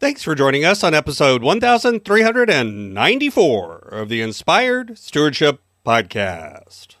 Thanks 0.00 0.22
for 0.22 0.36
joining 0.36 0.64
us 0.64 0.84
on 0.84 0.94
episode 0.94 1.42
1394 1.42 3.78
of 3.90 4.08
the 4.08 4.22
Inspired 4.22 4.96
Stewardship 4.96 5.60
Podcast. 5.84 6.94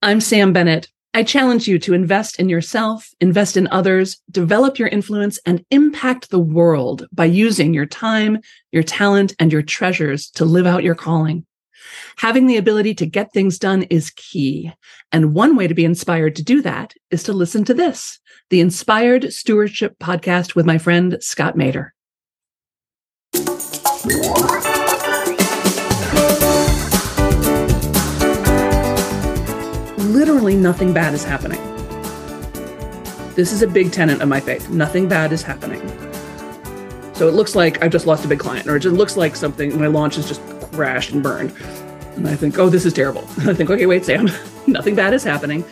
I'm 0.00 0.22
Sam 0.22 0.54
Bennett. 0.54 0.88
I 1.12 1.24
challenge 1.24 1.68
you 1.68 1.78
to 1.80 1.92
invest 1.92 2.40
in 2.40 2.48
yourself, 2.48 3.10
invest 3.20 3.58
in 3.58 3.68
others, 3.70 4.22
develop 4.30 4.78
your 4.78 4.88
influence, 4.88 5.38
and 5.44 5.62
impact 5.70 6.30
the 6.30 6.38
world 6.38 7.06
by 7.12 7.26
using 7.26 7.74
your 7.74 7.84
time, 7.84 8.38
your 8.72 8.82
talent, 8.82 9.34
and 9.38 9.52
your 9.52 9.60
treasures 9.60 10.30
to 10.30 10.46
live 10.46 10.66
out 10.66 10.84
your 10.84 10.94
calling. 10.94 11.44
Having 12.16 12.46
the 12.46 12.56
ability 12.56 12.94
to 12.94 13.06
get 13.06 13.32
things 13.32 13.58
done 13.58 13.82
is 13.84 14.10
key. 14.10 14.72
And 15.12 15.34
one 15.34 15.56
way 15.56 15.66
to 15.66 15.74
be 15.74 15.84
inspired 15.84 16.36
to 16.36 16.42
do 16.42 16.62
that 16.62 16.94
is 17.10 17.22
to 17.24 17.32
listen 17.32 17.64
to 17.64 17.74
this 17.74 18.20
the 18.50 18.60
Inspired 18.60 19.32
Stewardship 19.32 19.98
Podcast 19.98 20.54
with 20.54 20.64
my 20.64 20.78
friend 20.78 21.18
Scott 21.20 21.54
Maderer. 21.54 21.90
Literally 29.98 30.56
nothing 30.56 30.92
bad 30.92 31.14
is 31.14 31.24
happening. 31.24 31.60
This 33.34 33.52
is 33.52 33.62
a 33.62 33.68
big 33.68 33.92
tenet 33.92 34.20
of 34.20 34.28
my 34.28 34.40
faith. 34.40 34.68
Nothing 34.70 35.08
bad 35.08 35.32
is 35.32 35.42
happening. 35.42 35.80
So 37.14 37.28
it 37.28 37.34
looks 37.34 37.54
like 37.54 37.82
I've 37.82 37.92
just 37.92 38.06
lost 38.06 38.24
a 38.24 38.28
big 38.28 38.38
client, 38.38 38.66
or 38.66 38.76
it 38.76 38.80
just 38.80 38.96
looks 38.96 39.16
like 39.16 39.36
something, 39.36 39.78
my 39.78 39.88
launch 39.88 40.18
is 40.18 40.26
just 40.26 40.40
crashed 40.78 41.10
and 41.10 41.24
burned. 41.24 41.52
And 42.14 42.28
I 42.28 42.36
think, 42.36 42.56
oh, 42.56 42.68
this 42.68 42.86
is 42.86 42.92
terrible. 42.92 43.22
I 43.38 43.52
think, 43.52 43.68
okay, 43.68 43.86
wait, 43.86 44.04
Sam, 44.04 44.30
nothing 44.68 44.94
bad 44.94 45.12
is 45.12 45.24
happening 45.24 45.64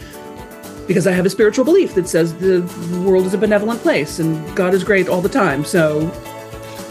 because 0.88 1.06
I 1.06 1.12
have 1.12 1.24
a 1.24 1.30
spiritual 1.30 1.64
belief 1.64 1.94
that 1.94 2.08
says 2.08 2.34
the 2.34 2.62
world 3.06 3.24
is 3.24 3.32
a 3.32 3.38
benevolent 3.38 3.80
place 3.82 4.18
and 4.18 4.56
God 4.56 4.74
is 4.74 4.82
great 4.82 5.08
all 5.08 5.20
the 5.20 5.28
time. 5.28 5.64
So, 5.64 6.10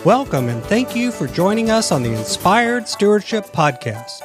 welcome 0.06 0.48
and 0.48 0.64
thank 0.64 0.96
you 0.96 1.12
for 1.12 1.28
joining 1.28 1.70
us 1.70 1.92
on 1.92 2.04
the 2.04 2.14
Inspired 2.14 2.88
Stewardship 2.88 3.48
Podcast. 3.48 4.22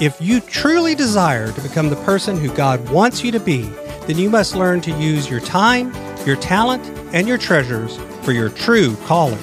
If 0.00 0.20
you 0.20 0.40
truly 0.40 0.96
desire 0.96 1.52
to 1.52 1.60
become 1.60 1.90
the 1.90 2.02
person 2.04 2.36
who 2.36 2.52
God 2.56 2.90
wants 2.90 3.22
you 3.22 3.30
to 3.30 3.38
be, 3.38 3.62
then 4.08 4.18
you 4.18 4.30
must 4.30 4.56
learn 4.56 4.80
to 4.80 4.90
use 4.98 5.30
your 5.30 5.38
time, 5.38 5.94
your 6.26 6.34
talent, 6.34 6.84
and 7.14 7.28
your 7.28 7.38
treasures 7.38 7.96
for 8.22 8.32
your 8.32 8.48
true 8.48 8.96
calling. 9.04 9.38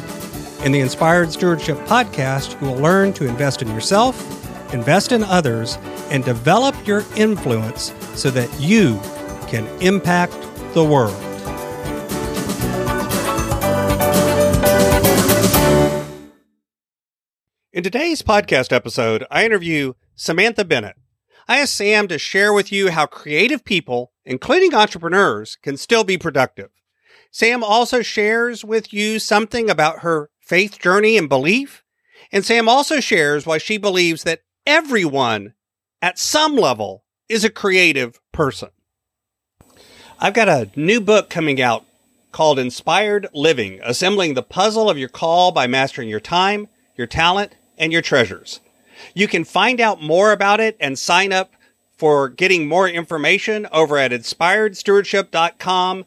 In 0.62 0.74
the 0.74 0.82
Inspired 0.82 1.32
Stewardship 1.32 1.78
Podcast, 1.86 2.60
you 2.60 2.68
will 2.68 2.76
learn 2.76 3.14
to 3.14 3.26
invest 3.26 3.62
in 3.62 3.70
yourself, 3.70 4.74
invest 4.74 5.14
in 5.14 5.24
others, 5.24 5.78
and 6.10 6.22
develop 6.26 6.76
your 6.86 7.06
influence 7.16 7.94
so 8.14 8.30
that 8.32 8.54
you 8.60 9.00
can 9.48 9.66
impact 9.82 10.34
the 10.74 10.84
world. 10.84 11.16
In 17.72 17.82
today's 17.82 18.22
podcast 18.22 18.74
episode, 18.74 19.26
I 19.32 19.46
interview 19.46 19.94
Samantha 20.18 20.66
Bennett. 20.66 20.98
I 21.48 21.60
asked 21.60 21.78
Sam 21.78 22.10
to 22.10 22.20
share 22.20 22.52
with 22.52 22.70
you 22.70 22.92
how 22.92 23.06
creative 23.06 23.64
people, 23.64 24.12
including 24.26 24.76
entrepreneurs, 24.76 25.58
can 25.62 25.78
still 25.78 26.04
be 26.04 26.18
productive. 26.18 26.70
Sam 27.32 27.64
also 27.64 28.02
shares 28.02 28.66
with 28.66 28.92
you 28.92 29.20
something 29.20 29.70
about 29.70 30.00
her 30.00 30.30
faith 30.50 30.80
journey 30.80 31.16
and 31.16 31.30
belief. 31.30 31.84
And 32.32 32.44
Sam 32.44 32.68
also 32.68 33.00
shares 33.00 33.46
why 33.46 33.60
she 33.60 33.78
believes 33.78 34.24
that 34.24 34.42
everyone 34.66 35.54
at 36.02 36.18
some 36.18 36.56
level 36.56 37.04
is 37.30 37.44
a 37.46 37.52
creative 37.52 38.20
person. 38.32 38.70
I've 40.20 40.34
got 40.34 40.50
a 40.50 40.72
new 40.76 41.00
book 41.00 41.30
coming 41.30 41.62
out 41.62 41.86
called 42.32 42.58
Inspired 42.58 43.28
Living 43.34 43.80
Assembling 43.84 44.34
the 44.34 44.42
Puzzle 44.42 44.90
of 44.90 44.98
Your 44.98 45.08
Call 45.10 45.52
by 45.52 45.68
Mastering 45.68 46.10
Your 46.10 46.20
Time, 46.20 46.68
Your 46.98 47.08
Talent, 47.08 47.54
and 47.78 47.94
Your 47.94 48.02
Treasures. 48.02 48.60
You 49.14 49.28
can 49.28 49.44
find 49.46 49.80
out 49.80 50.02
more 50.02 50.32
about 50.32 50.60
it 50.60 50.76
and 50.80 50.98
sign 50.98 51.32
up 51.32 51.54
for 51.96 52.28
getting 52.28 52.68
more 52.68 52.90
information 52.90 53.68
over 53.72 53.98
at 53.98 54.12
inspiredstewardship.com. 54.12 56.06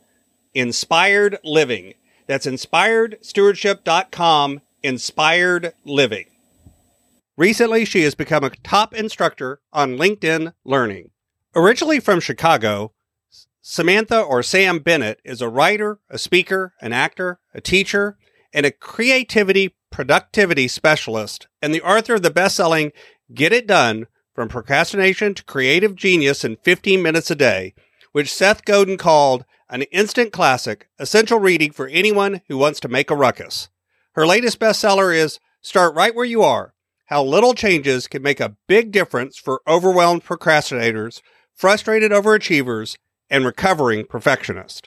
Inspired 0.54 1.38
Living. 1.44 1.94
That's 2.32 2.46
inspiredstewardship.com. 2.46 4.62
Inspired 4.82 5.74
Living. 5.84 6.24
Recently, 7.36 7.84
she 7.84 8.04
has 8.04 8.14
become 8.14 8.42
a 8.42 8.48
top 8.48 8.94
instructor 8.94 9.60
on 9.70 9.98
LinkedIn 9.98 10.54
Learning. 10.64 11.10
Originally 11.54 12.00
from 12.00 12.20
Chicago, 12.20 12.94
Samantha 13.60 14.18
or 14.18 14.42
Sam 14.42 14.78
Bennett 14.78 15.20
is 15.26 15.42
a 15.42 15.50
writer, 15.50 15.98
a 16.08 16.16
speaker, 16.16 16.72
an 16.80 16.94
actor, 16.94 17.38
a 17.52 17.60
teacher, 17.60 18.16
and 18.54 18.64
a 18.64 18.70
creativity 18.70 19.76
productivity 19.90 20.68
specialist, 20.68 21.48
and 21.60 21.74
the 21.74 21.82
author 21.82 22.14
of 22.14 22.22
the 22.22 22.30
best 22.30 22.56
selling 22.56 22.92
Get 23.34 23.52
It 23.52 23.66
Done 23.66 24.06
From 24.34 24.48
Procrastination 24.48 25.34
to 25.34 25.44
Creative 25.44 25.94
Genius 25.94 26.46
in 26.46 26.56
15 26.62 27.02
Minutes 27.02 27.30
a 27.30 27.34
Day, 27.34 27.74
which 28.12 28.32
Seth 28.32 28.64
Godin 28.64 28.96
called 28.96 29.44
an 29.72 29.82
instant 29.84 30.34
classic, 30.34 30.90
essential 30.98 31.38
reading 31.38 31.72
for 31.72 31.86
anyone 31.86 32.42
who 32.46 32.58
wants 32.58 32.78
to 32.78 32.88
make 32.88 33.10
a 33.10 33.16
ruckus. 33.16 33.70
Her 34.12 34.26
latest 34.26 34.58
bestseller 34.58 35.16
is 35.16 35.40
Start 35.62 35.94
Right 35.94 36.14
Where 36.14 36.26
You 36.26 36.42
Are 36.42 36.74
How 37.06 37.24
Little 37.24 37.54
Changes 37.54 38.06
Can 38.06 38.20
Make 38.20 38.38
a 38.38 38.54
Big 38.68 38.92
Difference 38.92 39.38
for 39.38 39.62
Overwhelmed 39.66 40.26
Procrastinators, 40.26 41.22
Frustrated 41.54 42.12
Overachievers, 42.12 42.98
and 43.30 43.46
recovering 43.46 44.04
Perfectionists. 44.04 44.82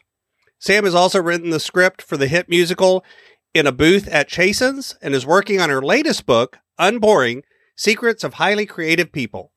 Sam 0.60 0.86
has 0.86 0.94
also 0.94 1.20
written 1.20 1.50
the 1.50 1.60
script 1.60 2.04
for 2.04 2.16
the 2.16 2.28
hit 2.28 2.48
musical 2.48 3.04
In 3.56 3.66
a 3.66 3.72
Booth 3.72 4.08
at 4.10 4.28
Chasen's 4.28 4.96
and 5.02 5.16
is 5.16 5.26
working 5.26 5.60
on 5.60 5.72
her 5.72 5.82
latest 5.82 6.28
book, 6.28 6.60
Unboring 6.78 7.42
Secrets 7.76 8.24
of 8.24 8.36
Highly 8.36 8.68
Creative 8.68 9.12
People. 9.12 9.52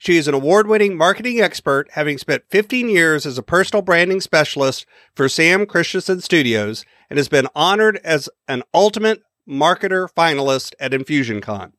She 0.00 0.16
is 0.16 0.28
an 0.28 0.34
award 0.34 0.68
winning 0.68 0.96
marketing 0.96 1.40
expert, 1.40 1.88
having 1.90 2.18
spent 2.18 2.44
15 2.50 2.88
years 2.88 3.26
as 3.26 3.36
a 3.36 3.42
personal 3.42 3.82
branding 3.82 4.20
specialist 4.20 4.86
for 5.16 5.28
Sam 5.28 5.66
Christensen 5.66 6.20
Studios 6.20 6.84
and 7.10 7.16
has 7.16 7.28
been 7.28 7.48
honored 7.52 8.00
as 8.04 8.28
an 8.46 8.62
ultimate 8.72 9.22
marketer 9.48 10.08
finalist 10.16 10.74
at 10.78 10.92
InfusionCon. 10.92 11.72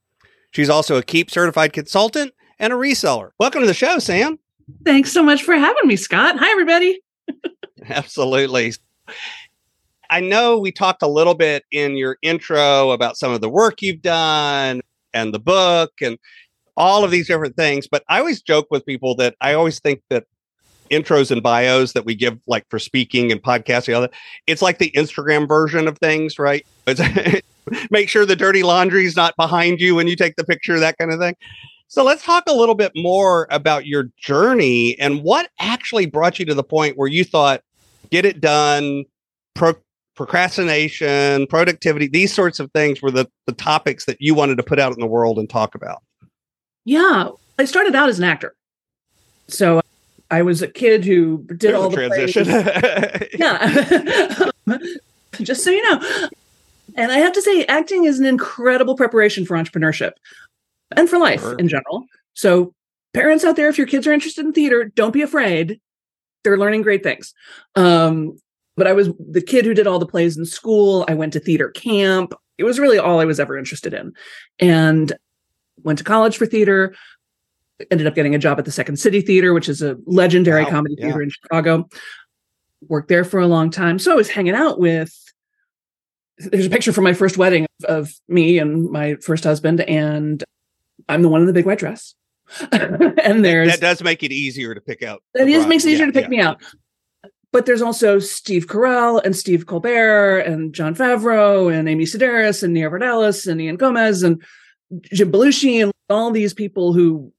She's 0.51 0.69
also 0.69 0.97
a 0.97 1.03
Keap 1.03 1.31
certified 1.31 1.71
consultant 1.71 2.33
and 2.59 2.73
a 2.73 2.75
reseller. 2.75 3.29
Welcome 3.39 3.61
to 3.61 3.67
the 3.67 3.73
show, 3.73 3.99
Sam. 3.99 4.37
Thanks 4.83 5.13
so 5.13 5.23
much 5.23 5.43
for 5.43 5.55
having 5.55 5.87
me, 5.87 5.95
Scott. 5.95 6.35
Hi, 6.39 6.51
everybody. 6.51 6.99
Absolutely. 7.89 8.73
I 10.09 10.19
know 10.19 10.59
we 10.59 10.73
talked 10.73 11.03
a 11.03 11.07
little 11.07 11.35
bit 11.35 11.63
in 11.71 11.95
your 11.95 12.17
intro 12.21 12.91
about 12.91 13.15
some 13.15 13.31
of 13.31 13.39
the 13.39 13.49
work 13.49 13.81
you've 13.81 14.01
done 14.01 14.81
and 15.13 15.33
the 15.33 15.39
book 15.39 15.93
and 16.01 16.17
all 16.79 17.03
of 17.03 17.11
these 17.11 17.27
different 17.27 17.55
things, 17.55 17.87
but 17.87 18.03
I 18.07 18.19
always 18.19 18.41
joke 18.41 18.67
with 18.71 18.85
people 18.85 19.13
that 19.15 19.35
I 19.41 19.53
always 19.53 19.79
think 19.79 20.01
that 20.09 20.25
intros 20.89 21.29
and 21.29 21.43
bios 21.43 21.93
that 21.93 22.05
we 22.05 22.15
give 22.15 22.39
like 22.47 22.65
for 22.69 22.79
speaking 22.79 23.31
and 23.31 23.43
podcasting 23.43 23.93
all 23.93 24.01
that 24.01 24.13
it's 24.47 24.63
like 24.63 24.79
the 24.79 24.89
Instagram 24.95 25.47
version 25.47 25.87
of 25.87 25.99
things, 25.99 26.39
right? 26.39 26.65
make 27.91 28.09
sure 28.09 28.25
the 28.25 28.35
dirty 28.35 28.63
laundry 28.63 29.05
is 29.05 29.15
not 29.15 29.35
behind 29.35 29.79
you 29.79 29.93
when 29.93 30.07
you 30.07 30.15
take 30.15 30.35
the 30.35 30.43
picture, 30.43 30.79
that 30.79 30.97
kind 30.97 31.11
of 31.11 31.19
thing. 31.19 31.35
So 31.87 32.03
let's 32.03 32.23
talk 32.23 32.43
a 32.47 32.53
little 32.53 32.75
bit 32.75 32.91
more 32.95 33.47
about 33.49 33.85
your 33.85 34.09
journey 34.17 34.97
and 34.99 35.23
what 35.23 35.49
actually 35.59 36.05
brought 36.05 36.39
you 36.39 36.45
to 36.45 36.53
the 36.53 36.63
point 36.63 36.97
where 36.97 37.07
you 37.07 37.23
thought, 37.23 37.61
get 38.11 38.25
it 38.25 38.39
done, 38.39 39.05
pro- 39.55 39.75
procrastination, 40.15 41.47
productivity, 41.47 42.07
these 42.07 42.33
sorts 42.33 42.59
of 42.59 42.71
things 42.73 43.01
were 43.01 43.09
the, 43.09 43.27
the 43.47 43.53
topics 43.53 44.05
that 44.05 44.17
you 44.19 44.35
wanted 44.35 44.57
to 44.57 44.63
put 44.63 44.79
out 44.79 44.93
in 44.93 44.99
the 44.99 45.07
world 45.07 45.39
and 45.39 45.49
talk 45.49 45.75
about. 45.75 46.03
Yeah. 46.89 47.29
I 47.59 47.65
started 47.65 47.93
out 47.93 48.09
as 48.09 48.17
an 48.17 48.25
actor. 48.25 48.55
So 49.47 49.79
I 50.31 50.41
was 50.41 50.63
a 50.63 50.67
kid 50.67 51.05
who 51.05 51.45
did 51.45 51.59
There's 51.59 51.75
all 51.75 51.89
the 51.89 51.95
transition. 51.95 52.47
yeah. 53.39 54.49
Just 55.39 55.63
so 55.63 55.69
you 55.69 55.83
know. 55.83 56.01
And 56.95 57.11
I 57.11 57.19
have 57.19 57.33
to 57.33 57.43
say, 57.43 57.63
acting 57.65 58.05
is 58.05 58.19
an 58.19 58.25
incredible 58.25 58.95
preparation 58.95 59.45
for 59.45 59.55
entrepreneurship 59.55 60.13
and 60.95 61.07
for 61.07 61.19
life 61.19 61.41
sure. 61.41 61.59
in 61.59 61.67
general. 61.67 62.05
So, 62.33 62.73
parents 63.13 63.45
out 63.45 63.55
there, 63.55 63.69
if 63.69 63.77
your 63.77 63.85
kids 63.85 64.07
are 64.07 64.11
interested 64.11 64.43
in 64.43 64.51
theater, 64.51 64.85
don't 64.85 65.13
be 65.13 65.21
afraid. 65.21 65.79
They're 66.43 66.57
learning 66.57 66.81
great 66.81 67.03
things. 67.03 67.35
Um, 67.75 68.39
but 68.75 68.87
I 68.87 68.93
was 68.93 69.09
the 69.19 69.41
kid 69.41 69.63
who 69.63 69.75
did 69.75 69.85
all 69.85 69.99
the 69.99 70.07
plays 70.07 70.37
in 70.37 70.45
school. 70.45 71.05
I 71.07 71.13
went 71.13 71.33
to 71.33 71.39
theater 71.39 71.69
camp. 71.69 72.33
It 72.57 72.63
was 72.63 72.79
really 72.79 72.97
all 72.97 73.19
I 73.19 73.25
was 73.25 73.39
ever 73.39 73.59
interested 73.59 73.93
in. 73.93 74.13
And 74.57 75.13
went 75.83 75.99
to 75.99 76.03
college 76.03 76.37
for 76.37 76.45
theater, 76.45 76.95
ended 77.91 78.07
up 78.07 78.15
getting 78.15 78.35
a 78.35 78.39
job 78.39 78.59
at 78.59 78.65
the 78.65 78.71
Second 78.71 78.97
City 78.97 79.21
Theater, 79.21 79.53
which 79.53 79.69
is 79.69 79.81
a 79.81 79.97
legendary 80.05 80.63
wow, 80.63 80.69
comedy 80.69 80.95
yeah. 80.97 81.05
theater 81.05 81.21
in 81.21 81.29
Chicago. 81.29 81.89
Worked 82.87 83.09
there 83.09 83.23
for 83.23 83.39
a 83.39 83.47
long 83.47 83.71
time. 83.71 83.99
So 83.99 84.11
I 84.11 84.15
was 84.15 84.29
hanging 84.29 84.55
out 84.55 84.79
with 84.79 85.13
there's 86.37 86.65
a 86.65 86.69
picture 86.69 86.93
from 86.93 87.03
my 87.03 87.13
first 87.13 87.37
wedding 87.37 87.67
of 87.85 88.13
me 88.27 88.59
and 88.59 88.89
my 88.89 89.15
first 89.15 89.43
husband 89.43 89.81
and 89.81 90.43
I'm 91.09 91.21
the 91.21 91.29
one 91.29 91.41
in 91.41 91.47
the 91.47 91.53
big 91.53 91.65
white 91.65 91.79
dress. 91.79 92.15
and 92.71 93.45
there's 93.45 93.69
that 93.69 93.81
does 93.81 94.01
make 94.01 94.23
it 94.23 94.31
easier 94.31 94.73
to 94.73 94.81
pick 94.81 95.03
out. 95.03 95.21
That 95.33 95.47
is 95.47 95.67
makes 95.67 95.85
it 95.85 95.89
easier 95.89 96.05
yeah, 96.05 96.11
to 96.11 96.13
pick 96.13 96.23
yeah. 96.23 96.29
me 96.29 96.41
out. 96.41 96.61
but 97.51 97.65
there's 97.65 97.81
also 97.81 98.19
Steve 98.19 98.67
Carell 98.67 99.23
and 99.23 99.35
Steve 99.35 99.65
Colbert 99.65 100.39
and 100.39 100.73
Jon 100.73 100.95
Favreau 100.95 101.71
and 101.71 101.87
Amy 101.87 102.05
Sedaris 102.05 102.63
and 102.63 102.73
Nia 102.73 102.89
Vardalos 102.89 103.45
and 103.45 103.61
Ian 103.61 103.75
Gomez 103.75 104.23
and 104.23 104.41
Jim 105.03 105.31
Belushi 105.31 105.83
and 105.83 105.91
all 106.09 106.31
these 106.31 106.53
people 106.53 106.93
who 106.93 107.31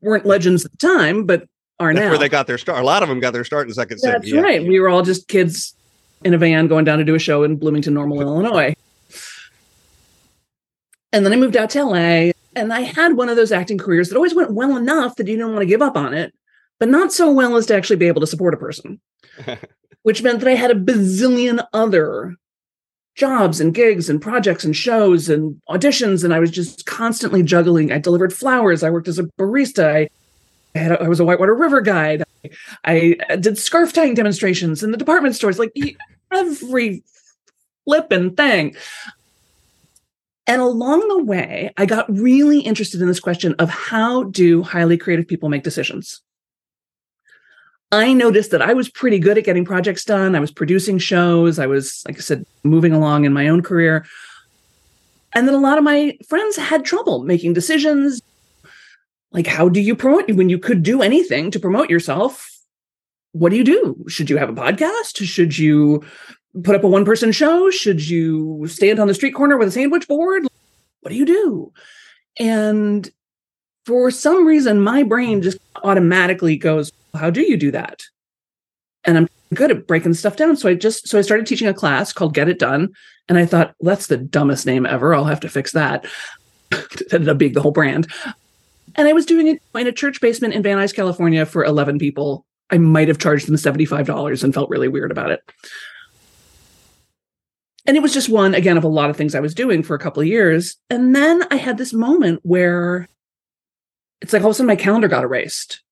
weren't 0.00 0.26
legends 0.26 0.64
at 0.64 0.72
the 0.72 0.78
time, 0.78 1.24
but 1.24 1.48
are 1.80 1.92
That's 1.92 2.04
now. 2.04 2.10
where 2.10 2.18
they 2.18 2.28
got 2.28 2.46
their 2.46 2.58
start. 2.58 2.80
A 2.80 2.84
lot 2.84 3.02
of 3.02 3.08
them 3.08 3.20
got 3.20 3.32
their 3.32 3.44
start 3.44 3.66
in 3.66 3.74
Second 3.74 3.98
City. 3.98 4.12
That's 4.12 4.28
yeah. 4.28 4.40
right. 4.40 4.62
We 4.62 4.78
were 4.78 4.88
all 4.88 5.02
just 5.02 5.28
kids 5.28 5.74
in 6.24 6.34
a 6.34 6.38
van 6.38 6.68
going 6.68 6.84
down 6.84 6.98
to 6.98 7.04
do 7.04 7.14
a 7.14 7.18
show 7.18 7.42
in 7.42 7.56
Bloomington, 7.56 7.94
Normal, 7.94 8.20
Illinois. 8.22 8.74
And 11.12 11.26
then 11.26 11.32
I 11.32 11.36
moved 11.36 11.56
out 11.56 11.70
to 11.70 11.84
LA 11.84 12.30
and 12.54 12.72
I 12.72 12.80
had 12.80 13.16
one 13.16 13.28
of 13.28 13.36
those 13.36 13.52
acting 13.52 13.78
careers 13.78 14.08
that 14.08 14.16
always 14.16 14.34
went 14.34 14.52
well 14.52 14.76
enough 14.76 15.16
that 15.16 15.26
you 15.26 15.36
didn't 15.36 15.52
want 15.52 15.62
to 15.62 15.66
give 15.66 15.82
up 15.82 15.96
on 15.96 16.14
it, 16.14 16.34
but 16.78 16.88
not 16.88 17.12
so 17.12 17.30
well 17.30 17.56
as 17.56 17.66
to 17.66 17.74
actually 17.74 17.96
be 17.96 18.06
able 18.06 18.20
to 18.20 18.26
support 18.26 18.54
a 18.54 18.58
person, 18.58 19.00
which 20.02 20.22
meant 20.22 20.40
that 20.40 20.48
I 20.48 20.54
had 20.54 20.70
a 20.70 20.74
bazillion 20.74 21.66
other 21.72 22.36
jobs 23.14 23.60
and 23.60 23.74
gigs 23.74 24.08
and 24.08 24.20
projects 24.20 24.64
and 24.64 24.74
shows 24.74 25.28
and 25.28 25.60
auditions. 25.68 26.24
And 26.24 26.32
I 26.32 26.38
was 26.38 26.50
just 26.50 26.86
constantly 26.86 27.42
juggling. 27.42 27.92
I 27.92 27.98
delivered 27.98 28.32
flowers. 28.32 28.82
I 28.82 28.90
worked 28.90 29.08
as 29.08 29.18
a 29.18 29.24
barista. 29.38 30.08
I, 30.74 30.78
had 30.78 30.92
a, 30.92 31.02
I 31.02 31.08
was 31.08 31.20
a 31.20 31.24
Whitewater 31.24 31.54
River 31.54 31.80
guide. 31.80 32.24
I 32.84 33.16
did 33.38 33.58
scarf 33.58 33.92
tying 33.92 34.14
demonstrations 34.14 34.82
in 34.82 34.90
the 34.90 34.96
department 34.96 35.34
stores, 35.34 35.58
like 35.58 35.72
every 36.32 37.04
flippin' 37.84 38.34
thing. 38.34 38.74
And 40.46 40.60
along 40.60 41.06
the 41.08 41.22
way, 41.22 41.72
I 41.76 41.86
got 41.86 42.10
really 42.10 42.60
interested 42.60 43.00
in 43.00 43.08
this 43.08 43.20
question 43.20 43.54
of 43.58 43.70
how 43.70 44.24
do 44.24 44.62
highly 44.62 44.98
creative 44.98 45.28
people 45.28 45.48
make 45.48 45.62
decisions? 45.62 46.20
I 47.92 48.14
noticed 48.14 48.50
that 48.52 48.62
I 48.62 48.72
was 48.72 48.88
pretty 48.88 49.18
good 49.18 49.36
at 49.36 49.44
getting 49.44 49.66
projects 49.66 50.04
done. 50.04 50.34
I 50.34 50.40
was 50.40 50.50
producing 50.50 50.98
shows. 50.98 51.58
I 51.58 51.66
was, 51.66 52.02
like 52.06 52.16
I 52.16 52.20
said, 52.20 52.46
moving 52.64 52.94
along 52.94 53.26
in 53.26 53.34
my 53.34 53.48
own 53.48 53.62
career. 53.62 54.06
And 55.34 55.46
then 55.46 55.54
a 55.54 55.58
lot 55.58 55.76
of 55.76 55.84
my 55.84 56.16
friends 56.26 56.56
had 56.56 56.86
trouble 56.86 57.22
making 57.22 57.52
decisions. 57.52 58.22
Like, 59.30 59.46
how 59.46 59.68
do 59.68 59.80
you 59.80 59.94
promote 59.94 60.30
when 60.32 60.48
you 60.48 60.58
could 60.58 60.82
do 60.82 61.02
anything 61.02 61.50
to 61.50 61.60
promote 61.60 61.90
yourself? 61.90 62.50
What 63.32 63.50
do 63.50 63.56
you 63.56 63.64
do? 63.64 64.04
Should 64.08 64.30
you 64.30 64.38
have 64.38 64.48
a 64.48 64.54
podcast? 64.54 65.22
Should 65.24 65.58
you 65.58 66.02
put 66.64 66.74
up 66.74 66.84
a 66.84 66.88
one 66.88 67.04
person 67.04 67.30
show? 67.30 67.70
Should 67.70 68.06
you 68.06 68.66
stand 68.68 69.00
on 69.00 69.08
the 69.08 69.14
street 69.14 69.32
corner 69.34 69.58
with 69.58 69.68
a 69.68 69.72
sandwich 69.72 70.08
board? 70.08 70.46
What 71.00 71.10
do 71.10 71.14
you 71.14 71.26
do? 71.26 71.72
And 72.38 73.10
for 73.84 74.10
some 74.10 74.46
reason, 74.46 74.80
my 74.80 75.02
brain 75.02 75.42
just 75.42 75.58
automatically 75.82 76.56
goes, 76.56 76.90
How 77.14 77.30
do 77.30 77.42
you 77.42 77.56
do 77.56 77.70
that? 77.70 78.02
And 79.04 79.18
I'm 79.18 79.28
good 79.54 79.70
at 79.70 79.86
breaking 79.86 80.14
stuff 80.14 80.36
down. 80.36 80.56
So 80.56 80.68
I 80.68 80.74
just, 80.74 81.08
so 81.08 81.18
I 81.18 81.22
started 81.22 81.46
teaching 81.46 81.68
a 81.68 81.74
class 81.74 82.12
called 82.12 82.34
Get 82.34 82.48
It 82.48 82.58
Done. 82.58 82.92
And 83.28 83.38
I 83.38 83.46
thought, 83.46 83.74
well, 83.78 83.94
that's 83.94 84.06
the 84.06 84.16
dumbest 84.16 84.66
name 84.66 84.86
ever. 84.86 85.14
I'll 85.14 85.24
have 85.24 85.40
to 85.40 85.48
fix 85.48 85.72
that. 85.72 86.06
it 86.70 87.12
ended 87.12 87.28
up 87.28 87.38
being 87.38 87.52
the 87.52 87.62
whole 87.62 87.72
brand. 87.72 88.10
And 88.94 89.08
I 89.08 89.12
was 89.12 89.26
doing 89.26 89.46
it 89.46 89.62
in 89.74 89.86
a 89.86 89.92
church 89.92 90.20
basement 90.20 90.54
in 90.54 90.62
Van 90.62 90.78
Nuys, 90.78 90.94
California 90.94 91.46
for 91.46 91.64
11 91.64 91.98
people. 91.98 92.44
I 92.70 92.78
might 92.78 93.08
have 93.08 93.18
charged 93.18 93.48
them 93.48 93.56
$75 93.56 94.44
and 94.44 94.54
felt 94.54 94.70
really 94.70 94.88
weird 94.88 95.10
about 95.10 95.30
it 95.30 95.42
and 97.86 97.96
it 97.96 98.02
was 98.02 98.12
just 98.12 98.28
one 98.28 98.54
again 98.54 98.76
of 98.76 98.84
a 98.84 98.88
lot 98.88 99.10
of 99.10 99.16
things 99.16 99.34
I 99.34 99.40
was 99.40 99.54
doing 99.54 99.82
for 99.82 99.94
a 99.94 99.98
couple 99.98 100.20
of 100.20 100.28
years. 100.28 100.76
And 100.88 101.14
then 101.14 101.44
I 101.50 101.56
had 101.56 101.78
this 101.78 101.92
moment 101.92 102.40
where 102.42 103.08
it's 104.20 104.32
like 104.32 104.42
all 104.42 104.50
of 104.50 104.52
a 104.52 104.54
sudden 104.54 104.68
my 104.68 104.76
calendar 104.76 105.08
got 105.08 105.24
erased. 105.24 105.82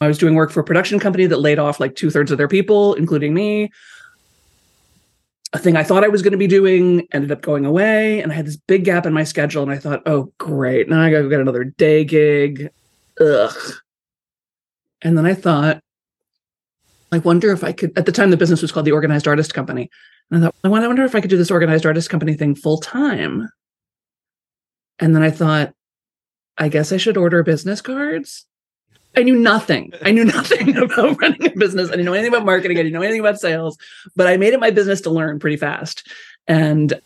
I 0.00 0.08
was 0.08 0.18
doing 0.18 0.34
work 0.34 0.50
for 0.50 0.60
a 0.60 0.64
production 0.64 0.98
company 0.98 1.26
that 1.26 1.38
laid 1.38 1.58
off 1.58 1.80
like 1.80 1.96
two 1.96 2.10
thirds 2.10 2.30
of 2.30 2.38
their 2.38 2.48
people, 2.48 2.94
including 2.94 3.32
me. 3.34 3.70
A 5.52 5.58
thing 5.58 5.76
I 5.76 5.84
thought 5.84 6.04
I 6.04 6.08
was 6.08 6.22
going 6.22 6.32
to 6.32 6.38
be 6.38 6.46
doing 6.46 7.06
ended 7.12 7.32
up 7.32 7.40
going 7.40 7.64
away. 7.64 8.20
And 8.20 8.30
I 8.30 8.34
had 8.34 8.46
this 8.46 8.56
big 8.56 8.84
gap 8.84 9.06
in 9.06 9.12
my 9.12 9.24
schedule. 9.24 9.62
And 9.62 9.72
I 9.72 9.78
thought, 9.78 10.02
oh, 10.04 10.32
great. 10.38 10.88
Now 10.88 11.00
I 11.00 11.10
got 11.10 11.22
to 11.22 11.28
get 11.28 11.40
another 11.40 11.64
day 11.64 12.04
gig. 12.04 12.68
Ugh. 13.20 13.56
And 15.02 15.16
then 15.16 15.24
I 15.24 15.34
thought, 15.34 15.80
I 17.12 17.18
wonder 17.18 17.52
if 17.52 17.64
I 17.64 17.72
could, 17.72 17.96
at 17.96 18.04
the 18.04 18.12
time, 18.12 18.30
the 18.30 18.36
business 18.36 18.60
was 18.60 18.72
called 18.72 18.86
the 18.86 18.92
Organized 18.92 19.28
Artist 19.28 19.54
Company. 19.54 19.88
And 20.30 20.38
I 20.38 20.46
thought, 20.46 20.54
I 20.64 20.68
wonder 20.68 21.04
if 21.04 21.14
I 21.14 21.20
could 21.20 21.30
do 21.30 21.36
this 21.36 21.50
organized 21.50 21.86
artist 21.86 22.10
company 22.10 22.34
thing 22.34 22.54
full 22.54 22.78
time. 22.78 23.48
And 24.98 25.14
then 25.14 25.22
I 25.22 25.30
thought, 25.30 25.72
I 26.58 26.68
guess 26.68 26.90
I 26.90 26.96
should 26.96 27.16
order 27.16 27.42
business 27.42 27.80
cards. 27.80 28.46
I 29.16 29.22
knew 29.22 29.36
nothing. 29.36 29.92
I 30.02 30.10
knew 30.10 30.24
nothing 30.38 30.76
about 30.76 31.20
running 31.20 31.46
a 31.46 31.50
business. 31.50 31.88
I 31.88 31.92
didn't 31.92 32.06
know 32.06 32.12
anything 32.12 32.32
about 32.32 32.44
marketing. 32.44 32.78
I 32.78 32.82
didn't 32.82 32.94
know 32.94 33.02
anything 33.02 33.20
about 33.20 33.40
sales, 33.40 33.76
but 34.14 34.26
I 34.26 34.36
made 34.36 34.52
it 34.52 34.60
my 34.60 34.70
business 34.70 35.00
to 35.02 35.10
learn 35.10 35.38
pretty 35.38 35.56
fast. 35.56 36.06
And 36.46 37.00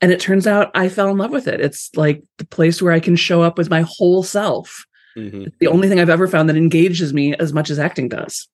and 0.00 0.12
it 0.12 0.20
turns 0.20 0.46
out 0.46 0.70
I 0.74 0.88
fell 0.88 1.08
in 1.08 1.18
love 1.18 1.32
with 1.32 1.48
it. 1.48 1.60
It's 1.60 1.90
like 1.96 2.22
the 2.38 2.46
place 2.46 2.80
where 2.80 2.92
I 2.92 3.00
can 3.00 3.16
show 3.16 3.42
up 3.42 3.58
as 3.58 3.68
my 3.68 3.82
whole 3.82 4.22
self. 4.22 4.84
Mhm. 5.16 5.48
It's 5.48 5.56
the 5.58 5.66
only 5.66 5.88
thing 5.88 5.98
I've 5.98 6.08
ever 6.08 6.28
found 6.28 6.48
that 6.48 6.56
engages 6.56 7.12
me 7.12 7.34
as 7.34 7.52
much 7.52 7.68
as 7.68 7.78
acting 7.78 8.08
does. 8.08 8.48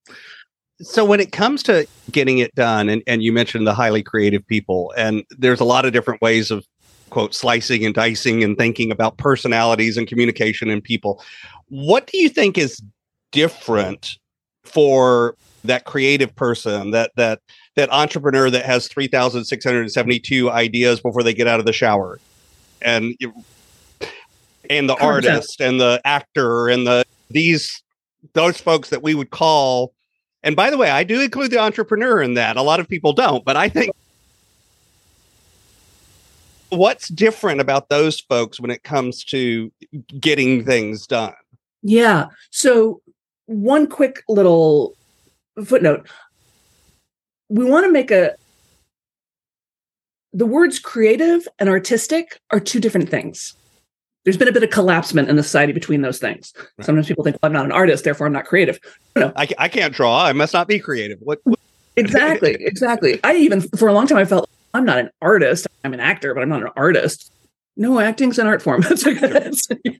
So 0.81 1.05
when 1.05 1.20
it 1.20 1.32
comes 1.32 1.62
to 1.65 1.87
getting 2.11 2.38
it 2.38 2.55
done, 2.55 2.88
and, 2.88 3.03
and 3.06 3.23
you 3.23 3.32
mentioned 3.32 3.67
the 3.67 3.75
highly 3.75 4.03
creative 4.03 4.44
people, 4.47 4.93
and 4.97 5.23
there's 5.31 5.61
a 5.61 5.65
lot 5.65 5.85
of 5.85 5.93
different 5.93 6.20
ways 6.20 6.50
of 6.50 6.67
quote 7.15 7.33
slicing 7.33 7.87
and 7.87 7.95
dicing 7.95 8.43
and 8.43 8.59
thinking 8.59 8.91
about 8.91 9.17
personalities 9.19 9.97
and 9.97 10.09
communication 10.09 10.69
and 10.69 10.83
people. 10.83 11.23
What 11.69 12.09
do 12.09 12.19
you 12.19 12.29
think 12.29 12.59
is 12.59 12.83
different 13.31 14.19
for 14.65 15.37
that 15.63 15.85
creative 15.85 16.35
person, 16.35 16.91
that 16.91 17.13
that 17.15 17.39
that 17.77 17.89
entrepreneur 17.93 18.51
that 18.51 18.65
has 18.65 18.89
3,672 18.89 20.51
ideas 20.51 21.01
before 21.01 21.23
they 21.23 21.33
get 21.33 21.47
out 21.47 21.61
of 21.61 21.67
the 21.67 21.73
shower? 21.73 22.19
And 22.83 23.17
and 24.69 24.89
the 24.89 24.97
100%. 24.97 25.03
artist 25.03 25.61
and 25.61 25.81
the 25.81 26.01
actor 26.05 26.69
and 26.69 26.85
the 26.85 27.05
these 27.31 27.81
those 28.33 28.61
folks 28.61 28.91
that 28.91 29.05
we 29.05 29.15
would 29.15 29.31
call 29.31 29.95
and 30.43 30.57
by 30.57 30.69
the 30.69 30.77
way, 30.77 30.91
I 30.91 31.05
do 31.05 31.23
include 31.23 31.53
the 31.53 31.59
entrepreneur 31.59 32.21
in 32.21 32.35
that. 32.35 32.57
A 32.57 32.63
lot 32.63 32.79
of 32.79 32.87
people 32.87 33.15
don't, 33.15 33.45
but 33.47 33.57
I 33.57 33.71
think 33.71 33.95
what's 36.75 37.09
different 37.09 37.61
about 37.61 37.88
those 37.88 38.21
folks 38.21 38.61
when 38.61 38.71
it 38.71 38.82
comes 38.82 39.25
to 39.25 39.73
getting 40.21 40.65
things 40.65 41.06
done? 41.06 41.35
Yeah. 41.82 42.26
So, 42.50 43.03
one 43.47 43.87
quick 43.87 44.23
little 44.29 44.97
footnote. 45.65 46.09
We 47.49 47.65
want 47.65 47.85
to 47.87 47.93
make 47.93 48.11
a 48.11 48.35
the 50.32 50.47
words 50.47 50.81
creative 50.81 51.47
and 51.58 51.69
artistic 51.69 52.41
are 52.51 52.58
two 52.58 52.81
different 52.81 53.08
things. 53.08 53.55
There's 54.25 54.37
been 54.37 54.49
a 54.49 54.53
bit 54.53 54.65
of 54.65 54.70
collapsement 54.70 55.29
in 55.29 55.37
the 55.37 55.43
society 55.43 55.72
between 55.72 56.03
those 56.03 56.19
things. 56.19 56.53
Right. 56.56 56.87
Sometimes 56.87 57.06
people 57.06 57.22
think, 57.22 57.37
well, 57.43 57.49
I'm 57.51 57.53
not 57.53 57.67
an 57.67 57.72
artist, 57.72 58.05
therefore 58.05 58.27
I'm 58.27 58.32
not 58.32 58.46
creative. 58.46 58.81
I, 59.17 59.49
I 59.58 59.69
can't 59.69 59.94
draw. 59.94 60.25
I 60.25 60.32
must 60.32 60.53
not 60.53 60.67
be 60.67 60.79
creative. 60.79 61.19
What? 61.20 61.41
what 61.44 61.58
Exactly. 61.96 62.56
exactly. 62.58 63.20
I 63.22 63.37
even, 63.37 63.60
for 63.60 63.87
a 63.87 63.93
long 63.93 64.06
time, 64.06 64.19
I 64.19 64.25
felt 64.25 64.51
I'm 64.75 64.85
not 64.85 64.99
an 64.99 65.11
artist. 65.23 65.69
I'm 65.85 65.95
an 65.95 66.01
actor, 66.01 66.35
but 66.35 66.43
I'm 66.43 66.49
not 66.49 66.63
an 66.63 66.71
artist. 66.77 67.33
No, 67.77 68.01
acting's 68.01 68.39
an 68.39 68.47
art 68.47 68.61
form. 68.61 68.81
That's 68.89 69.07
okay. 69.07 69.99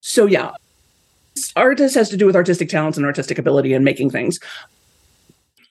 so, 0.00 0.26
yeah, 0.26 0.52
artist 1.54 1.94
has 1.94 2.08
to 2.10 2.16
do 2.16 2.26
with 2.26 2.34
artistic 2.34 2.68
talents 2.68 2.96
and 2.96 3.06
artistic 3.06 3.38
ability 3.38 3.74
and 3.74 3.84
making 3.84 4.10
things. 4.10 4.40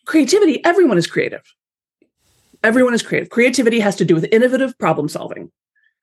Creativity, 0.06 0.64
everyone 0.64 0.98
is 0.98 1.08
creative. 1.08 1.42
Everyone 2.64 2.94
is 2.94 3.02
creative. 3.02 3.30
Creativity 3.30 3.80
has 3.80 3.96
to 3.98 4.06
do 4.06 4.16
with 4.16 4.32
innovative 4.32 4.78
problem 4.78 5.10
solving. 5.10 5.52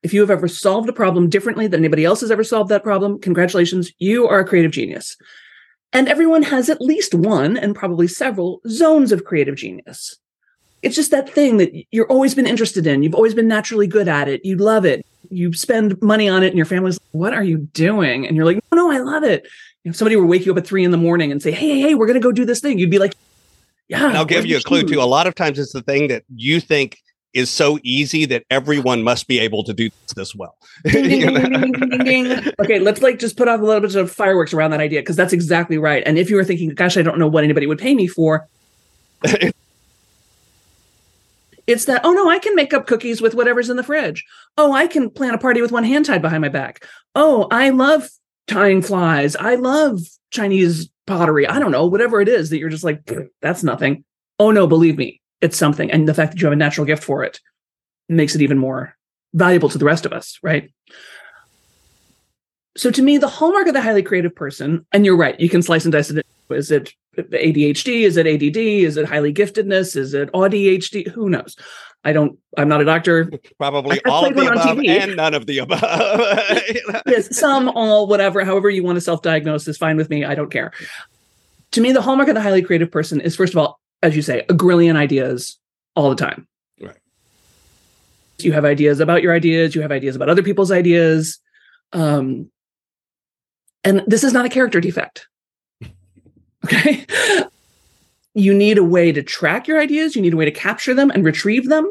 If 0.02 0.12
you 0.12 0.20
have 0.20 0.30
ever 0.30 0.48
solved 0.48 0.88
a 0.88 0.92
problem 0.92 1.30
differently 1.30 1.66
than 1.66 1.80
anybody 1.80 2.04
else 2.04 2.20
has 2.20 2.30
ever 2.30 2.44
solved 2.44 2.70
that 2.70 2.82
problem, 2.82 3.18
congratulations, 3.20 3.90
you 3.98 4.28
are 4.28 4.40
a 4.40 4.44
creative 4.46 4.70
genius. 4.70 5.16
And 5.92 6.08
everyone 6.08 6.42
has 6.42 6.68
at 6.68 6.80
least 6.80 7.14
one 7.14 7.56
and 7.56 7.74
probably 7.74 8.08
several 8.08 8.60
zones 8.68 9.12
of 9.12 9.24
creative 9.24 9.54
genius. 9.54 10.18
It's 10.84 10.94
just 10.94 11.10
that 11.10 11.28
thing 11.28 11.56
that 11.56 11.72
you've 11.90 12.10
always 12.10 12.34
been 12.34 12.46
interested 12.46 12.86
in. 12.86 13.02
You've 13.02 13.14
always 13.14 13.34
been 13.34 13.48
naturally 13.48 13.86
good 13.86 14.08
at 14.08 14.28
it. 14.28 14.44
You 14.44 14.56
love 14.56 14.84
it. 14.84 15.04
You 15.30 15.52
spend 15.52 16.00
money 16.02 16.28
on 16.28 16.42
it, 16.42 16.48
and 16.48 16.56
your 16.56 16.66
family's 16.66 16.98
like, 17.00 17.08
What 17.12 17.34
are 17.34 17.42
you 17.42 17.58
doing? 17.58 18.26
And 18.26 18.36
you're 18.36 18.44
like, 18.44 18.62
No, 18.70 18.76
no, 18.76 18.90
I 18.90 18.98
love 18.98 19.24
it. 19.24 19.46
If 19.84 19.96
somebody 19.96 20.16
were 20.16 20.26
wake 20.26 20.46
you 20.46 20.52
up 20.52 20.58
at 20.58 20.66
three 20.66 20.84
in 20.84 20.90
the 20.90 20.96
morning 20.96 21.32
and 21.32 21.42
say, 21.42 21.50
Hey, 21.50 21.68
hey, 21.68 21.80
hey, 21.80 21.94
we're 21.94 22.06
going 22.06 22.20
to 22.20 22.24
go 22.24 22.32
do 22.32 22.44
this 22.44 22.60
thing, 22.60 22.78
you'd 22.78 22.90
be 22.90 22.98
like, 22.98 23.14
Yeah. 23.88 24.08
And 24.08 24.16
I'll 24.16 24.24
give 24.24 24.46
you 24.46 24.58
a 24.58 24.60
clue 24.60 24.82
too. 24.82 25.00
A 25.00 25.02
lot 25.02 25.26
of 25.26 25.34
times 25.34 25.58
it's 25.58 25.72
the 25.72 25.82
thing 25.82 26.08
that 26.08 26.24
you 26.34 26.60
think 26.60 26.98
is 27.32 27.50
so 27.50 27.78
easy 27.82 28.24
that 28.26 28.44
everyone 28.48 29.02
must 29.02 29.26
be 29.26 29.40
able 29.40 29.64
to 29.64 29.74
do 29.74 29.90
this 30.14 30.34
well. 30.34 30.56
Ding, 30.84 31.34
ding. 32.04 32.52
Okay, 32.60 32.78
let's 32.78 33.02
like 33.02 33.18
just 33.18 33.36
put 33.36 33.48
off 33.48 33.60
a 33.60 33.64
little 33.64 33.80
bit 33.80 33.94
of 33.96 34.10
fireworks 34.10 34.54
around 34.54 34.70
that 34.70 34.80
idea 34.80 35.00
because 35.00 35.16
that's 35.16 35.32
exactly 35.32 35.76
right. 35.76 36.02
And 36.06 36.16
if 36.16 36.30
you 36.30 36.36
were 36.36 36.44
thinking, 36.44 36.70
gosh, 36.70 36.96
I 36.96 37.02
don't 37.02 37.18
know 37.18 37.26
what 37.26 37.42
anybody 37.42 37.66
would 37.66 37.78
pay 37.78 37.94
me 37.94 38.06
for, 38.06 38.46
it's 41.66 41.86
that, 41.86 42.02
oh 42.04 42.12
no, 42.12 42.28
I 42.28 42.38
can 42.38 42.54
make 42.54 42.74
up 42.74 42.86
cookies 42.86 43.20
with 43.20 43.34
whatever's 43.34 43.70
in 43.70 43.76
the 43.76 43.82
fridge. 43.82 44.24
Oh, 44.56 44.72
I 44.72 44.86
can 44.86 45.10
plan 45.10 45.34
a 45.34 45.38
party 45.38 45.62
with 45.62 45.72
one 45.72 45.84
hand 45.84 46.06
tied 46.06 46.22
behind 46.22 46.42
my 46.42 46.48
back. 46.48 46.86
Oh, 47.14 47.48
I 47.50 47.70
love 47.70 48.08
tying 48.46 48.82
flies. 48.82 49.36
I 49.36 49.54
love 49.54 50.00
Chinese 50.30 50.90
pottery. 51.06 51.46
I 51.46 51.58
don't 51.58 51.72
know, 51.72 51.86
whatever 51.86 52.20
it 52.20 52.28
is 52.28 52.50
that 52.50 52.58
you're 52.58 52.68
just 52.68 52.84
like, 52.84 53.10
that's 53.40 53.62
nothing. 53.62 54.04
Oh 54.38 54.50
no, 54.50 54.66
believe 54.66 54.98
me, 54.98 55.20
it's 55.40 55.56
something. 55.56 55.90
And 55.90 56.08
the 56.08 56.14
fact 56.14 56.32
that 56.32 56.40
you 56.40 56.46
have 56.46 56.52
a 56.52 56.56
natural 56.56 56.86
gift 56.86 57.04
for 57.04 57.24
it 57.24 57.40
makes 58.08 58.34
it 58.34 58.42
even 58.42 58.58
more 58.58 58.96
valuable 59.32 59.68
to 59.68 59.78
the 59.78 59.84
rest 59.84 60.06
of 60.06 60.12
us, 60.12 60.38
right? 60.42 60.70
So 62.76 62.90
to 62.90 63.02
me, 63.02 63.18
the 63.18 63.28
hallmark 63.28 63.68
of 63.68 63.74
the 63.74 63.82
highly 63.82 64.02
creative 64.02 64.34
person, 64.34 64.84
and 64.92 65.06
you're 65.06 65.16
right, 65.16 65.38
you 65.38 65.48
can 65.48 65.62
slice 65.62 65.84
and 65.84 65.92
dice 65.92 66.10
it. 66.10 66.26
Is 66.50 66.70
it 66.70 66.92
ADHD? 67.16 68.02
Is 68.02 68.16
it 68.16 68.26
ADD? 68.26 68.56
Is 68.56 68.96
it 68.96 69.06
highly 69.06 69.32
giftedness? 69.32 69.96
Is 69.96 70.14
it 70.14 70.30
ADHD? 70.32 71.08
Who 71.08 71.28
knows? 71.28 71.56
I 72.04 72.12
don't. 72.12 72.38
I'm 72.58 72.68
not 72.68 72.82
a 72.82 72.84
doctor. 72.84 73.30
Probably 73.58 74.00
all 74.04 74.26
of 74.26 74.34
the 74.34 74.46
above 74.46 74.78
and 74.78 75.16
none 75.16 75.34
of 75.34 75.46
the 75.46 75.58
above. 75.58 75.80
yes, 77.06 77.34
some, 77.36 77.68
all, 77.70 78.06
whatever. 78.06 78.44
However 78.44 78.68
you 78.68 78.84
want 78.84 78.96
to 78.96 79.00
self-diagnose 79.00 79.66
is 79.66 79.78
fine 79.78 79.96
with 79.96 80.10
me. 80.10 80.24
I 80.24 80.34
don't 80.34 80.50
care. 80.50 80.72
To 81.72 81.80
me, 81.80 81.92
the 81.92 82.02
hallmark 82.02 82.28
of 82.28 82.34
the 82.34 82.42
highly 82.42 82.62
creative 82.62 82.90
person 82.90 83.20
is, 83.20 83.34
first 83.34 83.54
of 83.54 83.58
all, 83.58 83.80
as 84.02 84.14
you 84.14 84.22
say, 84.22 84.44
a 84.48 84.54
grillion 84.54 84.96
ideas 84.96 85.58
all 85.96 86.10
the 86.10 86.16
time. 86.16 86.46
Right. 86.80 86.96
You 88.38 88.52
have 88.52 88.66
ideas 88.66 89.00
about 89.00 89.22
your 89.22 89.34
ideas. 89.34 89.74
You 89.74 89.80
have 89.80 89.92
ideas 89.92 90.14
about 90.14 90.28
other 90.28 90.42
people's 90.42 90.70
ideas. 90.70 91.38
Um, 91.92 92.50
and 93.82 94.02
this 94.06 94.24
is 94.24 94.32
not 94.32 94.44
a 94.44 94.50
character 94.50 94.80
defect. 94.80 95.26
Okay. 96.64 97.06
You 98.34 98.52
need 98.52 98.78
a 98.78 98.84
way 98.84 99.12
to 99.12 99.22
track 99.22 99.68
your 99.68 99.80
ideas. 99.80 100.16
You 100.16 100.22
need 100.22 100.34
a 100.34 100.36
way 100.36 100.44
to 100.44 100.50
capture 100.50 100.94
them 100.94 101.10
and 101.10 101.24
retrieve 101.24 101.68
them. 101.68 101.88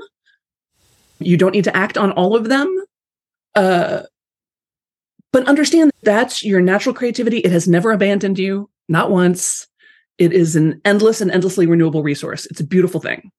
You 1.20 1.38
don't 1.38 1.54
need 1.54 1.64
to 1.64 1.76
act 1.76 1.98
on 1.98 2.12
all 2.12 2.36
of 2.36 2.50
them. 2.50 2.84
Uh, 3.56 4.02
but 5.32 5.48
understand 5.48 5.92
that's 6.04 6.44
your 6.44 6.60
natural 6.60 6.94
creativity. 6.94 7.38
It 7.38 7.52
has 7.52 7.68
never 7.68 7.92
abandoned 7.92 8.38
you, 8.38 8.70
not 8.90 9.10
once. 9.10 9.68
It 10.18 10.34
is 10.34 10.56
an 10.56 10.82
endless 10.86 11.22
and 11.22 11.32
endlessly 11.32 11.66
renewable 11.66 12.04
resource. 12.04 12.46
It's 12.48 12.60
a 12.60 12.66
beautiful 12.66 13.00
thing. 13.00 13.32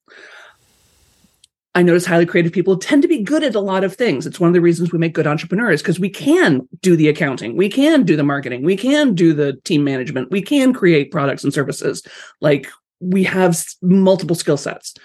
I 1.75 1.83
notice 1.83 2.05
highly 2.05 2.25
creative 2.25 2.53
people 2.53 2.77
tend 2.77 3.01
to 3.01 3.07
be 3.09 3.21
good 3.21 3.43
at 3.43 3.53
a 3.53 3.59
lot 3.59 3.83
of 3.83 3.93
things. 3.93 4.25
It's 4.25 4.39
one 4.39 4.47
of 4.47 4.53
the 4.53 4.61
reasons 4.61 4.93
we 4.93 4.97
make 4.97 5.13
good 5.13 5.27
entrepreneurs 5.27 5.81
because 5.81 5.99
we 5.99 6.09
can 6.09 6.65
do 6.81 6.95
the 6.95 7.09
accounting, 7.09 7.57
we 7.57 7.69
can 7.69 8.03
do 8.03 8.15
the 8.15 8.23
marketing, 8.23 8.63
we 8.63 8.77
can 8.77 9.13
do 9.13 9.33
the 9.33 9.57
team 9.65 9.83
management, 9.83 10.31
we 10.31 10.41
can 10.41 10.73
create 10.73 11.11
products 11.11 11.43
and 11.43 11.53
services. 11.53 12.01
Like 12.39 12.69
we 13.01 13.23
have 13.23 13.61
multiple 13.81 14.37
skill 14.37 14.55
sets. 14.55 14.95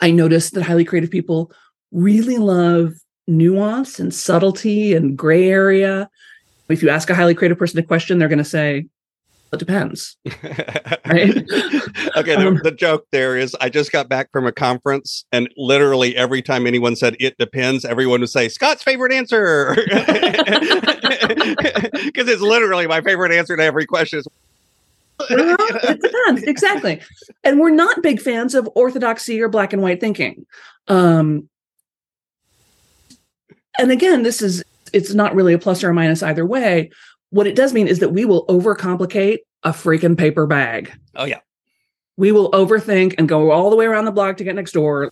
I 0.00 0.10
notice 0.10 0.50
that 0.50 0.62
highly 0.64 0.84
creative 0.84 1.10
people 1.10 1.50
really 1.90 2.36
love 2.36 2.92
nuance 3.26 3.98
and 3.98 4.12
subtlety 4.12 4.94
and 4.94 5.16
gray 5.16 5.48
area. 5.48 6.10
If 6.68 6.82
you 6.82 6.90
ask 6.90 7.08
a 7.08 7.14
highly 7.14 7.34
creative 7.34 7.58
person 7.58 7.78
a 7.78 7.82
question, 7.82 8.18
they're 8.18 8.28
going 8.28 8.38
to 8.38 8.44
say, 8.44 8.86
it 9.52 9.58
depends. 9.58 10.16
right? 10.26 11.36
okay. 12.16 12.36
The, 12.36 12.44
um, 12.46 12.60
the, 12.62 12.74
joke 12.76 13.06
there 13.12 13.36
is 13.36 13.54
I 13.60 13.68
just 13.68 13.92
got 13.92 14.08
back 14.08 14.30
from 14.32 14.46
a 14.46 14.52
conference, 14.52 15.24
and 15.30 15.48
literally 15.56 16.16
every 16.16 16.40
time 16.42 16.66
anyone 16.66 16.96
said 16.96 17.16
it 17.20 17.36
depends, 17.38 17.84
everyone 17.84 18.20
would 18.20 18.30
say 18.30 18.48
Scott's 18.48 18.82
favorite 18.82 19.12
answer. 19.12 19.76
Because 22.04 22.28
it's 22.28 22.42
literally 22.42 22.86
my 22.86 23.00
favorite 23.00 23.32
answer 23.32 23.56
to 23.56 23.62
every 23.62 23.86
question 23.86 24.22
well, 25.30 25.56
it 25.60 26.00
depends 26.00 26.42
exactly 26.44 27.00
and 27.44 27.60
we're 27.60 27.70
not 27.70 28.02
big 28.02 28.20
fans 28.20 28.54
of 28.54 28.68
orthodoxy 28.74 29.40
or 29.40 29.48
black 29.48 29.72
and 29.72 29.82
white 29.82 30.00
thinking 30.00 30.46
um 30.88 31.48
and 33.78 33.90
again 33.90 34.22
this 34.22 34.42
is 34.42 34.64
it's 34.92 35.14
not 35.14 35.34
really 35.34 35.54
a 35.54 35.58
plus 35.58 35.82
or 35.82 35.90
a 35.90 35.94
minus 35.94 36.22
either 36.22 36.44
way 36.44 36.90
what 37.32 37.46
it 37.46 37.56
does 37.56 37.72
mean 37.72 37.88
is 37.88 37.98
that 37.98 38.10
we 38.10 38.24
will 38.24 38.46
overcomplicate 38.46 39.38
a 39.64 39.70
freaking 39.70 40.16
paper 40.16 40.46
bag. 40.46 40.92
Oh 41.16 41.24
yeah. 41.24 41.40
We 42.18 42.30
will 42.30 42.50
overthink 42.52 43.14
and 43.16 43.26
go 43.28 43.50
all 43.50 43.70
the 43.70 43.76
way 43.76 43.86
around 43.86 44.04
the 44.04 44.12
block 44.12 44.36
to 44.36 44.44
get 44.44 44.54
next 44.54 44.72
door. 44.72 45.10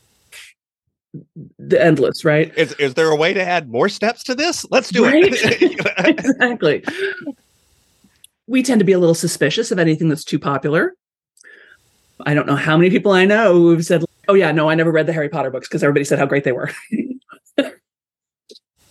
The 1.59 1.83
endless, 1.83 2.25
right? 2.25 2.57
Is 2.57 2.75
is 2.75 2.95
there 2.95 3.11
a 3.11 3.17
way 3.17 3.33
to 3.33 3.43
add 3.43 3.69
more 3.69 3.89
steps 3.89 4.23
to 4.25 4.35
this? 4.35 4.67
Let's 4.71 4.91
do 4.91 5.05
right? 5.05 5.25
it. 5.27 5.87
exactly. 5.99 6.85
We 8.47 8.63
tend 8.63 8.81
to 8.81 8.85
be 8.85 8.93
a 8.93 8.99
little 8.99 9.15
suspicious 9.15 9.73
of 9.73 9.79
anything 9.79 10.09
that's 10.09 10.25
too 10.25 10.39
popular. 10.39 10.95
I 12.27 12.35
don't 12.35 12.47
know 12.47 12.55
how 12.55 12.77
many 12.77 12.91
people 12.91 13.13
I 13.13 13.25
know 13.25 13.55
who've 13.55 13.85
said, 13.85 14.05
"Oh 14.29 14.35
yeah, 14.35 14.53
no, 14.53 14.69
I 14.69 14.75
never 14.75 14.93
read 14.93 15.07
the 15.07 15.13
Harry 15.15 15.31
Potter 15.31 15.51
books 15.51 15.69
because 15.69 15.83
everybody 15.83 16.05
said 16.05 16.19
how 16.19 16.27
great 16.27 16.45
they 16.45 16.53
were." 16.53 16.71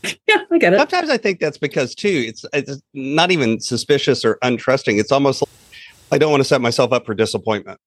yeah, 0.28 0.44
I 0.52 0.58
get 0.58 0.74
it. 0.74 0.78
Sometimes 0.78 1.10
I 1.10 1.18
think 1.18 1.40
that's 1.40 1.58
because 1.58 1.96
too, 1.96 2.26
it's 2.28 2.46
it's 2.54 2.82
not 2.94 3.32
even 3.32 3.60
suspicious 3.60 4.24
or 4.24 4.38
untrusting. 4.44 5.00
It's 5.00 5.12
almost 5.12 5.42
like 5.42 5.50
I 6.12 6.18
don't 6.18 6.32
want 6.32 6.42
to 6.42 6.48
set 6.48 6.62
myself 6.62 6.92
up 6.92 7.06
for 7.06 7.14
disappointment 7.14 7.80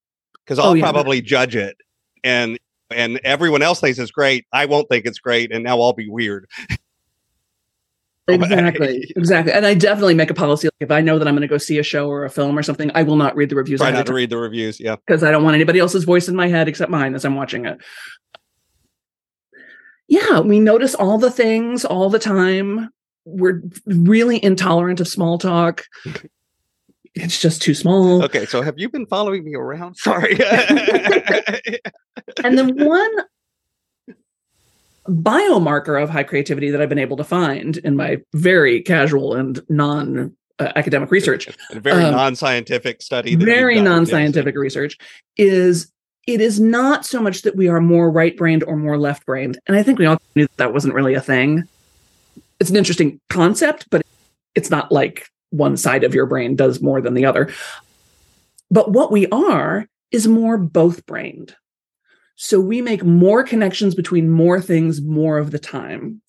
because 0.44 0.58
oh, 0.58 0.62
I'll 0.62 0.70
oh, 0.70 0.74
yeah, 0.74 0.90
probably 0.90 1.20
but- 1.20 1.26
judge 1.26 1.56
it 1.56 1.76
and 2.24 2.58
and 2.90 3.20
everyone 3.24 3.62
else 3.62 3.80
thinks 3.80 3.98
it's 3.98 4.10
great. 4.10 4.46
I 4.52 4.66
won't 4.66 4.88
think 4.88 5.06
it's 5.06 5.18
great, 5.18 5.50
and 5.52 5.64
now 5.64 5.80
I'll 5.80 5.94
be 5.94 6.08
weird. 6.08 6.46
exactly, 8.28 9.10
exactly. 9.16 9.52
And 9.52 9.64
I 9.64 9.72
definitely 9.72 10.14
make 10.14 10.30
a 10.30 10.34
policy. 10.34 10.68
Like 10.68 10.74
if 10.80 10.90
I 10.90 11.00
know 11.00 11.18
that 11.18 11.26
I'm 11.26 11.34
going 11.34 11.40
to 11.42 11.48
go 11.48 11.56
see 11.56 11.78
a 11.78 11.82
show 11.82 12.08
or 12.08 12.26
a 12.26 12.30
film 12.30 12.58
or 12.58 12.62
something, 12.62 12.90
I 12.94 13.02
will 13.02 13.16
not 13.16 13.34
read 13.34 13.48
the 13.48 13.56
reviews. 13.56 13.80
Try 13.80 13.92
not 13.92 14.04
to 14.06 14.12
read 14.12 14.28
the 14.28 14.36
reviews, 14.36 14.78
yeah, 14.78 14.96
because 14.96 15.22
I 15.22 15.30
don't 15.30 15.42
want 15.42 15.54
anybody 15.54 15.78
else's 15.78 16.04
voice 16.04 16.28
in 16.28 16.36
my 16.36 16.48
head 16.48 16.68
except 16.68 16.90
mine 16.90 17.14
as 17.14 17.24
I'm 17.24 17.34
watching 17.34 17.64
it 17.64 17.78
yeah, 20.08 20.40
we 20.40 20.60
notice 20.60 20.94
all 20.94 21.18
the 21.18 21.30
things 21.30 21.84
all 21.84 22.10
the 22.10 22.18
time. 22.18 22.90
We're 23.24 23.62
really 23.86 24.42
intolerant 24.42 25.00
of 25.00 25.08
small 25.08 25.38
talk. 25.38 25.84
It's 27.14 27.40
just 27.40 27.62
too 27.62 27.74
small. 27.74 28.24
Okay, 28.24 28.46
so 28.46 28.62
have 28.62 28.78
you 28.78 28.88
been 28.88 29.06
following 29.06 29.44
me 29.44 29.54
around? 29.54 29.96
Sorry. 29.98 30.32
and 32.42 32.58
the 32.58 32.72
one 32.74 33.10
biomarker 35.06 36.02
of 36.02 36.10
high 36.10 36.22
creativity 36.22 36.70
that 36.70 36.80
I've 36.80 36.88
been 36.88 36.98
able 36.98 37.16
to 37.16 37.24
find 37.24 37.76
in 37.78 37.96
my 37.96 38.18
very 38.32 38.82
casual 38.82 39.34
and 39.34 39.60
non 39.68 40.34
uh, 40.58 40.72
academic 40.76 41.10
research, 41.10 41.48
a 41.70 41.80
very 41.80 42.04
um, 42.04 42.12
non-scientific 42.12 43.02
study, 43.02 43.34
very 43.34 43.80
non-scientific 43.80 44.54
yes. 44.54 44.60
research, 44.60 44.98
is 45.36 45.92
it 46.26 46.40
is 46.40 46.60
not 46.60 47.04
so 47.04 47.20
much 47.20 47.42
that 47.42 47.56
we 47.56 47.68
are 47.68 47.80
more 47.80 48.10
right 48.10 48.36
brained 48.36 48.62
or 48.64 48.76
more 48.76 48.98
left 48.98 49.26
brained. 49.26 49.58
And 49.66 49.76
I 49.76 49.82
think 49.82 49.98
we 49.98 50.06
all 50.06 50.20
knew 50.34 50.46
that, 50.46 50.56
that 50.58 50.72
wasn't 50.72 50.94
really 50.94 51.14
a 51.14 51.20
thing. 51.20 51.64
It's 52.60 52.70
an 52.70 52.76
interesting 52.76 53.20
concept, 53.28 53.86
but 53.90 54.06
it's 54.54 54.70
not 54.70 54.92
like 54.92 55.28
one 55.50 55.76
side 55.76 56.04
of 56.04 56.14
your 56.14 56.26
brain 56.26 56.54
does 56.54 56.80
more 56.80 57.00
than 57.00 57.14
the 57.14 57.24
other. 57.24 57.52
But 58.70 58.92
what 58.92 59.10
we 59.10 59.26
are 59.28 59.88
is 60.12 60.28
more 60.28 60.58
both 60.58 61.04
brained. 61.06 61.56
So 62.36 62.60
we 62.60 62.80
make 62.80 63.04
more 63.04 63.42
connections 63.42 63.94
between 63.94 64.30
more 64.30 64.60
things 64.60 65.02
more 65.02 65.38
of 65.38 65.50
the 65.50 65.58
time, 65.58 66.22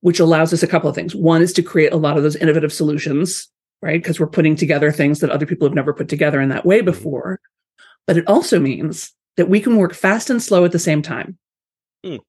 which 0.00 0.20
allows 0.20 0.52
us 0.52 0.62
a 0.62 0.68
couple 0.68 0.88
of 0.88 0.94
things. 0.94 1.14
One 1.14 1.42
is 1.42 1.52
to 1.54 1.62
create 1.62 1.92
a 1.92 1.96
lot 1.96 2.16
of 2.16 2.22
those 2.22 2.36
innovative 2.36 2.72
solutions, 2.72 3.48
right? 3.82 4.00
Because 4.00 4.20
we're 4.20 4.28
putting 4.28 4.56
together 4.56 4.92
things 4.92 5.20
that 5.20 5.30
other 5.30 5.46
people 5.46 5.66
have 5.66 5.74
never 5.74 5.92
put 5.92 6.08
together 6.08 6.40
in 6.40 6.50
that 6.50 6.66
way 6.66 6.78
mm-hmm. 6.78 6.86
before. 6.86 7.40
But 8.06 8.16
it 8.16 8.28
also 8.28 8.60
means 8.60 9.12
that 9.36 9.48
we 9.48 9.60
can 9.60 9.76
work 9.76 9.94
fast 9.94 10.30
and 10.30 10.42
slow 10.42 10.64
at 10.64 10.72
the 10.72 10.78
same 10.78 11.02
time. 11.02 11.38
Mm. 12.04 12.20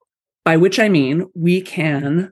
By 0.43 0.57
which 0.57 0.79
I 0.79 0.89
mean 0.89 1.29
we 1.35 1.61
can 1.61 2.31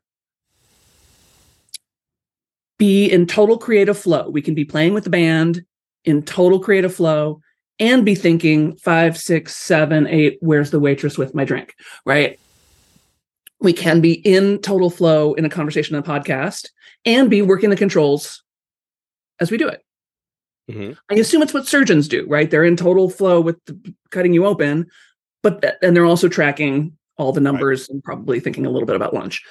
be 2.78 3.08
in 3.08 3.26
total 3.26 3.58
creative 3.58 3.98
flow. 3.98 4.30
We 4.30 4.42
can 4.42 4.54
be 4.54 4.66
playing 4.66 4.94
with 4.94 5.06
the 5.06 5.10
band 5.10 5.64
in 6.04 6.24
total 6.24 6.60
creative 6.60 6.94
flow 6.94 7.42
and 7.80 8.06
be 8.06 8.16
thinking 8.16 8.76
five, 8.78 9.18
six, 9.18 9.56
seven, 9.56 10.08
eight, 10.08 10.38
where's 10.42 10.72
the 10.72 10.80
waitress 10.80 11.18
with 11.18 11.36
my 11.36 11.44
drink? 11.44 11.74
Right. 12.06 12.40
We 13.60 13.74
can 13.74 14.02
be 14.02 14.14
in 14.14 14.60
total 14.60 14.90
flow 14.90 15.34
in 15.34 15.46
a 15.46 15.50
conversation 15.50 15.96
on 15.96 16.04
a 16.04 16.06
podcast 16.06 16.70
and 17.06 17.30
be 17.30 17.42
working 17.42 17.70
the 17.70 17.76
controls 17.76 18.44
as 19.40 19.52
we 19.52 19.58
do 19.58 19.68
it. 19.68 19.85
Mm-hmm. 20.70 20.94
I 21.12 21.20
assume 21.20 21.42
it's 21.42 21.54
what 21.54 21.68
surgeons 21.68 22.08
do, 22.08 22.26
right? 22.28 22.50
They're 22.50 22.64
in 22.64 22.76
total 22.76 23.10
flow 23.10 23.40
with 23.40 23.58
cutting 24.10 24.34
you 24.34 24.46
open, 24.46 24.88
but 25.44 25.78
and 25.82 25.96
they're 25.96 26.06
also 26.06 26.28
tracking 26.28 26.98
all 27.18 27.32
the 27.32 27.42
numbers 27.42 27.82
right. 27.82 27.90
and 27.92 28.04
probably 28.04 28.40
thinking 28.40 28.66
a 28.66 28.70
little 28.70 28.88
bit 28.88 28.96
about 28.96 29.14
lunch. 29.14 29.44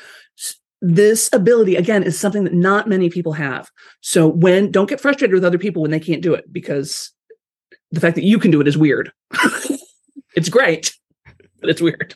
This 0.81 1.31
ability 1.33 1.77
again 1.77 2.03
is 2.03 2.19
something 2.19 2.45
that 2.45 2.53
not 2.53 2.89
many 2.89 3.09
people 3.09 3.33
have. 3.33 3.71
So 4.01 4.29
when 4.29 4.71
don't 4.71 4.89
get 4.89 5.01
frustrated 5.01 5.33
with 5.33 5.45
other 5.45 5.57
people 5.57 5.83
when 5.83 5.91
they 5.91 6.01
can't 6.01 6.21
do 6.21 6.35
it 6.35 6.53
because 6.53 7.13
the 7.91 8.01
fact 8.01 8.17
that 8.17 8.25
you 8.25 8.39
can 8.39 8.51
do 8.51 8.61
it 8.61 8.69
is 8.69 8.77
weird. 8.77 9.13
it's 10.35 10.49
great, 10.49 10.95
but 11.61 11.71
it's 11.71 11.81
weird. 11.81 12.15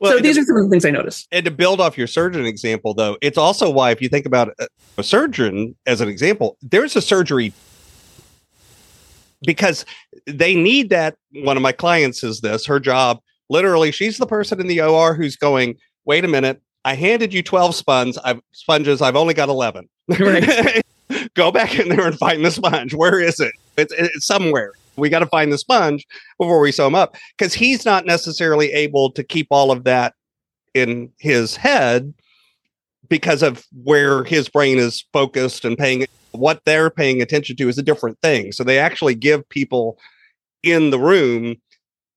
Well, 0.00 0.12
so 0.12 0.18
these 0.18 0.34
to, 0.34 0.42
are 0.42 0.44
some 0.44 0.56
of 0.56 0.64
the 0.64 0.70
things 0.70 0.84
I 0.84 0.90
notice. 0.90 1.28
And 1.30 1.44
to 1.44 1.50
build 1.50 1.80
off 1.80 1.96
your 1.96 2.08
surgeon 2.08 2.44
example, 2.44 2.94
though, 2.94 3.16
it's 3.22 3.38
also 3.38 3.70
why 3.70 3.92
if 3.92 4.02
you 4.02 4.08
think 4.08 4.26
about 4.26 4.52
a 4.98 5.02
surgeon 5.02 5.76
as 5.86 6.00
an 6.00 6.08
example, 6.08 6.56
there's 6.62 6.96
a 6.96 7.02
surgery 7.02 7.52
because 9.44 9.84
they 10.26 10.54
need 10.54 10.90
that. 10.90 11.16
One 11.32 11.56
of 11.56 11.62
my 11.62 11.72
clients 11.72 12.22
is 12.22 12.40
this 12.40 12.66
her 12.66 12.80
job. 12.80 13.20
Literally, 13.48 13.90
she's 13.90 14.18
the 14.18 14.26
person 14.26 14.60
in 14.60 14.66
the 14.66 14.80
OR 14.80 15.14
who's 15.14 15.36
going, 15.36 15.76
wait 16.04 16.24
a 16.24 16.28
minute, 16.28 16.60
I 16.84 16.94
handed 16.94 17.32
you 17.32 17.42
12 17.42 17.74
sponges. 17.74 18.18
I've 18.24 18.40
sponges. 18.52 19.02
I've 19.02 19.16
only 19.16 19.34
got 19.34 19.48
11. 19.48 19.88
Right. 20.18 20.82
Go 21.34 21.52
back 21.52 21.78
in 21.78 21.88
there 21.88 22.06
and 22.06 22.18
find 22.18 22.44
the 22.44 22.50
sponge. 22.50 22.94
Where 22.94 23.20
is 23.20 23.38
it? 23.40 23.52
It's, 23.76 23.92
it's 23.96 24.26
somewhere. 24.26 24.72
We 24.96 25.08
got 25.08 25.20
to 25.20 25.26
find 25.26 25.52
the 25.52 25.58
sponge 25.58 26.06
before 26.38 26.60
we 26.60 26.72
sew 26.72 26.86
him 26.86 26.94
up 26.94 27.16
because 27.36 27.54
he's 27.54 27.84
not 27.84 28.04
necessarily 28.04 28.72
able 28.72 29.10
to 29.12 29.22
keep 29.22 29.46
all 29.50 29.70
of 29.70 29.84
that 29.84 30.14
in 30.74 31.10
his 31.18 31.56
head 31.56 32.12
because 33.08 33.42
of 33.42 33.64
where 33.84 34.24
his 34.24 34.48
brain 34.48 34.78
is 34.78 35.04
focused 35.12 35.64
and 35.64 35.78
paying 35.78 36.06
what 36.32 36.62
they're 36.64 36.90
paying 36.90 37.22
attention 37.22 37.56
to 37.56 37.68
is 37.68 37.78
a 37.78 37.82
different 37.82 38.18
thing. 38.20 38.52
So 38.52 38.64
they 38.64 38.78
actually 38.78 39.14
give 39.14 39.48
people 39.48 39.98
in 40.62 40.90
the 40.90 40.98
room 40.98 41.56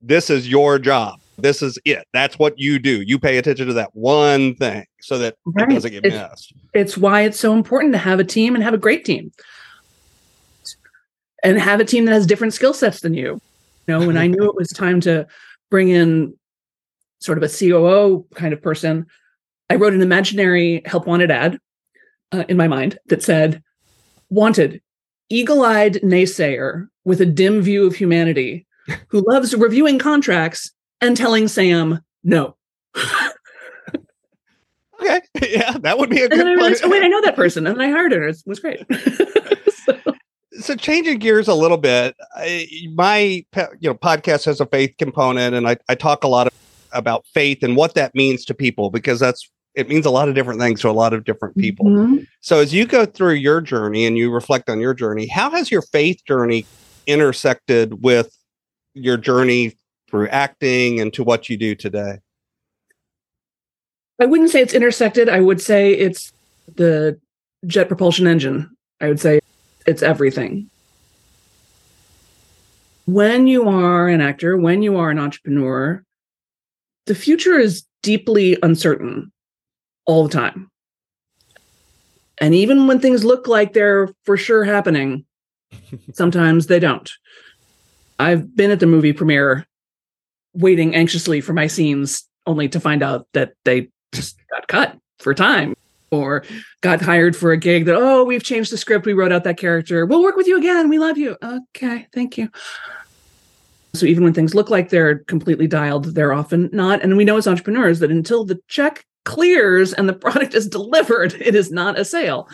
this 0.02 0.30
is 0.30 0.48
your 0.48 0.78
job. 0.78 1.20
This 1.38 1.62
is 1.62 1.80
it. 1.84 2.08
That's 2.14 2.40
what 2.40 2.58
you 2.58 2.80
do. 2.80 3.02
You 3.02 3.20
pay 3.20 3.38
attention 3.38 3.68
to 3.68 3.74
that 3.74 3.90
one 3.94 4.56
thing 4.56 4.86
so 5.02 5.18
that 5.18 5.36
right. 5.46 5.70
it 5.70 5.74
doesn't 5.74 5.92
get 5.92 6.06
it's, 6.06 6.16
missed. 6.16 6.54
It's 6.74 6.98
why 6.98 7.22
it's 7.22 7.40
so 7.40 7.54
important 7.54 7.94
to 7.94 7.98
have 7.98 8.20
a 8.20 8.24
team 8.24 8.56
and 8.56 8.64
have 8.64 8.74
a 8.74 8.78
great 8.78 9.04
team. 9.04 9.32
And 11.44 11.60
have 11.60 11.80
a 11.80 11.86
team 11.86 12.06
that 12.06 12.14
has 12.14 12.26
different 12.26 12.54
skill 12.54 12.74
sets 12.74 13.02
than 13.02 13.14
you. 13.14 13.40
You 13.88 14.00
know, 14.00 14.08
when 14.08 14.18
I 14.18 14.28
knew 14.28 14.44
it 14.50 14.56
was 14.56 14.70
time 14.70 15.02
to 15.02 15.28
bring 15.70 15.90
in 15.90 16.34
sort 17.20 17.38
of 17.38 17.44
a 17.44 17.50
COO 17.50 18.26
kind 18.36 18.54
of 18.54 18.62
person, 18.62 19.06
I 19.70 19.76
wrote 19.76 19.94
an 19.94 20.02
imaginary 20.02 20.84
help 20.86 21.08
wanted 21.08 21.32
ad 21.32 21.60
uh, 22.32 22.46
in 22.48 22.58
my 22.58 22.68
mind 22.68 22.98
that 23.08 23.24
said, 23.24 23.62
Wanted, 24.30 24.82
eagle 25.30 25.64
eyed 25.64 25.96
naysayer 25.96 26.88
with 27.04 27.22
a 27.22 27.26
dim 27.26 27.62
view 27.62 27.86
of 27.86 27.96
humanity 27.96 28.66
who 29.08 29.24
loves 29.28 29.56
reviewing 29.56 30.00
contracts 30.00 30.72
and 31.02 31.16
telling 31.16 31.48
Sam 31.48 32.02
no. 32.24 32.56
okay. 35.02 35.22
Yeah, 35.42 35.78
that 35.80 35.98
would 35.98 36.10
be 36.10 36.22
a 36.22 36.30
good 36.30 36.40
and 36.40 36.50
realized, 36.50 36.84
oh, 36.84 36.90
wait, 36.90 37.04
I 37.04 37.08
know 37.08 37.22
that 37.22 37.36
person. 37.42 37.68
And 37.68 37.82
I 37.82 37.90
hired 37.90 38.12
her. 38.12 38.28
It 38.28 38.38
was 38.46 38.60
great. 38.60 38.86
so. 39.86 39.98
so. 40.60 40.76
changing 40.76 41.20
gears 41.20 41.48
a 41.48 41.54
little 41.54 41.78
bit, 41.78 42.16
I, 42.36 42.68
my 42.94 43.46
you 43.80 43.90
know 43.90 43.96
podcast 43.96 44.46
has 44.46 44.60
a 44.60 44.66
faith 44.66 44.96
component, 44.98 45.56
and 45.56 45.68
I, 45.68 45.78
I 45.90 45.96
talk 45.96 46.24
a 46.24 46.28
lot 46.28 46.48
of, 46.48 46.54
about 46.92 47.26
faith 47.28 47.62
and 47.62 47.76
what 47.76 47.94
that 47.96 48.16
means 48.16 48.46
to 48.46 48.54
people 48.54 48.90
because 48.90 49.20
that's 49.20 49.52
it 49.76 49.90
means 49.90 50.06
a 50.06 50.10
lot 50.10 50.30
of 50.30 50.36
different 50.36 50.60
things 50.60 50.82
to 50.82 50.90
a 50.90 50.92
lot 50.92 51.14
of 51.14 51.26
different 51.26 51.58
people. 51.58 51.86
Mm-hmm. 51.86 52.24
So 52.40 52.60
as 52.60 52.74
you 52.74 52.86
go 52.86 53.06
through 53.06 53.34
your 53.34 53.62
journey 53.62 54.06
and 54.06 54.18
you 54.18 54.32
reflect 54.32 54.70
on 54.70 54.80
your 54.80 54.94
journey, 54.94 55.28
how 55.28 55.52
has 55.52 55.70
your 55.70 55.82
faith 55.82 56.22
journey 56.26 56.66
intersected 57.08 58.02
with 58.02 58.36
your 58.94 59.18
journey 59.18 59.76
through 60.10 60.30
acting 60.30 61.00
and 61.02 61.14
to 61.14 61.24
what 61.24 61.50
you 61.50 61.58
do 61.58 61.76
today? 61.76 62.20
I 64.20 64.26
wouldn't 64.26 64.50
say 64.50 64.62
it's 64.62 64.74
intersected. 64.74 65.28
I 65.28 65.42
would 65.42 65.62
say 65.62 65.92
it's 65.92 66.32
the 66.74 67.20
jet 67.68 67.90
propulsion 67.90 68.28
engine. 68.28 68.70
I 69.02 69.10
would 69.10 69.20
say 69.20 69.42
it's 69.86 70.02
everything. 70.02 70.70
When 73.08 73.46
you 73.46 73.68
are 73.68 74.08
an 74.08 74.22
actor, 74.22 74.58
when 74.58 74.82
you 74.82 74.98
are 74.98 75.12
an 75.12 75.20
entrepreneur, 75.20 76.02
the 77.08 77.14
future 77.14 77.60
is 77.60 77.84
deeply 78.02 78.58
uncertain 78.64 79.32
all 80.06 80.24
the 80.24 80.34
time. 80.34 80.70
And 82.38 82.54
even 82.54 82.88
when 82.88 83.00
things 83.00 83.24
look 83.24 83.48
like 83.48 83.74
they're 83.74 84.10
for 84.24 84.38
sure 84.38 84.64
happening, 84.64 85.26
sometimes 86.14 86.68
they 86.68 86.80
don't. 86.80 87.10
I've 88.20 88.56
been 88.56 88.72
at 88.72 88.80
the 88.80 88.86
movie 88.86 89.14
premiere 89.14 89.66
waiting 90.54 90.96
anxiously 90.96 91.42
for 91.42 91.54
my 91.54 91.68
scenes 91.68 92.28
only 92.46 92.70
to 92.70 92.80
find 92.80 93.04
out 93.04 93.28
that 93.34 93.54
they 93.66 93.90
just 94.14 94.38
got 94.50 94.68
cut 94.68 94.98
for 95.20 95.34
time 95.34 95.76
or 96.12 96.44
got 96.82 97.02
hired 97.02 97.36
for 97.36 97.52
a 97.52 97.58
gig 97.58 97.86
that 97.86 97.96
oh 97.96 98.24
we've 98.24 98.44
changed 98.44 98.72
the 98.72 98.78
script. 98.78 99.06
We 99.06 99.14
wrote 99.14 99.32
out 99.32 99.44
that 99.44 99.58
character. 99.58 100.06
We'll 100.06 100.24
work 100.24 100.36
with 100.36 100.48
you 100.48 100.58
again. 100.58 100.90
We 100.90 101.00
love 101.00 101.18
you. 101.18 101.36
Okay 101.44 102.08
thank 102.14 102.38
you. 102.38 102.50
So 103.94 104.06
even 104.06 104.24
when 104.24 104.34
things 104.34 104.56
look 104.56 104.70
like 104.70 104.90
they're 104.90 105.20
completely 105.20 105.68
dialed 105.68 106.16
they're 106.16 106.34
often 106.34 106.70
not. 106.72 107.02
And 107.02 107.18
we 107.18 107.26
know 107.26 107.38
as 107.38 107.48
entrepreneurs 107.48 108.00
that 108.00 108.12
until 108.12 108.46
the 108.46 108.60
check 108.68 109.06
clears 109.26 109.94
and 109.94 110.08
the 110.08 110.14
product 110.26 110.54
is 110.54 110.68
delivered 110.68 111.34
it 111.34 111.56
is 111.56 111.72
not 111.72 112.00
a 112.00 112.06
sale 112.06 112.48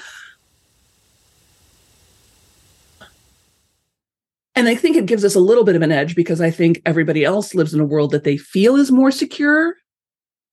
And 4.56 4.68
I 4.68 4.76
think 4.76 4.98
it 4.98 5.06
gives 5.06 5.24
us 5.24 5.36
a 5.36 5.40
little 5.40 5.64
bit 5.64 5.76
of 5.76 5.82
an 5.82 5.92
edge 5.92 6.16
because 6.16 6.42
I 6.42 6.52
think 6.52 6.82
everybody 6.86 7.24
else 7.24 7.56
lives 7.56 7.74
in 7.74 7.80
a 7.80 7.86
world 7.86 8.12
that 8.12 8.26
they 8.26 8.38
feel 8.38 8.76
is 8.76 8.92
more 8.92 9.10
secure, 9.10 9.76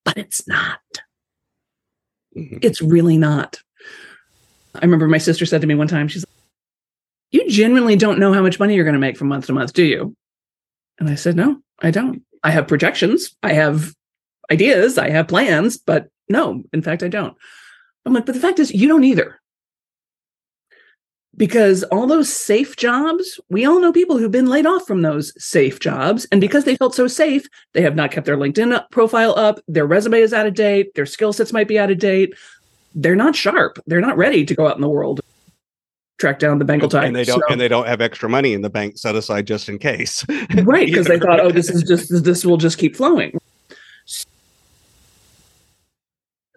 but 0.05 0.17
it's 0.17 0.47
not. 0.47 0.81
Mm-hmm. 2.37 2.59
It's 2.63 2.81
really 2.81 3.19
not. 3.19 3.61
I 4.75 4.81
remember 4.81 5.09
my 5.09 5.19
sister 5.19 5.45
said 5.45 5.61
to 5.63 5.67
me 5.67 5.75
one 5.75 5.89
time, 5.89 6.07
she's 6.07 6.25
like, 6.25 6.45
You 7.33 7.51
genuinely 7.51 7.97
don't 7.97 8.21
know 8.21 8.33
how 8.33 8.43
much 8.43 8.61
money 8.61 8.75
you're 8.75 8.85
going 8.85 8.95
to 8.95 9.01
make 9.01 9.17
from 9.17 9.29
month 9.29 9.47
to 9.47 9.53
month, 9.53 9.73
do 9.73 9.85
you? 9.85 10.15
And 11.01 11.09
I 11.09 11.17
said, 11.17 11.35
No, 11.35 11.61
I 11.81 11.91
don't. 11.91 12.23
I 12.45 12.53
have 12.53 12.69
projections, 12.69 13.37
I 13.43 13.53
have 13.55 13.93
ideas, 14.51 14.99
I 14.99 15.11
have 15.11 15.29
plans, 15.29 15.77
but 15.77 16.09
no, 16.29 16.63
in 16.73 16.83
fact, 16.83 17.03
I 17.03 17.09
don't. 17.09 17.37
I'm 18.05 18.15
like, 18.15 18.27
But 18.27 18.35
the 18.35 18.41
fact 18.41 18.59
is, 18.59 18.73
you 18.73 18.89
don't 18.89 19.05
either 19.05 19.41
because 21.39 21.85
all 21.85 22.07
those 22.07 22.31
safe 22.31 22.77
jobs, 22.77 23.41
we 23.49 23.65
all 23.65 23.81
know 23.81 23.93
people 23.93 24.19
who've 24.19 24.31
been 24.31 24.49
laid 24.49 24.67
off 24.67 24.87
from 24.87 25.03
those 25.03 25.33
safe 25.43 25.79
jobs. 25.79 26.27
And 26.31 26.41
because 26.41 26.65
they 26.65 26.77
felt 26.77 26.95
so 26.95 27.07
safe, 27.07 27.47
they 27.73 27.81
have 27.81 27.95
not 27.95 28.11
kept 28.11 28.27
their 28.27 28.37
LinkedIn 28.37 28.91
profile 28.91 29.39
up. 29.39 29.61
Their 29.69 29.87
resume 29.87 30.21
is 30.21 30.35
out 30.35 30.47
of 30.47 30.55
date. 30.55 30.95
Their 30.95 31.07
skill 31.07 31.33
sets 31.33 31.53
might 31.53 31.69
be 31.69 31.79
out 31.79 31.91
of 31.91 31.99
date. 31.99 32.35
They're 32.95 33.17
not 33.17 33.37
sharp. 33.37 33.79
They're 33.87 34.01
not 34.01 34.17
ready 34.17 34.45
to 34.45 34.55
go 34.55 34.67
out 34.67 34.75
in 34.75 34.83
the 34.83 34.89
world, 34.89 35.21
track 36.19 36.41
down 36.41 36.59
the 36.59 36.65
Bengal 36.65 36.89
type. 36.89 37.07
And 37.07 37.15
they 37.15 37.25
don't. 37.25 37.39
So, 37.39 37.53
and 37.53 37.61
they 37.61 37.69
don't 37.69 37.87
have 37.87 38.01
extra 38.01 38.29
money 38.29 38.53
in 38.53 38.63
the 38.63 38.71
bank 38.71 38.99
set 38.99 39.15
aside 39.15 39.47
just 39.47 39.69
in 39.69 39.79
case. 39.79 40.25
right, 40.65 40.89
because 40.89 41.07
they 41.07 41.19
thought, 41.21 41.39
oh, 41.39 41.53
this 41.53 41.71
is 41.71 41.85
just 41.85 42.25
this 42.25 42.45
will 42.45 42.57
just 42.57 42.79
keep 42.79 42.97
flowing. 42.97 43.39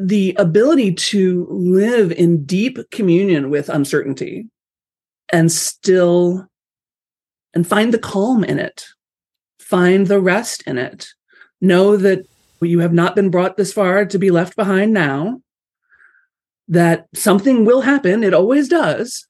The 0.07 0.35
ability 0.39 0.93
to 0.95 1.47
live 1.49 2.11
in 2.11 2.45
deep 2.45 2.77
communion 2.91 3.49
with 3.49 3.69
uncertainty 3.69 4.47
and 5.31 5.51
still 5.51 6.47
and 7.53 7.67
find 7.67 7.93
the 7.93 7.99
calm 7.99 8.43
in 8.43 8.59
it 8.59 8.85
find 9.71 10.07
the 10.07 10.19
rest 10.19 10.63
in 10.67 10.77
it. 10.77 11.07
Know 11.61 11.95
that 11.95 12.27
you 12.61 12.79
have 12.79 12.91
not 12.91 13.15
been 13.15 13.29
brought 13.29 13.55
this 13.55 13.71
far 13.71 14.05
to 14.05 14.19
be 14.19 14.29
left 14.29 14.57
behind 14.57 14.93
now 14.93 15.41
that 16.67 17.07
something 17.15 17.65
will 17.65 17.81
happen 17.81 18.23
it 18.23 18.33
always 18.33 18.67
does 18.67 19.27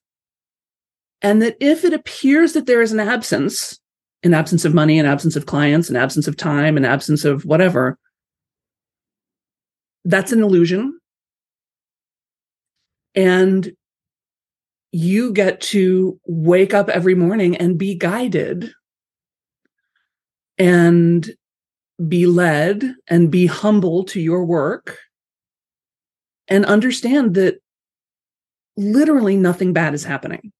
and 1.22 1.40
that 1.40 1.56
if 1.60 1.84
it 1.84 1.94
appears 1.94 2.52
that 2.52 2.66
there 2.66 2.82
is 2.82 2.92
an 2.92 3.00
absence 3.00 3.80
an 4.22 4.34
absence 4.34 4.64
of 4.64 4.74
money 4.74 4.98
an 4.98 5.06
absence 5.06 5.34
of 5.34 5.46
clients 5.46 5.88
an 5.88 5.96
absence 5.96 6.28
of 6.28 6.36
time 6.36 6.76
an 6.76 6.84
absence 6.84 7.24
of 7.24 7.44
whatever 7.44 7.98
that's 10.04 10.32
an 10.32 10.42
illusion 10.42 10.98
and 13.14 13.72
you 14.92 15.32
get 15.32 15.60
to 15.60 16.20
wake 16.26 16.74
up 16.74 16.88
every 16.88 17.14
morning 17.14 17.56
and 17.56 17.78
be 17.78 17.94
guided 17.94 18.72
and 20.58 21.30
be 22.08 22.26
led 22.26 22.94
and 23.08 23.30
be 23.30 23.46
humble 23.46 24.04
to 24.04 24.20
your 24.20 24.44
work 24.44 24.98
and 26.48 26.66
understand 26.66 27.34
that 27.34 27.58
literally 28.76 29.36
nothing 29.36 29.72
bad 29.72 29.94
is 29.94 30.04
happening. 30.04 30.52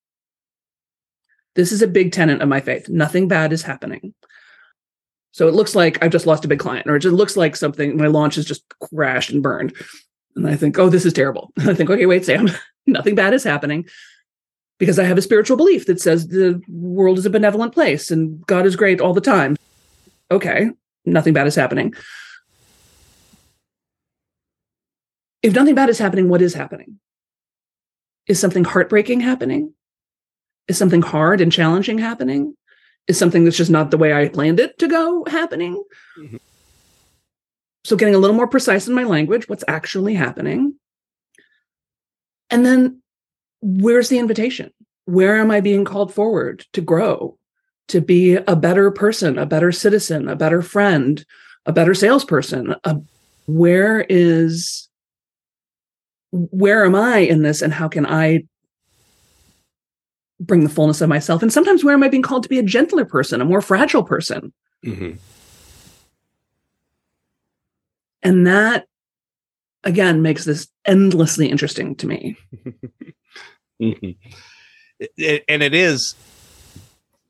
This 1.54 1.72
is 1.72 1.82
a 1.82 1.88
big 1.88 2.12
tenet 2.12 2.40
of 2.40 2.48
my 2.48 2.60
faith. 2.60 2.88
Nothing 2.88 3.28
bad 3.28 3.52
is 3.52 3.62
happening. 3.62 4.14
So 5.32 5.48
it 5.48 5.54
looks 5.54 5.74
like 5.74 6.02
I've 6.02 6.12
just 6.12 6.26
lost 6.26 6.44
a 6.44 6.48
big 6.48 6.58
client, 6.58 6.86
or 6.86 6.96
it 6.96 7.00
just 7.00 7.14
looks 7.14 7.36
like 7.36 7.56
something, 7.56 7.96
my 7.96 8.06
launch 8.06 8.34
has 8.36 8.44
just 8.44 8.64
crashed 8.80 9.30
and 9.30 9.42
burned. 9.42 9.74
And 10.36 10.46
I 10.46 10.56
think, 10.56 10.78
oh, 10.78 10.88
this 10.88 11.06
is 11.06 11.12
terrible. 11.12 11.52
I 11.58 11.74
think, 11.74 11.90
okay, 11.90 12.06
wait, 12.06 12.24
Sam, 12.24 12.50
nothing 12.86 13.14
bad 13.14 13.34
is 13.34 13.44
happening 13.44 13.86
because 14.78 14.98
I 14.98 15.04
have 15.04 15.18
a 15.18 15.22
spiritual 15.22 15.56
belief 15.56 15.86
that 15.86 16.00
says 16.00 16.28
the 16.28 16.62
world 16.68 17.18
is 17.18 17.26
a 17.26 17.30
benevolent 17.30 17.72
place 17.72 18.10
and 18.10 18.44
God 18.46 18.66
is 18.66 18.76
great 18.76 19.00
all 19.00 19.14
the 19.14 19.20
time. 19.20 19.56
Okay, 20.30 20.70
nothing 21.04 21.32
bad 21.32 21.46
is 21.46 21.54
happening. 21.54 21.94
If 25.42 25.54
nothing 25.54 25.74
bad 25.74 25.88
is 25.88 25.98
happening, 25.98 26.28
what 26.28 26.42
is 26.42 26.54
happening? 26.54 27.00
Is 28.26 28.38
something 28.38 28.64
heartbreaking 28.64 29.20
happening? 29.20 29.74
Is 30.68 30.78
something 30.78 31.02
hard 31.02 31.40
and 31.40 31.50
challenging 31.50 31.98
happening? 31.98 32.54
Is 33.08 33.18
something 33.18 33.44
that's 33.44 33.56
just 33.56 33.70
not 33.70 33.90
the 33.90 33.98
way 33.98 34.12
I 34.12 34.28
planned 34.28 34.60
it 34.60 34.78
to 34.78 34.88
go 34.88 35.24
happening? 35.26 35.82
Mm-hmm. 36.18 36.36
So, 37.84 37.96
getting 37.96 38.14
a 38.14 38.18
little 38.18 38.36
more 38.36 38.46
precise 38.46 38.86
in 38.86 38.94
my 38.94 39.02
language, 39.02 39.48
what's 39.48 39.64
actually 39.66 40.14
happening? 40.14 40.76
And 42.50 42.64
then 42.64 43.02
where's 43.60 44.08
the 44.08 44.18
invitation? 44.18 44.72
Where 45.06 45.36
am 45.36 45.50
I 45.50 45.60
being 45.60 45.84
called 45.84 46.14
forward 46.14 46.64
to 46.74 46.80
grow, 46.80 47.38
to 47.88 48.00
be 48.00 48.36
a 48.36 48.54
better 48.54 48.90
person, 48.90 49.38
a 49.38 49.46
better 49.46 49.72
citizen, 49.72 50.28
a 50.28 50.36
better 50.36 50.62
friend, 50.62 51.24
a 51.66 51.72
better 51.72 51.94
salesperson? 51.94 52.76
A, 52.84 53.00
where 53.46 54.06
is 54.08 54.88
where 56.30 56.84
am 56.84 56.94
I 56.94 57.18
in 57.18 57.42
this 57.42 57.62
and 57.62 57.72
how 57.72 57.88
can 57.88 58.06
I 58.06 58.44
bring 60.46 60.64
the 60.64 60.70
fullness 60.70 61.00
of 61.00 61.08
myself? 61.08 61.42
And 61.42 61.52
sometimes 61.52 61.84
where 61.84 61.94
am 61.94 62.02
I 62.02 62.08
being 62.08 62.22
called 62.22 62.42
to 62.42 62.48
be 62.48 62.58
a 62.58 62.62
gentler 62.62 63.04
person, 63.04 63.40
a 63.40 63.44
more 63.44 63.60
fragile 63.60 64.04
person? 64.04 64.52
Mm-hmm. 64.84 65.12
And 68.22 68.46
that 68.46 68.86
again 69.84 70.22
makes 70.22 70.44
this 70.44 70.68
endlessly 70.84 71.48
interesting 71.48 71.94
to 71.96 72.06
me. 72.06 72.36
mm-hmm. 73.82 74.10
it, 75.16 75.44
and 75.48 75.62
it 75.62 75.74
is 75.74 76.14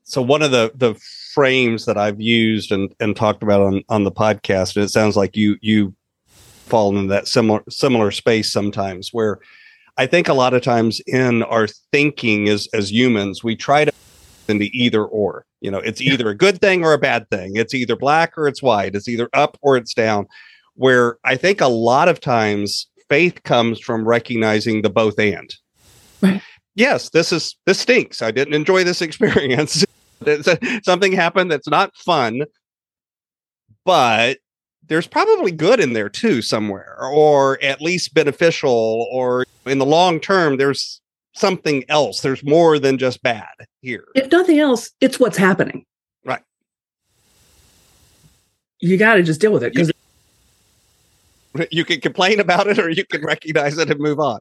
so 0.03 0.21
one 0.21 0.41
of 0.41 0.51
the 0.51 0.71
the 0.75 0.93
frames 1.33 1.85
that 1.85 1.97
I've 1.97 2.21
used 2.21 2.71
and, 2.71 2.93
and 2.99 3.15
talked 3.15 3.41
about 3.41 3.61
on, 3.61 3.83
on 3.89 4.03
the 4.03 4.11
podcast, 4.11 4.75
and 4.75 4.85
it 4.85 4.89
sounds 4.89 5.17
like 5.17 5.35
you 5.35 5.57
you 5.61 5.95
fall 6.27 6.95
into 6.95 7.09
that 7.09 7.27
similar 7.27 7.63
similar 7.69 8.11
space 8.11 8.51
sometimes 8.51 9.09
where 9.11 9.39
I 9.97 10.07
think 10.07 10.27
a 10.27 10.33
lot 10.33 10.53
of 10.53 10.61
times 10.61 11.01
in 11.05 11.43
our 11.43 11.67
thinking 11.91 12.49
as 12.49 12.67
as 12.73 12.91
humans, 12.91 13.43
we 13.43 13.55
try 13.55 13.85
to 13.85 13.93
into 14.47 14.65
either 14.73 15.05
or. 15.05 15.45
You 15.61 15.71
know, 15.71 15.79
it's 15.79 16.01
either 16.01 16.29
a 16.29 16.35
good 16.35 16.59
thing 16.59 16.83
or 16.83 16.93
a 16.93 16.97
bad 16.97 17.29
thing. 17.29 17.55
It's 17.55 17.73
either 17.73 17.95
black 17.95 18.37
or 18.37 18.47
it's 18.47 18.61
white. 18.61 18.95
It's 18.95 19.07
either 19.07 19.29
up 19.33 19.57
or 19.61 19.77
it's 19.77 19.93
down. 19.93 20.27
Where 20.75 21.17
I 21.23 21.35
think 21.35 21.61
a 21.61 21.67
lot 21.67 22.07
of 22.07 22.19
times 22.19 22.87
faith 23.09 23.43
comes 23.43 23.79
from 23.79 24.07
recognizing 24.07 24.81
the 24.81 24.89
both 24.89 25.19
and. 25.19 25.53
Right. 26.21 26.41
Yes, 26.75 27.09
this 27.09 27.31
is 27.31 27.55
this 27.65 27.79
stinks. 27.79 28.21
I 28.21 28.31
didn't 28.31 28.55
enjoy 28.55 28.83
this 28.83 29.01
experience. 29.01 29.85
Something 30.83 31.11
happened 31.11 31.51
that's 31.51 31.67
not 31.67 31.95
fun, 31.95 32.43
but 33.85 34.39
there's 34.87 35.07
probably 35.07 35.51
good 35.51 35.79
in 35.79 35.93
there 35.93 36.09
too 36.09 36.41
somewhere 36.41 36.97
or 37.05 37.61
at 37.61 37.81
least 37.81 38.13
beneficial 38.13 39.07
or 39.11 39.45
in 39.65 39.77
the 39.77 39.85
long 39.85 40.19
term 40.19 40.57
there's 40.57 41.01
something 41.35 41.83
else. 41.89 42.21
There's 42.21 42.43
more 42.43 42.77
than 42.77 42.97
just 42.97 43.23
bad 43.23 43.47
here. 43.81 44.05
If 44.15 44.31
nothing 44.31 44.59
else 44.59 44.91
it's 45.01 45.19
what's 45.19 45.37
happening. 45.37 45.85
Right. 46.25 46.41
You 48.79 48.97
got 48.97 49.15
to 49.15 49.23
just 49.23 49.41
deal 49.41 49.51
with 49.51 49.63
it 49.63 49.73
because 49.73 49.91
you 51.71 51.85
can 51.85 52.01
complain 52.01 52.39
about 52.39 52.67
it 52.67 52.79
or 52.79 52.89
you 52.89 53.05
can 53.05 53.23
recognize 53.23 53.77
it 53.77 53.89
and 53.89 53.99
move 53.99 54.19
on. 54.19 54.39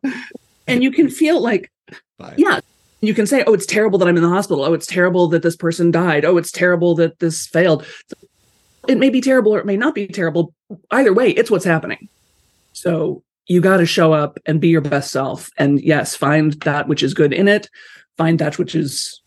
And 0.66 0.82
you 0.82 0.90
can 0.90 1.08
feel 1.08 1.40
like 1.40 1.70
Fine. 2.18 2.34
yeah 2.38 2.60
you 3.00 3.14
can 3.14 3.26
say 3.26 3.42
oh 3.46 3.52
it's 3.52 3.66
terrible 3.66 3.98
that 3.98 4.08
i'm 4.08 4.16
in 4.16 4.22
the 4.22 4.28
hospital. 4.28 4.64
Oh 4.64 4.74
it's 4.74 4.86
terrible 4.86 5.28
that 5.28 5.42
this 5.42 5.56
person 5.56 5.90
died. 5.90 6.24
Oh 6.24 6.36
it's 6.36 6.52
terrible 6.52 6.94
that 6.96 7.18
this 7.20 7.46
failed 7.46 7.86
it 8.88 8.98
may 8.98 9.10
be 9.10 9.20
terrible 9.20 9.54
or 9.54 9.58
it 9.58 9.66
may 9.66 9.76
not 9.76 9.94
be 9.94 10.06
terrible. 10.06 10.54
Either 10.90 11.12
way, 11.12 11.30
it's 11.30 11.50
what's 11.50 11.64
happening. 11.64 12.08
So 12.72 13.22
you 13.46 13.60
got 13.60 13.78
to 13.78 13.86
show 13.86 14.12
up 14.12 14.38
and 14.46 14.60
be 14.60 14.68
your 14.68 14.80
best 14.80 15.10
self. 15.10 15.50
And 15.58 15.80
yes, 15.80 16.14
find 16.14 16.54
that 16.62 16.88
which 16.88 17.02
is 17.02 17.14
good 17.14 17.32
in 17.32 17.48
it, 17.48 17.68
find 18.16 18.38
that 18.38 18.58
which 18.58 18.74
is 18.74 19.20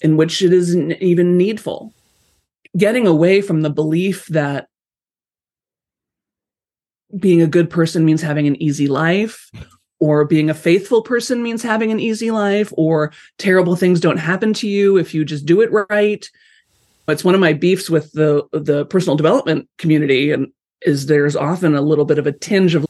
in 0.00 0.16
which 0.16 0.42
it 0.42 0.52
isn't 0.52 0.92
even 1.02 1.36
needful. 1.36 1.92
Getting 2.76 3.06
away 3.06 3.40
from 3.40 3.62
the 3.62 3.70
belief 3.70 4.26
that 4.26 4.68
being 7.18 7.40
a 7.40 7.46
good 7.46 7.70
person 7.70 8.04
means 8.04 8.20
having 8.20 8.46
an 8.46 8.60
easy 8.60 8.88
life 8.88 9.50
or 10.00 10.24
being 10.26 10.50
a 10.50 10.54
faithful 10.54 11.02
person 11.02 11.42
means 11.42 11.62
having 11.62 11.90
an 11.90 12.00
easy 12.00 12.30
life 12.30 12.72
or 12.76 13.12
terrible 13.38 13.76
things 13.76 14.00
don't 14.00 14.18
happen 14.18 14.52
to 14.52 14.68
you 14.68 14.98
if 14.98 15.14
you 15.14 15.24
just 15.24 15.46
do 15.46 15.62
it 15.62 15.70
right 15.88 16.28
it's 17.08 17.24
one 17.24 17.34
of 17.34 17.40
my 17.40 17.52
beefs 17.52 17.88
with 17.88 18.12
the 18.12 18.46
the 18.52 18.84
personal 18.86 19.16
development 19.16 19.68
community 19.78 20.32
and 20.32 20.48
is 20.82 21.06
there's 21.06 21.36
often 21.36 21.74
a 21.74 21.80
little 21.80 22.04
bit 22.04 22.18
of 22.18 22.26
a 22.26 22.32
tinge 22.32 22.74
of 22.74 22.86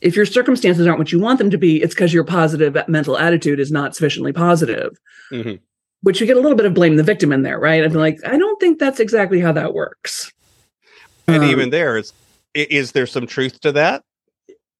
if 0.00 0.16
your 0.16 0.26
circumstances 0.26 0.86
aren't 0.86 0.98
what 0.98 1.12
you 1.12 1.18
want 1.18 1.38
them 1.38 1.50
to 1.50 1.58
be 1.58 1.82
it's 1.82 1.94
because 1.94 2.12
your 2.12 2.24
positive 2.24 2.76
mental 2.88 3.16
attitude 3.16 3.60
is 3.60 3.70
not 3.70 3.94
sufficiently 3.94 4.32
positive 4.32 4.98
mm-hmm. 5.30 5.54
which 6.02 6.20
you 6.20 6.26
get 6.26 6.36
a 6.36 6.40
little 6.40 6.56
bit 6.56 6.66
of 6.66 6.74
blame 6.74 6.96
the 6.96 7.02
victim 7.02 7.32
in 7.32 7.42
there 7.42 7.58
right 7.58 7.84
i'm 7.84 7.92
like 7.92 8.18
i 8.26 8.36
don't 8.36 8.60
think 8.60 8.78
that's 8.78 9.00
exactly 9.00 9.40
how 9.40 9.52
that 9.52 9.72
works 9.72 10.32
and 11.28 11.44
um, 11.44 11.50
even 11.50 11.70
there 11.70 11.96
is 11.96 12.12
is 12.54 12.92
there 12.92 13.06
some 13.06 13.26
truth 13.26 13.60
to 13.60 13.72
that 13.72 14.02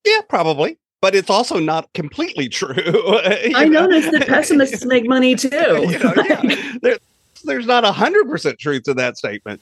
yeah 0.05 0.21
probably 0.29 0.79
but 1.03 1.17
it's 1.17 1.29
also 1.29 1.59
not 1.59 1.93
completely 1.93 2.49
true. 2.49 2.75
I 2.77 3.65
know? 3.65 3.87
noticed 3.87 4.13
that 4.13 4.29
pessimists 4.29 4.85
make 4.87 5.07
money 5.07 5.35
too. 5.35 5.49
you 5.51 5.99
know, 5.99 6.15
yeah. 6.17 6.57
there, 6.81 6.99
there's 7.43 7.67
not 7.67 7.85
a 7.85 7.93
hundred 7.93 8.29
percent 8.29 8.59
truth 8.59 8.85
to 8.85 8.95
that 8.95 9.17
statement. 9.17 9.61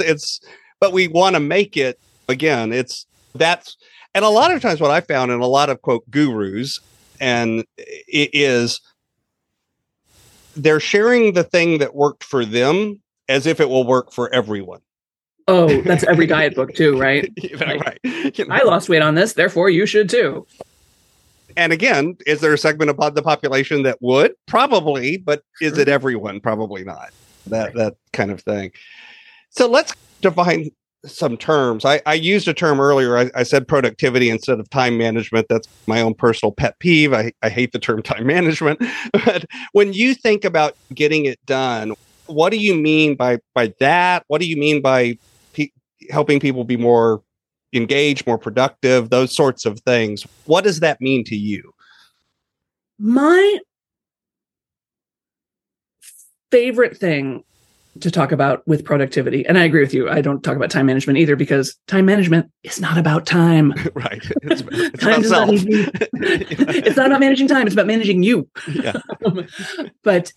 It's 0.00 0.40
but 0.80 0.92
we 0.92 1.08
want 1.08 1.34
to 1.34 1.40
make 1.40 1.76
it 1.76 1.98
again. 2.28 2.72
It's 2.72 3.06
that's 3.34 3.76
and 4.14 4.24
a 4.24 4.28
lot 4.28 4.52
of 4.52 4.60
times 4.60 4.80
what 4.80 4.90
I 4.90 5.00
found 5.00 5.32
in 5.32 5.40
a 5.40 5.46
lot 5.46 5.70
of 5.70 5.82
quote 5.82 6.08
gurus 6.10 6.80
and 7.20 7.64
it 7.78 8.30
is 8.32 8.80
they're 10.56 10.80
sharing 10.80 11.32
the 11.32 11.44
thing 11.44 11.78
that 11.78 11.94
worked 11.94 12.24
for 12.24 12.44
them 12.44 13.00
as 13.28 13.46
if 13.46 13.60
it 13.60 13.68
will 13.68 13.86
work 13.86 14.12
for 14.12 14.32
everyone. 14.32 14.80
Oh, 15.46 15.82
that's 15.82 16.04
every 16.04 16.26
diet 16.26 16.54
book 16.54 16.74
too, 16.74 16.98
right? 16.98 17.30
right. 17.60 17.98
You 18.04 18.46
know. 18.46 18.54
I 18.54 18.62
lost 18.62 18.88
weight 18.88 19.02
on 19.02 19.14
this, 19.14 19.34
therefore 19.34 19.68
you 19.68 19.84
should 19.84 20.08
too. 20.08 20.46
And 21.56 21.72
again, 21.72 22.16
is 22.26 22.40
there 22.40 22.52
a 22.52 22.58
segment 22.58 22.90
of 22.90 23.14
the 23.14 23.22
population 23.22 23.82
that 23.84 23.98
would? 24.00 24.34
Probably, 24.46 25.16
but 25.16 25.42
is 25.60 25.78
it 25.78 25.88
everyone? 25.88 26.40
Probably 26.40 26.84
not. 26.84 27.10
That 27.46 27.74
that 27.74 27.94
kind 28.12 28.30
of 28.30 28.40
thing. 28.40 28.72
So 29.50 29.68
let's 29.68 29.94
define 30.20 30.70
some 31.06 31.36
terms. 31.36 31.84
I, 31.84 32.00
I 32.06 32.14
used 32.14 32.48
a 32.48 32.54
term 32.54 32.80
earlier. 32.80 33.16
I, 33.16 33.30
I, 33.34 33.42
said 33.42 33.68
productivity 33.68 34.30
instead 34.30 34.58
of 34.58 34.68
time 34.70 34.96
management. 34.96 35.46
That's 35.48 35.68
my 35.86 36.00
own 36.00 36.14
personal 36.14 36.52
pet 36.52 36.78
peeve. 36.78 37.12
I, 37.12 37.32
I 37.42 37.50
hate 37.50 37.72
the 37.72 37.78
term 37.78 38.02
time 38.02 38.26
management. 38.26 38.82
But 39.24 39.44
when 39.72 39.92
you 39.92 40.14
think 40.14 40.44
about 40.44 40.76
getting 40.94 41.26
it 41.26 41.44
done, 41.46 41.94
what 42.26 42.50
do 42.50 42.56
you 42.56 42.74
mean 42.74 43.16
by 43.16 43.38
by 43.54 43.74
that? 43.80 44.24
What 44.28 44.40
do 44.40 44.46
you 44.46 44.56
mean 44.56 44.82
by 44.82 45.18
pe- 45.52 45.70
helping 46.10 46.40
people 46.40 46.64
be 46.64 46.76
more 46.76 47.22
engaged, 47.74 48.26
more 48.26 48.38
productive, 48.38 49.10
those 49.10 49.34
sorts 49.34 49.66
of 49.66 49.80
things. 49.80 50.26
What 50.46 50.64
does 50.64 50.80
that 50.80 51.00
mean 51.00 51.24
to 51.24 51.36
you? 51.36 51.74
My 52.98 53.58
favorite 56.50 56.96
thing 56.96 57.44
to 58.00 58.10
talk 58.10 58.32
about 58.32 58.66
with 58.66 58.84
productivity, 58.84 59.46
and 59.46 59.56
I 59.56 59.64
agree 59.64 59.80
with 59.80 59.94
you, 59.94 60.08
I 60.08 60.20
don't 60.20 60.42
talk 60.42 60.56
about 60.56 60.70
time 60.70 60.86
management 60.86 61.18
either 61.18 61.36
because 61.36 61.76
time 61.86 62.06
management 62.06 62.50
is 62.62 62.80
not 62.80 62.98
about 62.98 63.26
time. 63.26 63.72
right. 63.94 64.24
It's, 64.42 64.62
it's 64.66 64.98
time 65.02 65.24
about 65.24 65.48
not 65.48 65.54
it's 66.14 66.96
not 66.96 67.06
about 67.06 67.20
managing 67.20 67.48
time, 67.48 67.66
it's 67.66 67.74
about 67.74 67.86
managing 67.86 68.22
you. 68.22 68.48
Yeah. 68.72 68.94
but 70.02 70.32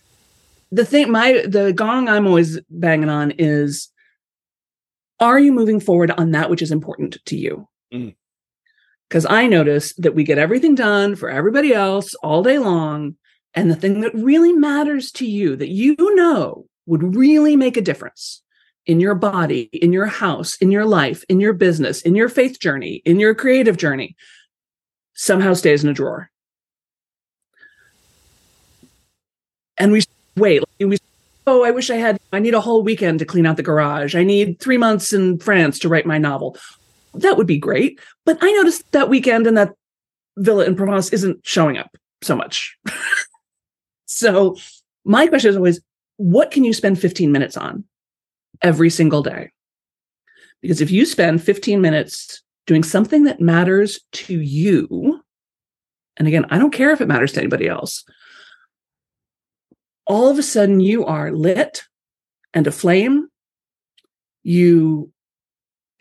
the 0.70 0.84
thing 0.84 1.10
my 1.10 1.44
the 1.48 1.72
gong 1.72 2.08
I'm 2.08 2.26
always 2.26 2.60
banging 2.70 3.08
on 3.08 3.32
is 3.38 3.90
are 5.20 5.38
you 5.38 5.52
moving 5.52 5.80
forward 5.80 6.10
on 6.12 6.30
that 6.32 6.50
which 6.50 6.62
is 6.62 6.70
important 6.70 7.18
to 7.26 7.36
you? 7.36 7.68
Because 7.90 9.24
mm. 9.24 9.30
I 9.30 9.46
notice 9.46 9.94
that 9.94 10.14
we 10.14 10.24
get 10.24 10.38
everything 10.38 10.74
done 10.74 11.16
for 11.16 11.28
everybody 11.28 11.74
else 11.74 12.14
all 12.16 12.42
day 12.42 12.58
long. 12.58 13.16
And 13.54 13.70
the 13.70 13.76
thing 13.76 14.00
that 14.02 14.14
really 14.14 14.52
matters 14.52 15.10
to 15.12 15.26
you, 15.26 15.56
that 15.56 15.68
you 15.68 15.96
know 16.14 16.66
would 16.86 17.16
really 17.16 17.56
make 17.56 17.76
a 17.76 17.82
difference 17.82 18.42
in 18.86 19.00
your 19.00 19.14
body, 19.14 19.68
in 19.72 19.92
your 19.92 20.06
house, 20.06 20.56
in 20.56 20.70
your 20.70 20.86
life, 20.86 21.24
in 21.28 21.40
your 21.40 21.52
business, 21.52 22.00
in 22.02 22.14
your 22.14 22.28
faith 22.28 22.58
journey, 22.58 23.02
in 23.04 23.20
your 23.20 23.34
creative 23.34 23.76
journey, 23.76 24.16
somehow 25.14 25.52
stays 25.52 25.84
in 25.84 25.90
a 25.90 25.94
drawer. 25.94 26.30
And 29.76 29.92
we 29.92 30.02
wait, 30.36 30.62
oh, 31.48 31.64
I 31.64 31.70
wish 31.70 31.90
I 31.90 31.96
had, 31.96 32.18
I 32.32 32.38
need 32.38 32.54
a 32.54 32.60
whole 32.60 32.82
weekend 32.82 33.18
to 33.18 33.24
clean 33.24 33.46
out 33.46 33.56
the 33.56 33.62
garage. 33.62 34.14
I 34.14 34.22
need 34.22 34.60
three 34.60 34.76
months 34.76 35.12
in 35.12 35.38
France 35.38 35.78
to 35.80 35.88
write 35.88 36.06
my 36.06 36.18
novel. 36.18 36.56
That 37.14 37.36
would 37.36 37.46
be 37.46 37.58
great. 37.58 37.98
But 38.24 38.38
I 38.40 38.52
noticed 38.52 38.90
that 38.92 39.08
weekend 39.08 39.46
and 39.46 39.56
that 39.56 39.72
villa 40.36 40.64
in 40.64 40.76
Provence 40.76 41.10
isn't 41.10 41.44
showing 41.46 41.78
up 41.78 41.96
so 42.22 42.36
much. 42.36 42.76
so 44.06 44.56
my 45.04 45.26
question 45.26 45.50
is 45.50 45.56
always, 45.56 45.80
what 46.16 46.50
can 46.50 46.64
you 46.64 46.74
spend 46.74 47.00
15 47.00 47.32
minutes 47.32 47.56
on 47.56 47.84
every 48.60 48.90
single 48.90 49.22
day? 49.22 49.50
Because 50.60 50.80
if 50.80 50.90
you 50.90 51.06
spend 51.06 51.42
15 51.42 51.80
minutes 51.80 52.42
doing 52.66 52.82
something 52.82 53.24
that 53.24 53.40
matters 53.40 54.00
to 54.12 54.40
you, 54.40 55.22
and 56.16 56.28
again, 56.28 56.44
I 56.50 56.58
don't 56.58 56.72
care 56.72 56.90
if 56.90 57.00
it 57.00 57.08
matters 57.08 57.32
to 57.32 57.40
anybody 57.40 57.68
else, 57.68 58.04
all 60.08 60.28
of 60.28 60.38
a 60.38 60.42
sudden 60.42 60.80
you 60.80 61.04
are 61.04 61.30
lit 61.30 61.84
and 62.54 62.66
aflame. 62.66 63.28
You 64.42 65.12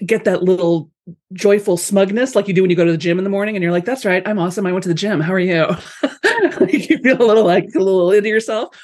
get 0.04 0.24
that 0.24 0.44
little 0.44 0.90
joyful 1.34 1.78
smugness 1.78 2.36
like 2.36 2.48
you 2.48 2.54
do 2.54 2.62
when 2.62 2.70
you 2.70 2.76
go 2.76 2.86
to 2.86 2.92
the 2.92 2.98
gym 2.98 3.18
in 3.18 3.24
the 3.24 3.30
morning 3.30 3.56
and 3.56 3.64
you're 3.64 3.72
like, 3.72 3.86
that's 3.86 4.06
right, 4.06 4.26
I'm 4.28 4.40
awesome. 4.40 4.66
I 4.66 4.72
went 4.72 4.84
to 4.84 4.90
the 4.90 4.96
gym. 4.96 5.20
How 5.20 5.34
are 5.34 5.40
you? 5.40 5.68
you 6.70 6.98
feel 7.00 7.22
a 7.22 7.26
little 7.26 7.46
like 7.46 7.66
a 7.76 7.80
little 7.80 8.12
into 8.12 8.30
yourself. 8.30 8.76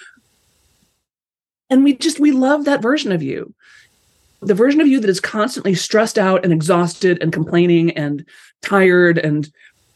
And 1.70 1.84
we 1.84 1.96
just, 1.96 2.20
we 2.20 2.32
love 2.32 2.66
that 2.66 2.82
version 2.82 3.12
of 3.12 3.24
you. 3.24 3.54
the 4.42 4.54
version 4.54 4.82
of 4.82 4.88
you 4.88 5.00
that 5.00 5.10
is 5.10 5.20
constantly 5.20 5.74
stressed 5.74 6.18
out 6.18 6.44
and 6.44 6.52
exhausted 6.52 7.22
and 7.22 7.32
complaining 7.32 7.92
and 7.92 8.26
tired 8.62 9.18
and 9.18 9.50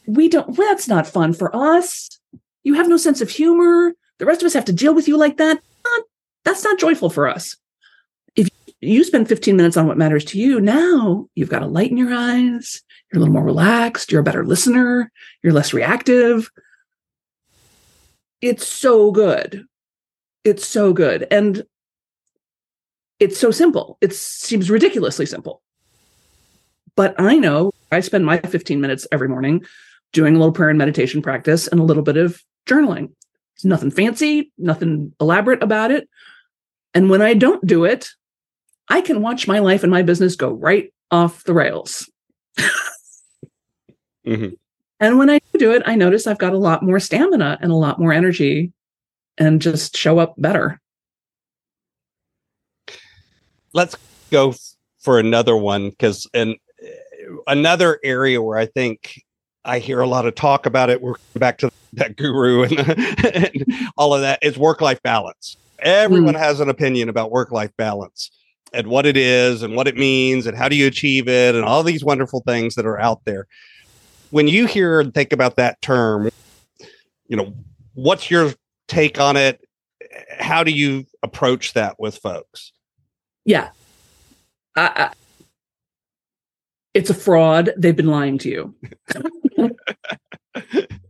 we 0.06 0.30
don't 0.30 0.58
well, 0.58 0.70
that's 0.70 0.88
not 0.88 1.06
fun 1.06 1.34
for 1.34 1.54
us 1.54 2.18
you 2.64 2.74
have 2.76 2.88
no 2.88 2.96
sense 2.96 3.20
of 3.20 3.30
humor 3.30 3.94
the 4.20 4.26
rest 4.26 4.42
of 4.42 4.46
us 4.46 4.54
have 4.54 4.66
to 4.66 4.74
deal 4.74 4.94
with 4.94 5.08
you 5.08 5.18
like 5.18 5.38
that 5.38 5.60
that's 6.44 6.64
not 6.64 6.80
joyful 6.80 7.10
for 7.10 7.28
us 7.28 7.56
if 8.36 8.50
you 8.82 9.04
spend 9.04 9.28
15 9.28 9.56
minutes 9.56 9.78
on 9.78 9.88
what 9.88 9.98
matters 9.98 10.26
to 10.26 10.40
you 10.40 10.60
now 10.60 11.28
you've 11.36 11.50
got 11.50 11.64
a 11.64 11.68
light 11.68 11.92
in 11.92 11.98
your 11.98 12.14
eyes 12.14 12.82
you're 13.12 13.18
a 13.18 13.20
little 13.20 13.34
more 13.34 13.44
relaxed 13.44 14.12
you're 14.12 14.22
a 14.22 14.26
better 14.26 14.46
listener 14.46 15.12
you're 15.44 15.54
less 15.54 15.74
reactive 15.74 16.50
it's 18.42 18.68
so 18.68 19.12
good 19.12 19.66
it's 20.44 20.66
so 20.66 20.94
good 20.94 21.28
and 21.32 21.64
it's 23.20 23.40
so 23.40 23.52
simple. 23.52 23.98
It 24.02 24.14
seems 24.14 24.70
ridiculously 24.70 25.26
simple. 25.26 25.62
But 26.96 27.16
I 27.20 27.38
know 27.38 27.72
I 27.92 28.00
spend 28.02 28.26
my 28.26 28.40
15 28.40 28.82
minutes 28.82 29.08
every 29.12 29.28
morning 29.28 29.66
doing 30.14 30.36
a 30.36 30.40
little 30.40 30.54
prayer 30.54 30.70
and 30.70 30.78
meditation 30.78 31.22
practice 31.22 31.68
and 31.68 31.80
a 31.80 31.84
little 31.84 32.04
bit 32.04 32.18
of 32.18 32.42
journaling. 32.68 33.12
It's 33.58 33.66
nothing 33.66 33.92
fancy, 33.92 34.52
nothing 34.58 35.14
elaborate 35.20 35.62
about 35.62 35.92
it. 35.92 36.08
And 36.94 37.10
when 37.10 37.22
I 37.22 37.34
don't 37.34 37.66
do 37.66 37.84
it, 37.86 38.10
I 38.88 39.02
can 39.02 39.22
watch 39.22 39.48
my 39.48 39.60
life 39.60 39.84
and 39.84 39.92
my 39.92 40.02
business 40.02 40.36
go 40.36 40.52
right 40.52 40.94
off 41.12 41.44
the 41.44 41.54
rails. 41.54 42.10
mm-hmm. 44.26 44.54
And 45.00 45.18
when 45.20 45.30
I 45.30 45.40
do 45.58 45.74
it, 45.74 45.84
I 45.86 45.96
notice 45.96 46.26
I've 46.26 46.38
got 46.38 46.54
a 46.54 46.58
lot 46.58 46.84
more 46.84 47.00
stamina 47.00 47.58
and 47.62 47.72
a 47.72 47.76
lot 47.76 48.00
more 48.00 48.14
energy 48.14 48.72
and 49.38 49.62
just 49.62 49.96
show 49.96 50.18
up 50.18 50.34
better 50.38 50.80
let's 53.78 53.96
go 54.32 54.56
for 55.00 55.20
another 55.20 55.56
one 55.56 55.92
because 55.92 56.28
and 56.34 56.56
another 57.46 58.00
area 58.04 58.42
where 58.42 58.58
I 58.58 58.66
think 58.66 59.22
I 59.68 59.80
hear 59.80 60.00
a 60.00 60.08
lot 60.08 60.26
of 60.26 60.34
talk 60.34 60.66
about 60.66 60.90
it. 60.90 61.02
We're 61.02 61.16
back 61.36 61.58
to 61.60 61.72
that 61.94 62.16
guru 62.16 62.64
and, 62.64 62.80
and 63.36 63.66
all 63.98 64.14
of 64.14 64.22
that 64.22 64.40
is 64.42 64.58
work 64.58 64.80
life 64.80 65.04
balance. 65.04 65.58
Everyone 65.80 66.36
mm. 66.36 66.40
has 66.40 66.62
an 66.62 66.70
opinion 66.70 67.10
about 67.10 67.32
work 67.32 67.52
life 67.52 67.72
balance 67.78 68.32
and 68.74 68.88
what 68.88 69.06
it 69.06 69.18
is 69.18 69.64
and 69.64 69.76
what 69.76 69.88
it 69.88 69.98
means 69.98 70.48
and 70.48 70.58
how 70.58 70.70
do 70.70 70.76
you 70.76 70.88
achieve 70.88 71.28
it 71.28 71.54
and 71.54 71.66
all 71.66 71.84
these 71.84 72.04
wonderful 72.04 72.42
things 72.48 72.76
that 72.76 72.86
are 72.86 73.00
out 73.00 73.26
there. 73.26 73.46
When 74.30 74.48
you 74.48 74.68
hear 74.68 75.02
and 75.02 75.14
think 75.14 75.34
about 75.34 75.58
that 75.58 75.82
term, 75.82 76.30
you 77.28 77.36
know, 77.36 77.54
what's 77.94 78.32
your 78.32 78.54
take 78.88 79.20
on 79.20 79.36
it? 79.36 79.62
How 80.40 80.64
do 80.64 80.72
you 80.72 81.06
approach 81.24 81.74
that 81.74 82.00
with 82.00 82.18
folks? 82.18 82.72
Yeah. 83.44 83.70
I, 84.76 84.82
I, 84.96 85.12
it's 86.98 87.10
a 87.10 87.14
fraud. 87.14 87.72
They've 87.78 87.96
been 87.96 88.08
lying 88.08 88.38
to 88.40 88.50
you. 88.50 88.76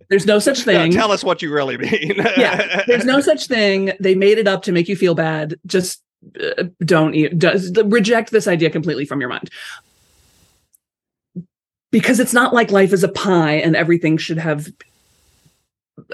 There's 0.09 0.25
no 0.25 0.39
such 0.39 0.61
thing. 0.61 0.91
No, 0.91 0.95
tell 0.95 1.11
us 1.11 1.23
what 1.23 1.41
you 1.41 1.53
really 1.53 1.77
mean. 1.77 2.15
yeah, 2.37 2.83
there's 2.87 3.03
no 3.03 3.19
such 3.19 3.47
thing. 3.47 3.91
They 3.99 4.15
made 4.15 4.37
it 4.37 4.47
up 4.47 4.63
to 4.63 4.71
make 4.71 4.87
you 4.87 4.95
feel 4.95 5.15
bad. 5.15 5.55
Just 5.65 6.01
uh, 6.41 6.63
don't 6.79 7.37
does, 7.37 7.73
reject 7.85 8.31
this 8.31 8.47
idea 8.47 8.69
completely 8.69 9.03
from 9.03 9.19
your 9.19 9.29
mind. 9.29 9.49
Because 11.91 12.21
it's 12.21 12.31
not 12.31 12.53
like 12.53 12.71
life 12.71 12.93
is 12.93 13.03
a 13.03 13.09
pie 13.09 13.55
and 13.55 13.75
everything 13.75 14.17
should 14.17 14.37
have 14.37 14.69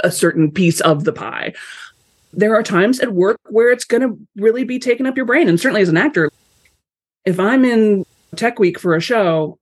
a 0.03 0.09
certain 0.11 0.49
piece 0.49 0.81
of 0.81 1.03
the 1.03 1.13
pie 1.13 1.53
there 2.33 2.55
are 2.55 2.63
times 2.63 2.99
at 2.99 3.13
work 3.13 3.39
where 3.49 3.71
it's 3.71 3.85
going 3.85 4.01
to 4.01 4.19
really 4.35 4.63
be 4.63 4.79
taking 4.79 5.05
up 5.05 5.15
your 5.15 5.25
brain. 5.25 5.47
And 5.47 5.59
certainly 5.59 5.81
as 5.81 5.89
an 5.89 5.97
actor, 5.97 6.31
if 7.25 7.39
I'm 7.39 7.63
in 7.63 8.05
tech 8.35 8.59
week 8.59 8.79
for 8.79 8.95
a 8.95 9.01
show, 9.01 9.59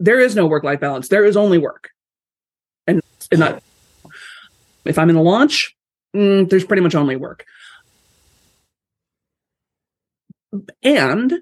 there 0.00 0.18
is 0.18 0.34
no 0.34 0.46
work 0.46 0.64
life 0.64 0.80
balance. 0.80 1.08
There 1.08 1.24
is 1.24 1.36
only 1.36 1.58
work. 1.58 1.90
And, 2.86 3.00
and 3.30 3.40
not, 3.40 3.62
if 4.84 4.98
I'm 4.98 5.10
in 5.10 5.16
a 5.16 5.22
launch, 5.22 5.76
mm, 6.16 6.48
there's 6.50 6.64
pretty 6.64 6.82
much 6.82 6.96
only 6.96 7.14
work. 7.14 7.44
And 10.82 11.34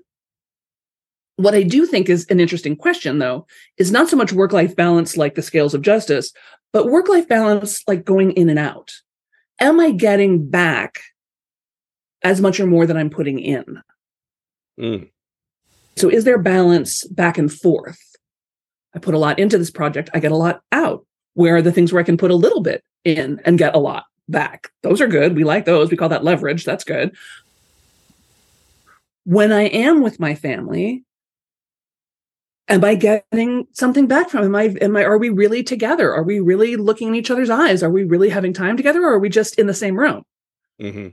what 1.36 1.54
I 1.54 1.62
do 1.62 1.86
think 1.86 2.10
is 2.10 2.26
an 2.26 2.40
interesting 2.40 2.76
question, 2.76 3.20
though, 3.20 3.46
is 3.78 3.90
not 3.90 4.10
so 4.10 4.16
much 4.16 4.32
work 4.32 4.52
life 4.52 4.76
balance 4.76 5.16
like 5.16 5.36
the 5.36 5.42
scales 5.42 5.72
of 5.72 5.80
justice, 5.80 6.32
but 6.72 6.90
work 6.90 7.08
life 7.08 7.26
balance 7.26 7.82
like 7.88 8.04
going 8.04 8.32
in 8.32 8.50
and 8.50 8.58
out 8.58 8.92
am 9.60 9.80
I 9.80 9.90
getting 9.90 10.48
back 10.48 11.00
as 12.22 12.40
much 12.40 12.60
or 12.60 12.66
more 12.66 12.86
than 12.86 12.96
I'm 12.96 13.10
putting 13.10 13.38
in? 13.38 13.82
Mm. 14.78 15.10
So 15.96 16.08
is 16.08 16.24
there 16.24 16.38
balance 16.38 17.04
back 17.04 17.38
and 17.38 17.52
forth? 17.52 18.00
I 18.94 18.98
put 18.98 19.14
a 19.14 19.18
lot 19.18 19.38
into 19.38 19.58
this 19.58 19.70
project, 19.70 20.10
I 20.14 20.20
get 20.20 20.32
a 20.32 20.36
lot 20.36 20.62
out. 20.72 21.04
Where 21.34 21.56
are 21.56 21.62
the 21.62 21.72
things 21.72 21.92
where 21.92 22.00
I 22.00 22.04
can 22.04 22.16
put 22.16 22.30
a 22.30 22.36
little 22.36 22.60
bit 22.60 22.82
in 23.04 23.40
and 23.44 23.58
get 23.58 23.74
a 23.74 23.78
lot 23.78 24.04
back? 24.28 24.70
Those 24.82 25.00
are 25.00 25.06
good. 25.06 25.36
We 25.36 25.44
like 25.44 25.66
those. 25.66 25.90
We 25.90 25.96
call 25.96 26.08
that 26.08 26.24
leverage. 26.24 26.64
That's 26.64 26.84
good. 26.84 27.16
When 29.24 29.52
I 29.52 29.64
am 29.64 30.02
with 30.02 30.18
my 30.18 30.34
family, 30.34 31.04
am 32.68 32.82
I 32.82 32.94
getting 32.94 33.66
something 33.72 34.06
back 34.06 34.30
from? 34.30 34.44
Am 34.44 34.54
I, 34.56 34.74
am 34.80 34.96
I, 34.96 35.04
are 35.04 35.18
we 35.18 35.28
really 35.28 35.62
together? 35.62 36.12
Are 36.12 36.22
we 36.22 36.40
really 36.40 36.76
looking 36.76 37.08
in 37.08 37.14
each 37.14 37.30
other's 37.30 37.50
eyes? 37.50 37.82
Are 37.82 37.90
we 37.90 38.04
really 38.04 38.30
having 38.30 38.52
time 38.52 38.76
together 38.76 39.02
or 39.02 39.14
are 39.14 39.18
we 39.18 39.28
just 39.28 39.58
in 39.58 39.66
the 39.66 39.74
same 39.74 39.98
room? 39.98 40.24
Mm-hmm. 40.80 41.08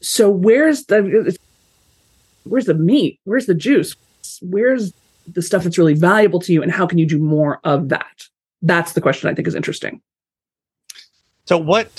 So 0.00 0.30
where's 0.30 0.86
the, 0.86 1.36
where's 2.44 2.66
the 2.66 2.74
meat? 2.74 3.20
Where's 3.24 3.46
the 3.46 3.54
juice? 3.54 3.96
Where's 4.40 4.92
the 5.26 5.42
stuff 5.42 5.64
that's 5.64 5.78
really 5.78 5.94
valuable 5.94 6.40
to 6.40 6.52
you? 6.52 6.62
And 6.62 6.72
how 6.72 6.86
can 6.86 6.98
you 6.98 7.06
do 7.06 7.18
more 7.18 7.60
of 7.64 7.88
that? 7.88 8.24
That's 8.62 8.92
the 8.92 9.00
question 9.00 9.28
I 9.28 9.34
think 9.34 9.48
is 9.48 9.54
interesting. 9.54 10.00
So 11.44 11.58
what, 11.58 11.90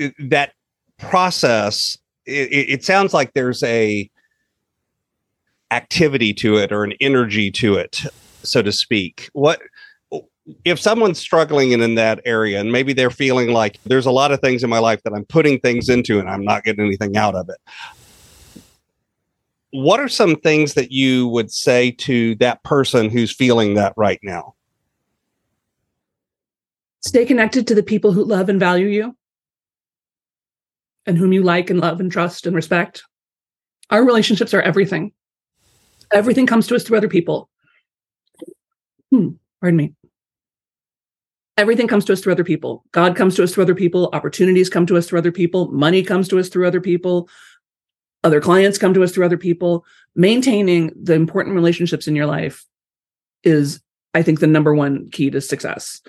uh, 0.00 0.08
that 0.18 0.52
process, 0.98 1.96
it, 2.26 2.68
it 2.68 2.84
sounds 2.84 3.14
like 3.14 3.32
there's 3.32 3.62
a, 3.62 4.10
activity 5.70 6.32
to 6.32 6.56
it 6.56 6.72
or 6.72 6.84
an 6.84 6.94
energy 7.00 7.50
to 7.50 7.74
it, 7.74 8.02
so 8.42 8.62
to 8.62 8.72
speak. 8.72 9.28
What 9.32 9.60
if 10.64 10.78
someone's 10.78 11.18
struggling 11.18 11.72
in, 11.72 11.82
in 11.82 11.96
that 11.96 12.20
area 12.24 12.60
and 12.60 12.70
maybe 12.70 12.92
they're 12.92 13.10
feeling 13.10 13.48
like 13.48 13.80
there's 13.84 14.06
a 14.06 14.12
lot 14.12 14.30
of 14.30 14.40
things 14.40 14.62
in 14.62 14.70
my 14.70 14.78
life 14.78 15.02
that 15.02 15.12
I'm 15.12 15.24
putting 15.24 15.58
things 15.58 15.88
into 15.88 16.20
and 16.20 16.28
I'm 16.28 16.44
not 16.44 16.62
getting 16.62 16.84
anything 16.84 17.16
out 17.16 17.34
of 17.34 17.48
it? 17.48 17.56
What 19.76 20.00
are 20.00 20.08
some 20.08 20.36
things 20.36 20.72
that 20.72 20.90
you 20.90 21.28
would 21.28 21.52
say 21.52 21.90
to 21.90 22.34
that 22.36 22.64
person 22.64 23.10
who's 23.10 23.30
feeling 23.30 23.74
that 23.74 23.92
right 23.94 24.18
now? 24.22 24.54
Stay 27.00 27.26
connected 27.26 27.66
to 27.66 27.74
the 27.74 27.82
people 27.82 28.10
who 28.10 28.24
love 28.24 28.48
and 28.48 28.58
value 28.58 28.86
you 28.86 29.14
and 31.04 31.18
whom 31.18 31.30
you 31.34 31.42
like 31.42 31.68
and 31.68 31.78
love 31.78 32.00
and 32.00 32.10
trust 32.10 32.46
and 32.46 32.56
respect. 32.56 33.04
Our 33.90 34.02
relationships 34.02 34.54
are 34.54 34.62
everything. 34.62 35.12
Everything 36.10 36.46
comes 36.46 36.66
to 36.68 36.74
us 36.74 36.82
through 36.82 36.96
other 36.96 37.08
people. 37.08 37.50
Hmm, 39.10 39.32
pardon 39.60 39.76
me. 39.76 39.92
Everything 41.58 41.86
comes 41.86 42.06
to 42.06 42.14
us 42.14 42.22
through 42.22 42.32
other 42.32 42.44
people. 42.44 42.82
God 42.92 43.14
comes 43.14 43.36
to 43.36 43.42
us 43.42 43.52
through 43.52 43.64
other 43.64 43.74
people. 43.74 44.08
Opportunities 44.14 44.70
come 44.70 44.86
to 44.86 44.96
us 44.96 45.06
through 45.06 45.18
other 45.18 45.32
people. 45.32 45.70
Money 45.70 46.02
comes 46.02 46.28
to 46.28 46.38
us 46.38 46.48
through 46.48 46.66
other 46.66 46.80
people. 46.80 47.28
Other 48.24 48.40
clients 48.40 48.78
come 48.78 48.94
to 48.94 49.02
us 49.02 49.12
through 49.12 49.24
other 49.24 49.36
people. 49.36 49.84
Maintaining 50.14 50.92
the 51.00 51.14
important 51.14 51.54
relationships 51.54 52.08
in 52.08 52.16
your 52.16 52.26
life 52.26 52.64
is, 53.44 53.80
I 54.14 54.22
think, 54.22 54.40
the 54.40 54.46
number 54.46 54.74
one 54.74 55.10
key 55.10 55.30
to 55.30 55.40
success. 55.40 56.00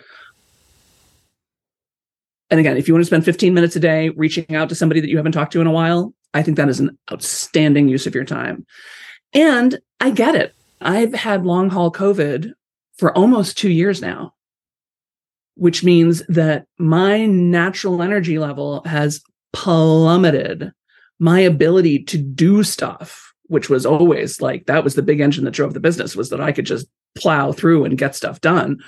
And 2.50 2.60
again, 2.60 2.78
if 2.78 2.88
you 2.88 2.94
want 2.94 3.02
to 3.02 3.08
spend 3.08 3.26
15 3.26 3.54
minutes 3.54 3.76
a 3.76 3.80
day 3.80 4.10
reaching 4.10 4.56
out 4.56 4.70
to 4.70 4.76
somebody 4.76 5.02
that 5.02 5.10
you 5.10 5.18
haven't 5.18 5.34
talked 5.34 5.52
to 5.54 5.62
in 5.62 5.68
a 5.68 5.72
while, 5.72 6.14
I 6.34 6.44
think 6.44 6.58
that 6.58 6.70
is 6.70 6.80
an 6.80 6.98
outstanding 7.12 7.88
use 7.88 8.08
of 8.08 8.16
your 8.16 8.26
time. 8.26 8.66
And 9.34 9.80
I 10.00 10.12
get 10.12 10.36
it. 10.36 10.54
I've 10.80 11.14
had 11.14 11.46
long 11.46 11.70
haul 11.70 11.92
COVID 11.92 12.54
for 12.98 13.16
almost 13.18 13.58
two 13.58 13.72
years 13.72 14.02
now, 14.02 14.34
which 15.56 15.84
means 15.84 16.24
that 16.28 16.68
my 16.78 17.26
natural 17.26 18.02
energy 18.02 18.40
level 18.40 18.84
has 18.86 19.22
plummeted. 19.54 20.72
My 21.20 21.40
ability 21.40 22.04
to 22.04 22.18
do 22.18 22.64
stuff, 22.64 23.34
which 23.44 23.70
was 23.70 23.86
always 23.86 24.42
like 24.42 24.66
that 24.66 24.84
was 24.84 24.96
the 24.96 25.02
big 25.02 25.20
engine 25.20 25.46
that 25.46 25.52
drove 25.52 25.74
the 25.74 25.80
business, 25.80 26.16
was 26.16 26.30
that 26.30 26.42
I 26.42 26.52
could 26.52 26.66
just 26.66 26.88
plow 27.16 27.52
through 27.52 27.86
and 27.86 27.98
get 27.98 28.16
stuff 28.16 28.42
done, 28.42 28.80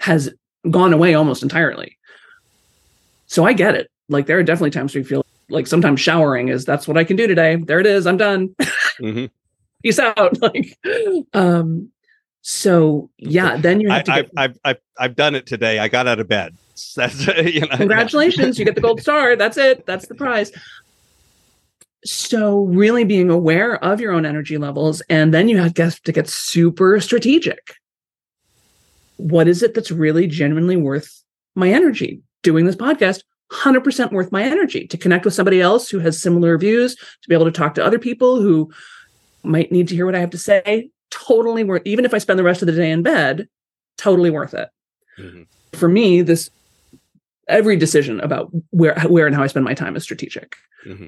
has 0.00 0.32
gone 0.70 0.92
away 0.92 1.14
almost 1.14 1.42
entirely. 1.42 1.96
So 3.26 3.44
I 3.44 3.52
get 3.52 3.74
it. 3.74 3.90
Like 4.08 4.26
there 4.26 4.38
are 4.38 4.42
definitely 4.42 4.70
times 4.70 4.94
where 4.94 5.02
you 5.02 5.08
feel 5.08 5.24
like 5.50 5.66
sometimes 5.66 6.00
showering 6.00 6.48
is 6.48 6.64
that's 6.64 6.88
what 6.88 6.96
I 6.96 7.04
can 7.04 7.16
do 7.16 7.26
today. 7.26 7.56
There 7.56 7.80
it 7.80 7.86
is. 7.86 8.06
I'm 8.06 8.16
done. 8.16 8.54
Mm-hmm 8.98 9.26
peace 9.82 9.98
out 9.98 10.40
like 10.42 10.78
um 11.34 11.90
so 12.40 13.10
yeah 13.18 13.56
then 13.56 13.80
you 13.80 13.88
have 13.90 14.08
I, 14.08 14.22
to 14.22 14.30
I've, 14.36 14.58
I've 14.64 14.78
i've 14.98 15.16
done 15.16 15.34
it 15.34 15.46
today 15.46 15.78
i 15.78 15.88
got 15.88 16.06
out 16.06 16.20
of 16.20 16.28
bed 16.28 16.54
that's 16.96 17.26
you 17.26 17.60
know, 17.60 17.76
congratulations 17.76 18.58
yeah. 18.58 18.62
you 18.62 18.64
get 18.64 18.74
the 18.74 18.80
gold 18.80 19.00
star 19.00 19.36
that's 19.36 19.56
it 19.56 19.84
that's 19.86 20.06
the 20.06 20.14
prize 20.14 20.52
So, 22.04 22.64
really 22.64 23.04
being 23.04 23.28
aware 23.28 23.82
of 23.82 24.00
your 24.00 24.12
own 24.12 24.24
energy 24.24 24.56
levels, 24.56 25.00
and 25.08 25.34
then 25.34 25.48
you 25.48 25.58
have 25.58 25.74
to 25.74 26.12
get 26.12 26.28
super 26.28 27.00
strategic. 27.00 27.74
What 29.16 29.48
is 29.48 29.62
it 29.62 29.74
that's 29.74 29.90
really 29.90 30.26
genuinely 30.28 30.76
worth 30.76 31.22
my 31.56 31.70
energy? 31.70 32.22
Doing 32.42 32.66
this 32.66 32.76
podcast, 32.76 33.22
100% 33.52 34.12
worth 34.12 34.30
my 34.30 34.44
energy 34.44 34.86
to 34.86 34.96
connect 34.96 35.24
with 35.24 35.34
somebody 35.34 35.60
else 35.60 35.88
who 35.88 35.98
has 35.98 36.20
similar 36.20 36.56
views, 36.56 36.94
to 36.94 37.28
be 37.28 37.34
able 37.34 37.46
to 37.46 37.50
talk 37.50 37.74
to 37.74 37.84
other 37.84 37.98
people 37.98 38.40
who 38.40 38.70
might 39.42 39.72
need 39.72 39.88
to 39.88 39.94
hear 39.94 40.06
what 40.06 40.14
I 40.14 40.20
have 40.20 40.30
to 40.30 40.38
say. 40.38 40.90
Totally 41.10 41.64
worth, 41.64 41.82
even 41.84 42.04
if 42.04 42.14
I 42.14 42.18
spend 42.18 42.38
the 42.38 42.44
rest 42.44 42.62
of 42.62 42.66
the 42.66 42.72
day 42.72 42.90
in 42.90 43.02
bed, 43.02 43.48
totally 43.96 44.30
worth 44.30 44.54
it. 44.54 44.68
Mm-hmm. 45.18 45.42
For 45.72 45.88
me, 45.88 46.22
this 46.22 46.50
every 47.48 47.76
decision 47.76 48.20
about 48.20 48.50
where 48.70 48.98
where 49.00 49.26
and 49.26 49.34
how 49.34 49.42
I 49.42 49.46
spend 49.46 49.64
my 49.64 49.74
time 49.74 49.96
is 49.96 50.02
strategic. 50.02 50.56
Mm-hmm. 50.86 51.06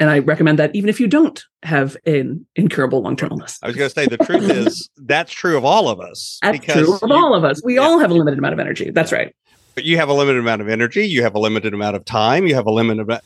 And 0.00 0.10
I 0.10 0.20
recommend 0.20 0.58
that 0.58 0.74
even 0.74 0.88
if 0.88 1.00
you 1.00 1.08
don't 1.08 1.42
have 1.64 1.96
an 2.06 2.46
incurable 2.54 3.02
long 3.02 3.16
term 3.16 3.30
illness. 3.32 3.58
I 3.62 3.66
was 3.66 3.76
going 3.76 3.88
to 3.88 3.94
say 3.94 4.06
the 4.06 4.18
truth 4.18 4.50
is 4.50 4.88
that's 4.96 5.32
true 5.32 5.56
of 5.56 5.64
all 5.64 5.88
of 5.88 6.00
us. 6.00 6.38
That's 6.42 6.64
true 6.64 6.94
of 6.94 7.02
you, 7.02 7.14
all 7.14 7.34
of 7.34 7.44
us. 7.44 7.60
We 7.64 7.76
yeah. 7.76 7.82
all 7.82 7.98
have 7.98 8.10
a 8.10 8.14
limited 8.14 8.38
amount 8.38 8.54
of 8.54 8.60
energy. 8.60 8.90
That's 8.90 9.12
right. 9.12 9.34
But 9.74 9.84
you 9.84 9.96
have 9.96 10.08
a 10.08 10.14
limited 10.14 10.40
amount 10.40 10.62
of 10.62 10.68
energy. 10.68 11.06
You 11.06 11.22
have 11.22 11.34
a 11.34 11.38
limited 11.38 11.74
amount 11.74 11.96
of 11.96 12.04
time. 12.04 12.46
You 12.46 12.54
have 12.54 12.66
a 12.66 12.72
limited 12.72 13.02
amount. 13.02 13.22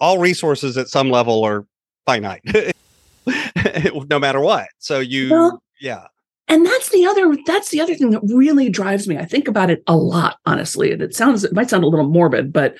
All 0.00 0.18
resources 0.18 0.76
at 0.78 0.88
some 0.88 1.10
level 1.10 1.44
are 1.44 1.66
finite, 2.06 2.42
no 4.08 4.18
matter 4.18 4.40
what. 4.40 4.68
So 4.78 5.00
you, 5.00 5.30
well, 5.30 5.62
yeah 5.80 6.06
and 6.48 6.64
that's 6.64 6.88
the 6.90 7.04
other 7.06 7.36
that's 7.46 7.70
the 7.70 7.80
other 7.80 7.94
thing 7.94 8.10
that 8.10 8.20
really 8.24 8.68
drives 8.68 9.06
me 9.06 9.16
i 9.16 9.24
think 9.24 9.46
about 9.46 9.70
it 9.70 9.82
a 9.86 9.96
lot 9.96 10.38
honestly 10.46 10.90
and 10.90 11.02
it 11.02 11.14
sounds 11.14 11.44
it 11.44 11.52
might 11.52 11.70
sound 11.70 11.84
a 11.84 11.86
little 11.86 12.08
morbid 12.08 12.52
but 12.52 12.76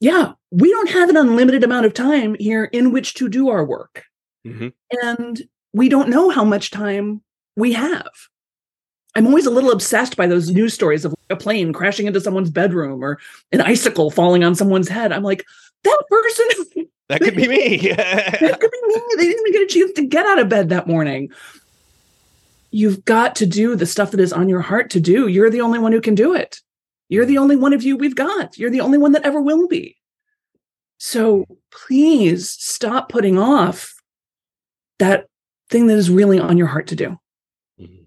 yeah 0.00 0.32
we 0.50 0.70
don't 0.70 0.90
have 0.90 1.08
an 1.08 1.16
unlimited 1.16 1.62
amount 1.62 1.86
of 1.86 1.94
time 1.94 2.36
here 2.38 2.64
in 2.64 2.92
which 2.92 3.14
to 3.14 3.28
do 3.28 3.48
our 3.48 3.64
work 3.64 4.04
mm-hmm. 4.46 4.68
and 5.02 5.42
we 5.72 5.88
don't 5.88 6.08
know 6.08 6.30
how 6.30 6.44
much 6.44 6.70
time 6.70 7.22
we 7.56 7.72
have 7.72 8.10
i'm 9.14 9.26
always 9.26 9.46
a 9.46 9.50
little 9.50 9.70
obsessed 9.70 10.16
by 10.16 10.26
those 10.26 10.50
news 10.50 10.74
stories 10.74 11.04
of 11.04 11.14
a 11.28 11.36
plane 11.36 11.72
crashing 11.72 12.06
into 12.06 12.20
someone's 12.20 12.50
bedroom 12.50 13.04
or 13.04 13.18
an 13.52 13.60
icicle 13.60 14.10
falling 14.10 14.42
on 14.42 14.54
someone's 14.54 14.88
head 14.88 15.12
i'm 15.12 15.22
like 15.22 15.44
that 15.84 16.02
person 16.08 16.86
that 17.08 17.20
could 17.20 17.36
be 17.36 17.46
me 17.46 17.76
that 17.96 18.58
could 18.60 18.70
be 18.70 18.82
me 18.86 19.02
they 19.16 19.24
didn't 19.24 19.40
even 19.40 19.52
get 19.52 19.62
a 19.62 19.66
chance 19.66 19.92
to 19.92 20.06
get 20.06 20.26
out 20.26 20.38
of 20.38 20.48
bed 20.48 20.68
that 20.68 20.86
morning 20.86 21.30
you've 22.70 23.04
got 23.04 23.36
to 23.36 23.46
do 23.46 23.76
the 23.76 23.86
stuff 23.86 24.12
that 24.12 24.20
is 24.20 24.32
on 24.32 24.48
your 24.48 24.60
heart 24.60 24.90
to 24.90 25.00
do. 25.00 25.26
You're 25.26 25.50
the 25.50 25.60
only 25.60 25.78
one 25.78 25.92
who 25.92 26.00
can 26.00 26.14
do 26.14 26.34
it. 26.34 26.60
You're 27.10 27.26
the 27.26 27.38
only 27.38 27.56
one 27.56 27.72
of 27.72 27.82
you 27.82 27.96
we've 27.96 28.14
got. 28.14 28.56
You're 28.56 28.70
the 28.70 28.80
only 28.80 28.96
one 28.96 29.12
that 29.12 29.24
ever 29.26 29.42
will 29.42 29.66
be. 29.66 29.96
So 30.98 31.44
please 31.72 32.48
stop 32.50 33.08
putting 33.08 33.36
off 33.36 33.94
that 35.00 35.26
thing 35.68 35.88
that 35.88 35.98
is 35.98 36.08
really 36.08 36.38
on 36.38 36.56
your 36.56 36.68
heart 36.68 36.86
to 36.86 36.96
do. 36.96 37.18
Mm-hmm. 37.80 38.04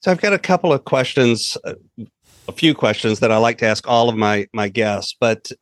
So 0.00 0.10
I've 0.10 0.22
got 0.22 0.32
a 0.32 0.38
couple 0.38 0.72
of 0.72 0.86
questions, 0.86 1.58
a 2.48 2.52
few 2.52 2.74
questions 2.74 3.20
that 3.20 3.30
I 3.30 3.36
like 3.36 3.58
to 3.58 3.66
ask 3.66 3.86
all 3.86 4.08
of 4.08 4.16
my 4.16 4.46
my 4.54 4.68
guests. 4.68 5.14
But 5.20 5.52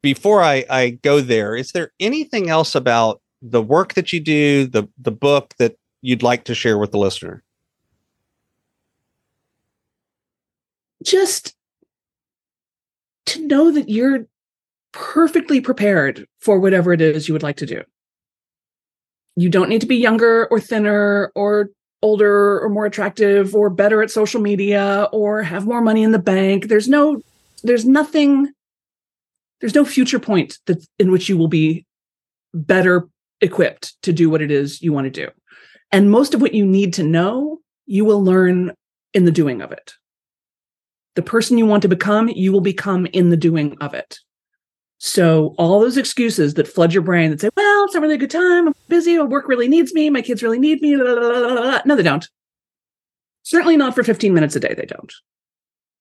before 0.00 0.42
I, 0.42 0.64
I 0.70 0.90
go 1.02 1.20
there, 1.20 1.54
is 1.54 1.72
there 1.72 1.92
anything 2.00 2.48
else 2.48 2.74
about 2.74 3.20
the 3.42 3.62
work 3.62 3.92
that 3.92 4.10
you 4.10 4.20
do, 4.20 4.66
the 4.66 4.88
the 4.98 5.12
book 5.12 5.54
that 5.58 5.76
you'd 6.00 6.22
like 6.22 6.44
to 6.44 6.54
share 6.54 6.78
with 6.78 6.92
the 6.92 6.98
listener? 6.98 7.42
Just 11.06 11.54
to 13.26 13.46
know 13.46 13.70
that 13.70 13.88
you're 13.88 14.26
perfectly 14.92 15.60
prepared 15.60 16.26
for 16.40 16.58
whatever 16.58 16.92
it 16.92 17.00
is 17.00 17.28
you 17.28 17.34
would 17.34 17.44
like 17.44 17.58
to 17.58 17.66
do. 17.66 17.82
You 19.36 19.48
don't 19.48 19.68
need 19.68 19.82
to 19.82 19.86
be 19.86 19.96
younger 19.96 20.48
or 20.50 20.58
thinner 20.58 21.30
or 21.36 21.70
older 22.02 22.60
or 22.60 22.68
more 22.68 22.86
attractive 22.86 23.54
or 23.54 23.70
better 23.70 24.02
at 24.02 24.10
social 24.10 24.40
media 24.40 25.08
or 25.12 25.42
have 25.42 25.64
more 25.64 25.80
money 25.80 26.02
in 26.02 26.10
the 26.10 26.18
bank. 26.18 26.66
There's 26.66 26.88
no 26.88 27.22
there's 27.62 27.84
nothing 27.84 28.52
there's 29.60 29.76
no 29.76 29.84
future 29.84 30.18
point 30.18 30.58
that 30.66 30.84
in 30.98 31.12
which 31.12 31.28
you 31.28 31.36
will 31.36 31.48
be 31.48 31.86
better 32.52 33.08
equipped 33.40 33.94
to 34.02 34.12
do 34.12 34.28
what 34.28 34.42
it 34.42 34.50
is 34.50 34.82
you 34.82 34.92
want 34.92 35.04
to 35.04 35.26
do. 35.26 35.30
And 35.92 36.10
most 36.10 36.34
of 36.34 36.42
what 36.42 36.54
you 36.54 36.66
need 36.66 36.94
to 36.94 37.04
know, 37.04 37.58
you 37.86 38.04
will 38.04 38.24
learn 38.24 38.72
in 39.14 39.24
the 39.24 39.30
doing 39.30 39.62
of 39.62 39.70
it. 39.70 39.94
The 41.16 41.22
person 41.22 41.58
you 41.58 41.66
want 41.66 41.82
to 41.82 41.88
become, 41.88 42.28
you 42.28 42.52
will 42.52 42.60
become 42.60 43.06
in 43.06 43.30
the 43.30 43.36
doing 43.36 43.76
of 43.80 43.94
it. 43.94 44.18
So 44.98 45.54
all 45.58 45.80
those 45.80 45.96
excuses 45.96 46.54
that 46.54 46.68
flood 46.68 46.92
your 46.92 47.02
brain 47.02 47.30
that 47.30 47.40
say, 47.40 47.50
well, 47.56 47.84
it's 47.84 47.94
not 47.94 48.02
really 48.02 48.14
a 48.14 48.18
good 48.18 48.30
time. 48.30 48.68
I'm 48.68 48.74
busy. 48.88 49.18
My 49.18 49.24
Work 49.24 49.48
really 49.48 49.68
needs 49.68 49.92
me. 49.92 50.08
My 50.08 50.22
kids 50.22 50.42
really 50.42 50.58
need 50.58 50.80
me. 50.80 50.96
Blah, 50.96 51.14
blah, 51.14 51.40
blah, 51.40 51.80
no, 51.84 51.96
they 51.96 52.02
don't. 52.02 52.26
Certainly 53.42 53.76
not 53.76 53.94
for 53.94 54.02
15 54.02 54.32
minutes 54.32 54.56
a 54.56 54.60
day. 54.60 54.74
They 54.74 54.86
don't. 54.86 55.12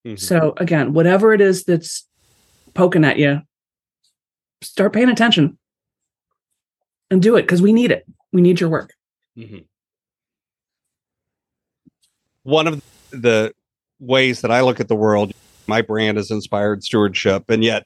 Mm-hmm. 0.06 0.16
So 0.18 0.54
again, 0.58 0.94
whatever 0.94 1.34
it 1.34 1.42
is 1.42 1.64
that's 1.64 2.08
poking 2.74 3.04
at 3.04 3.18
you, 3.18 3.42
start 4.62 4.94
paying 4.94 5.10
attention 5.10 5.58
and 7.10 7.22
do 7.22 7.36
it 7.36 7.44
because 7.44 7.62
we 7.62 7.74
need 7.74 7.92
it. 7.92 8.06
We 8.32 8.42
need 8.42 8.60
your 8.60 8.70
work. 8.70 8.94
Mm-hmm 9.38 9.64
one 12.46 12.68
of 12.68 12.82
the 13.10 13.52
ways 14.00 14.42
that 14.42 14.52
I 14.52 14.62
look 14.62 14.80
at 14.80 14.88
the 14.88 14.96
world, 14.96 15.34
my 15.68 15.82
brand 15.82 16.18
is 16.18 16.32
inspired 16.32 16.84
stewardship. 16.84 17.50
And 17.50 17.64
yet, 17.64 17.86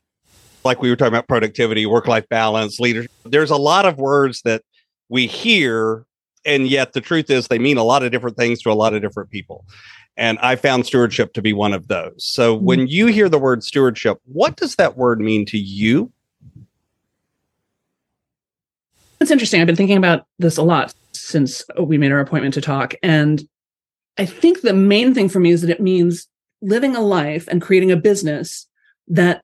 like 0.64 0.82
we 0.82 0.90
were 0.90 0.96
talking 0.96 1.14
about 1.14 1.28
productivity, 1.28 1.86
work 1.86 2.08
life 2.08 2.28
balance, 2.30 2.80
leadership, 2.80 3.12
there's 3.24 3.52
a 3.52 3.58
lot 3.58 3.86
of 3.86 3.98
words 3.98 4.42
that 4.44 4.64
we 5.08 5.28
hear. 5.28 6.06
And 6.46 6.68
yet, 6.68 6.94
the 6.94 7.02
truth 7.02 7.30
is, 7.30 7.48
they 7.48 7.60
mean 7.60 7.78
a 7.78 7.84
lot 7.84 8.04
of 8.04 8.12
different 8.12 8.38
things 8.38 8.62
to 8.62 8.72
a 8.72 8.74
lot 8.74 8.94
of 8.94 9.02
different 9.02 9.30
people. 9.30 9.66
And 10.18 10.38
I 10.40 10.56
found 10.56 10.86
stewardship 10.86 11.34
to 11.34 11.42
be 11.42 11.54
one 11.54 11.74
of 11.74 11.88
those. 11.88 12.16
So, 12.18 12.56
mm-hmm. 12.56 12.66
when 12.66 12.88
you 12.88 13.08
hear 13.08 13.30
the 13.30 13.40
word 13.40 13.64
stewardship, 13.64 14.20
what 14.26 14.56
does 14.56 14.76
that 14.76 14.98
word 14.98 15.20
mean 15.20 15.46
to 15.48 15.58
you? 15.58 16.12
It's 19.22 19.32
interesting. 19.32 19.60
I've 19.60 19.68
been 19.68 19.76
thinking 19.76 19.98
about 19.98 20.26
this 20.40 20.58
a 20.58 20.64
lot 20.64 20.94
since 21.12 21.64
we 21.80 21.98
made 21.98 22.12
our 22.12 22.20
appointment 22.20 22.54
to 22.54 22.62
talk. 22.62 22.94
And 23.04 23.48
I 24.20 24.26
think 24.26 24.62
the 24.62 24.74
main 24.74 25.14
thing 25.14 25.30
for 25.30 25.40
me 25.40 25.52
is 25.52 25.62
that 25.62 25.70
it 25.70 25.80
means 25.80 26.28
living 26.62 26.94
a 26.94 27.00
life 27.00 27.48
and 27.48 27.62
creating 27.62 27.90
a 27.90 27.96
business 27.96 28.68
that 29.08 29.42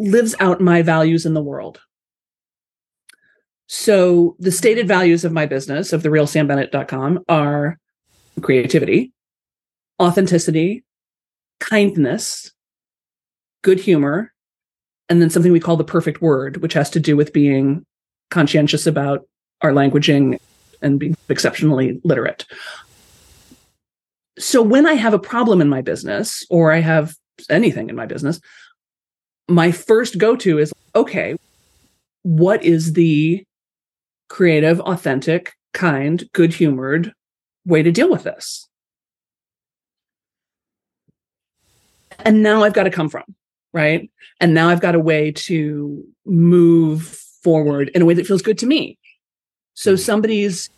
lives 0.00 0.34
out 0.40 0.60
my 0.60 0.82
values 0.82 1.24
in 1.24 1.34
the 1.34 1.42
world. 1.42 1.80
So 3.68 4.34
the 4.40 4.50
stated 4.50 4.88
values 4.88 5.24
of 5.24 5.30
my 5.30 5.46
business, 5.46 5.92
of 5.92 6.02
the 6.02 6.08
realsambennett.com, 6.08 7.24
are 7.28 7.78
creativity, 8.42 9.12
authenticity, 10.02 10.82
kindness, 11.60 12.50
good 13.62 13.78
humor, 13.78 14.32
and 15.08 15.22
then 15.22 15.30
something 15.30 15.52
we 15.52 15.60
call 15.60 15.76
the 15.76 15.84
perfect 15.84 16.20
word, 16.20 16.56
which 16.56 16.72
has 16.72 16.90
to 16.90 17.00
do 17.00 17.16
with 17.16 17.32
being 17.32 17.86
conscientious 18.30 18.88
about 18.88 19.28
our 19.60 19.70
languaging 19.70 20.40
and 20.82 20.98
being 20.98 21.16
exceptionally 21.28 22.00
literate 22.02 22.44
so 24.38 24.62
when 24.62 24.86
I 24.86 24.94
have 24.94 25.14
a 25.14 25.18
problem 25.18 25.60
in 25.60 25.68
my 25.68 25.82
business 25.82 26.44
or 26.50 26.72
I 26.72 26.80
have 26.80 27.14
anything 27.48 27.88
in 27.88 27.96
my 27.96 28.06
business, 28.06 28.40
my 29.48 29.70
first 29.70 30.18
go 30.18 30.36
to 30.36 30.58
is 30.58 30.72
okay, 30.94 31.36
what 32.22 32.62
is 32.64 32.94
the 32.94 33.44
creative, 34.28 34.80
authentic, 34.80 35.54
kind, 35.72 36.24
good 36.32 36.52
humored 36.52 37.12
way 37.64 37.82
to 37.82 37.92
deal 37.92 38.10
with 38.10 38.24
this? 38.24 38.68
And 42.20 42.42
now 42.42 42.62
I've 42.62 42.72
got 42.72 42.84
to 42.84 42.90
come 42.90 43.08
from, 43.08 43.24
right? 43.72 44.10
And 44.40 44.54
now 44.54 44.68
I've 44.68 44.80
got 44.80 44.94
a 44.94 45.00
way 45.00 45.32
to 45.32 46.04
move 46.24 47.06
forward 47.42 47.90
in 47.94 48.02
a 48.02 48.04
way 48.04 48.14
that 48.14 48.26
feels 48.26 48.42
good 48.42 48.58
to 48.58 48.66
me. 48.66 48.98
So 49.74 49.92
hmm. 49.92 49.96
somebody's 49.96 50.70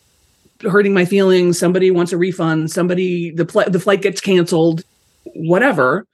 hurting 0.63 0.95
my 0.95 1.05
feelings, 1.05 1.59
somebody 1.59 1.91
wants 1.91 2.13
a 2.13 2.19
refund, 2.19 2.71
somebody 2.71 3.31
the 3.31 3.45
pl- 3.45 3.71
the 3.71 3.81
flight 3.81 4.03
gets 4.03 4.21
canceled, 4.21 4.83
whatever. 5.35 6.07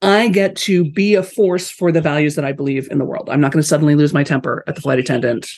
I 0.00 0.28
get 0.28 0.56
to 0.56 0.90
be 0.90 1.14
a 1.14 1.22
force 1.22 1.70
for 1.70 1.92
the 1.92 2.00
values 2.00 2.34
that 2.34 2.44
I 2.44 2.50
believe 2.50 2.90
in 2.90 2.98
the 2.98 3.04
world. 3.04 3.28
I'm 3.30 3.40
not 3.40 3.52
going 3.52 3.62
to 3.62 3.68
suddenly 3.68 3.94
lose 3.94 4.12
my 4.12 4.24
temper 4.24 4.64
at 4.66 4.74
the 4.74 4.80
flight 4.80 4.98
attendant, 4.98 5.48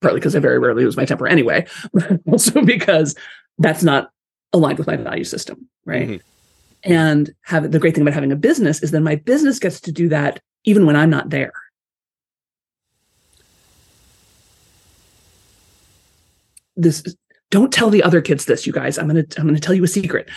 partly 0.00 0.20
because 0.20 0.36
I 0.36 0.38
very 0.38 0.60
rarely 0.60 0.84
lose 0.84 0.96
my 0.96 1.04
temper 1.04 1.26
anyway, 1.26 1.66
but 1.92 2.20
also 2.26 2.62
because 2.62 3.16
that's 3.58 3.82
not 3.82 4.10
aligned 4.52 4.78
with 4.78 4.86
my 4.86 4.96
value 4.96 5.24
system, 5.24 5.68
right? 5.84 6.08
Mm-hmm. 6.08 6.92
And 6.92 7.34
have 7.42 7.70
the 7.72 7.78
great 7.78 7.94
thing 7.94 8.02
about 8.02 8.14
having 8.14 8.32
a 8.32 8.36
business 8.36 8.82
is 8.82 8.92
that 8.92 9.00
my 9.00 9.16
business 9.16 9.58
gets 9.58 9.80
to 9.80 9.92
do 9.92 10.08
that 10.08 10.40
even 10.64 10.86
when 10.86 10.96
I'm 10.96 11.10
not 11.10 11.30
there. 11.30 11.52
This 16.76 17.14
don't 17.50 17.72
tell 17.72 17.90
the 17.90 18.02
other 18.02 18.20
kids 18.20 18.44
this 18.44 18.66
you 18.66 18.72
guys 18.72 18.98
i'm 18.98 19.06
gonna 19.06 19.24
i'm 19.36 19.46
gonna 19.46 19.58
tell 19.58 19.74
you 19.74 19.84
a 19.84 19.88
secret 19.88 20.28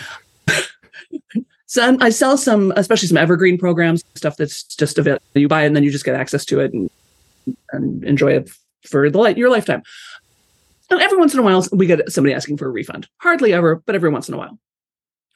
so 1.66 1.98
i 2.02 2.10
sell 2.10 2.38
some 2.38 2.74
especially 2.76 3.08
some 3.08 3.18
evergreen 3.18 3.58
programs 3.58 4.04
stuff 4.16 4.38
that's 4.38 4.64
just 4.64 4.98
available 4.98 5.24
you 5.36 5.48
buy 5.48 5.64
it 5.64 5.68
and 5.68 5.76
then 5.76 5.84
you 5.84 5.92
just 5.92 6.06
get 6.06 6.16
access 6.16 6.46
to 6.46 6.60
it 6.60 6.74
and 6.74 6.90
and 7.72 8.04
enjoy 8.04 8.32
it 8.32 8.50
for 8.86 9.10
the 9.10 9.18
light 9.18 9.38
your 9.38 9.50
lifetime. 9.50 9.84
And 10.90 11.02
every 11.02 11.18
once 11.18 11.34
in 11.34 11.40
a 11.40 11.44
while, 11.44 11.66
we 11.72 11.88
get 11.88 12.12
somebody 12.12 12.34
asking 12.34 12.58
for 12.58 12.68
a 12.68 12.72
refund. 12.72 13.08
Hardly 13.18 13.54
ever, 13.54 13.82
but 13.86 13.96
every 13.96 14.10
once 14.10 14.28
in 14.28 14.36
a 14.36 14.38
while. 14.38 14.60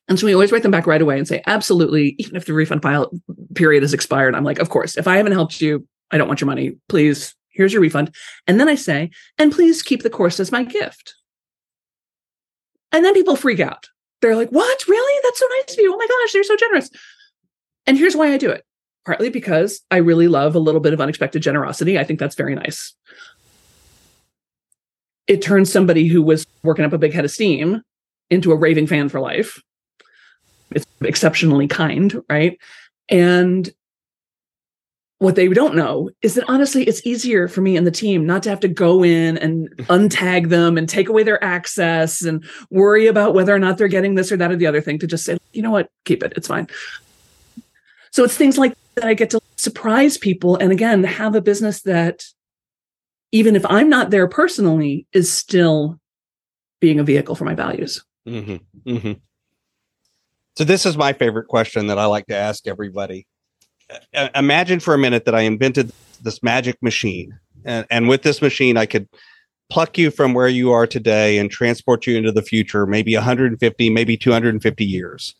And 0.08 0.20
so 0.20 0.26
we 0.26 0.34
always 0.34 0.52
write 0.52 0.62
them 0.62 0.72
back 0.72 0.88
right 0.88 1.02
away 1.02 1.18
and 1.18 1.28
say, 1.28 1.42
absolutely, 1.48 2.16
even 2.18 2.36
if 2.36 2.46
the 2.46 2.54
refund 2.54 2.82
file 2.82 3.12
period 3.56 3.84
is 3.84 3.94
expired, 3.94 4.36
I'm 4.36 4.44
like, 4.44 4.60
of 4.60 4.70
course, 4.70 4.98
if 4.98 5.08
I 5.08 5.18
haven't 5.18 5.34
helped 5.34 5.60
you, 5.60 5.86
I 6.12 6.18
don't 6.18 6.28
want 6.28 6.40
your 6.40 6.46
money. 6.46 6.78
Please, 6.88 7.36
here's 7.58 7.74
your 7.74 7.82
refund. 7.82 8.16
And 8.48 8.60
then 8.60 8.70
I 8.70 8.76
say, 8.76 9.10
and 9.38 9.52
please 9.52 9.82
keep 9.82 10.04
the 10.04 10.10
course 10.10 10.40
as 10.40 10.52
my 10.52 10.64
gift. 10.64 11.16
And 12.92 13.04
then 13.04 13.14
people 13.14 13.36
freak 13.36 13.60
out. 13.60 13.90
They're 14.22 14.36
like, 14.36 14.50
what? 14.50 14.88
Really? 14.88 15.22
That's 15.24 15.40
so 15.40 15.48
nice 15.58 15.74
of 15.74 15.80
you. 15.80 15.94
Oh 15.94 15.98
my 15.98 16.08
gosh, 16.08 16.34
you're 16.34 16.44
so 16.44 16.56
generous. 16.56 16.90
And 17.86 17.98
here's 17.98 18.16
why 18.16 18.34
I 18.34 18.38
do 18.38 18.50
it 18.50 18.64
partly 19.08 19.30
because 19.30 19.80
I 19.90 19.98
really 19.98 20.28
love 20.28 20.54
a 20.54 20.60
little 20.60 20.82
bit 20.82 20.92
of 20.92 21.00
unexpected 21.00 21.42
generosity. 21.42 21.98
I 21.98 22.04
think 22.04 22.20
that's 22.20 22.36
very 22.36 22.56
nice. 22.56 22.94
It 25.28 25.42
turns 25.42 25.72
somebody 25.72 26.08
who 26.08 26.22
was 26.22 26.46
working 26.62 26.84
up 26.84 26.92
a 26.92 26.98
big 26.98 27.14
head 27.14 27.24
of 27.24 27.32
steam 27.32 27.82
into 28.30 28.52
a 28.52 28.56
raving 28.58 28.86
fan 28.86 29.08
for 29.08 29.22
life. 29.22 29.64
It's 30.72 30.86
exceptionally 31.00 31.70
kind, 31.70 32.22
right? 32.30 32.60
And 33.08 33.70
what 35.20 35.36
they 35.36 35.48
don't 35.48 35.76
know 35.76 36.10
is 36.22 36.36
that 36.36 36.46
honestly, 36.48 36.84
it's 36.84 37.06
easier 37.06 37.48
for 37.48 37.62
me 37.62 37.76
and 37.76 37.88
the 37.88 37.92
team 37.92 38.26
not 38.26 38.44
to 38.44 38.50
have 38.50 38.60
to 38.60 38.68
go 38.68 39.04
in 39.04 39.38
and 39.38 39.70
untag 39.88 40.50
them 40.50 40.78
and 40.78 40.88
take 40.88 41.10
away 41.10 41.24
their 41.24 41.44
access 41.44 42.22
and 42.22 42.46
worry 42.70 43.08
about 43.08 43.34
whether 43.34 43.54
or 43.54 43.60
not 43.60 43.78
they're 43.78 43.88
getting 43.88 44.16
this 44.16 44.32
or 44.32 44.38
that 44.38 44.52
or 44.52 44.56
the 44.56 44.68
other 44.68 44.82
thing 44.82 45.00
to 45.00 45.08
just 45.08 45.26
say, 45.26 45.38
you 45.54 45.62
know 45.62 45.72
what, 45.72 45.90
keep 46.06 46.24
it, 46.24 46.34
it's 46.36 46.48
fine. 46.48 46.68
So 48.12 48.24
it's 48.24 48.38
things 48.38 48.58
like 48.58 48.76
that 48.96 49.06
I 49.06 49.14
get 49.14 49.32
to 49.32 49.40
surprise 49.56 50.18
people 50.18 50.56
and 50.56 50.72
again 50.72 51.04
have 51.04 51.36
a 51.36 51.42
business 51.42 51.82
that 51.84 52.24
even 53.32 53.56
if 53.56 53.66
I'm 53.66 53.90
not 53.90 54.12
there 54.12 54.28
personally 54.28 55.08
is 55.14 55.32
still 55.32 56.00
being 56.80 57.00
a 57.00 57.04
vehicle 57.04 57.36
for 57.36 57.46
my 57.46 57.56
values. 57.56 58.04
Mm-hmm. 58.28 58.90
Mm-hmm. 58.90 59.14
So 60.58 60.64
this 60.64 60.86
is 60.86 60.98
my 60.98 61.14
favorite 61.14 61.48
question 61.48 61.88
that 61.88 62.00
I 62.00 62.06
like 62.06 62.28
to 62.28 62.36
ask 62.36 62.68
everybody. 62.68 63.28
Uh, 64.14 64.30
imagine 64.36 64.80
for 64.80 64.94
a 64.94 64.98
minute 64.98 65.26
that 65.26 65.36
I 65.36 65.42
invented 65.42 65.92
this 66.22 66.44
magic 66.44 66.82
machine, 66.82 67.38
and, 67.64 67.86
and 67.90 68.08
with 68.08 68.24
this 68.24 68.42
machine, 68.42 68.78
I 68.78 68.86
could 68.86 69.08
pluck 69.70 69.98
you 69.98 70.12
from 70.12 70.34
where 70.34 70.48
you 70.48 70.72
are 70.72 70.88
today 70.88 71.38
and 71.38 71.52
transport 71.52 72.08
you 72.08 72.18
into 72.18 72.32
the 72.32 72.42
future, 72.42 72.86
maybe 72.86 73.16
150, 73.16 73.90
maybe 73.90 74.18
250 74.18 74.86
years. 74.86 75.36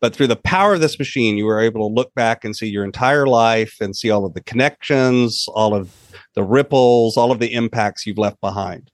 But 0.00 0.14
through 0.14 0.26
the 0.26 0.36
power 0.36 0.74
of 0.74 0.80
this 0.80 0.98
machine, 0.98 1.38
you 1.38 1.46
were 1.46 1.60
able 1.60 1.88
to 1.88 1.94
look 1.94 2.14
back 2.14 2.44
and 2.44 2.54
see 2.54 2.68
your 2.68 2.84
entire 2.84 3.26
life 3.26 3.76
and 3.80 3.96
see 3.96 4.10
all 4.10 4.26
of 4.26 4.34
the 4.34 4.42
connections, 4.42 5.48
all 5.48 5.74
of 5.74 5.90
the 6.34 6.42
ripples, 6.42 7.16
all 7.16 7.32
of 7.32 7.38
the 7.38 7.52
impacts 7.52 8.06
you've 8.06 8.18
left 8.18 8.40
behind. 8.40 8.90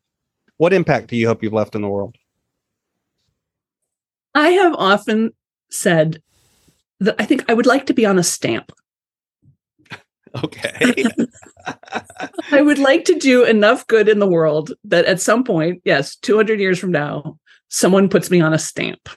What 0.58 0.72
impact 0.72 1.08
do 1.08 1.16
you 1.16 1.26
hope 1.26 1.42
you've 1.42 1.52
left 1.52 1.74
in 1.74 1.82
the 1.82 1.88
world? 1.88 2.16
I 4.34 4.50
have 4.50 4.74
often 4.74 5.32
said 5.70 6.22
that 7.00 7.16
I 7.18 7.26
think 7.26 7.44
I 7.50 7.54
would 7.54 7.66
like 7.66 7.86
to 7.86 7.94
be 7.94 8.06
on 8.06 8.18
a 8.18 8.22
stamp. 8.22 8.72
Okay. 10.44 11.04
I 12.52 12.62
would 12.62 12.78
like 12.78 13.04
to 13.06 13.14
do 13.14 13.44
enough 13.44 13.86
good 13.86 14.08
in 14.08 14.18
the 14.18 14.26
world 14.26 14.72
that 14.84 15.04
at 15.04 15.20
some 15.20 15.44
point, 15.44 15.82
yes, 15.84 16.16
200 16.16 16.60
years 16.60 16.78
from 16.78 16.92
now, 16.92 17.38
someone 17.68 18.08
puts 18.08 18.30
me 18.30 18.40
on 18.40 18.54
a 18.54 18.58
stamp. 18.58 19.08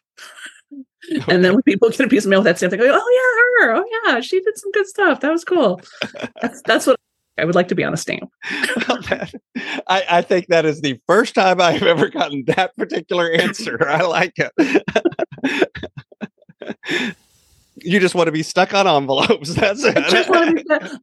Okay. 1.11 1.33
And 1.33 1.45
then 1.45 1.53
when 1.53 1.63
people 1.63 1.89
get 1.89 1.99
a 2.01 2.07
piece 2.07 2.25
of 2.25 2.29
mail 2.29 2.39
with 2.39 2.45
that 2.45 2.57
stamp, 2.57 2.71
they 2.71 2.77
go, 2.77 2.83
"Oh 2.85 3.59
yeah, 3.59 3.67
her. 3.67 3.75
Oh 3.75 3.85
yeah, 4.05 4.21
she 4.21 4.41
did 4.41 4.57
some 4.57 4.71
good 4.71 4.87
stuff. 4.87 5.19
That 5.19 5.31
was 5.31 5.43
cool." 5.43 5.79
That's 6.41 6.61
that's 6.65 6.87
what 6.87 6.99
I 7.37 7.45
would 7.45 7.53
like 7.53 7.67
to 7.67 7.75
be 7.75 7.83
on 7.83 7.93
a 7.93 7.97
stamp. 7.97 8.31
well, 8.87 9.01
that, 9.03 9.33
I, 9.87 10.03
I 10.09 10.21
think 10.21 10.47
that 10.47 10.65
is 10.65 10.81
the 10.81 10.99
first 11.07 11.35
time 11.35 11.61
I've 11.61 11.83
ever 11.83 12.09
gotten 12.09 12.43
that 12.47 12.75
particular 12.75 13.29
answer. 13.31 13.87
I 13.87 14.01
like 14.03 14.33
it. 14.37 14.85
you 17.85 17.99
just 17.99 18.15
want 18.15 18.27
to 18.27 18.31
be 18.31 18.43
stuck 18.43 18.73
on 18.73 18.87
envelopes. 18.87 19.53
That's 19.55 19.83
it. 19.83 19.95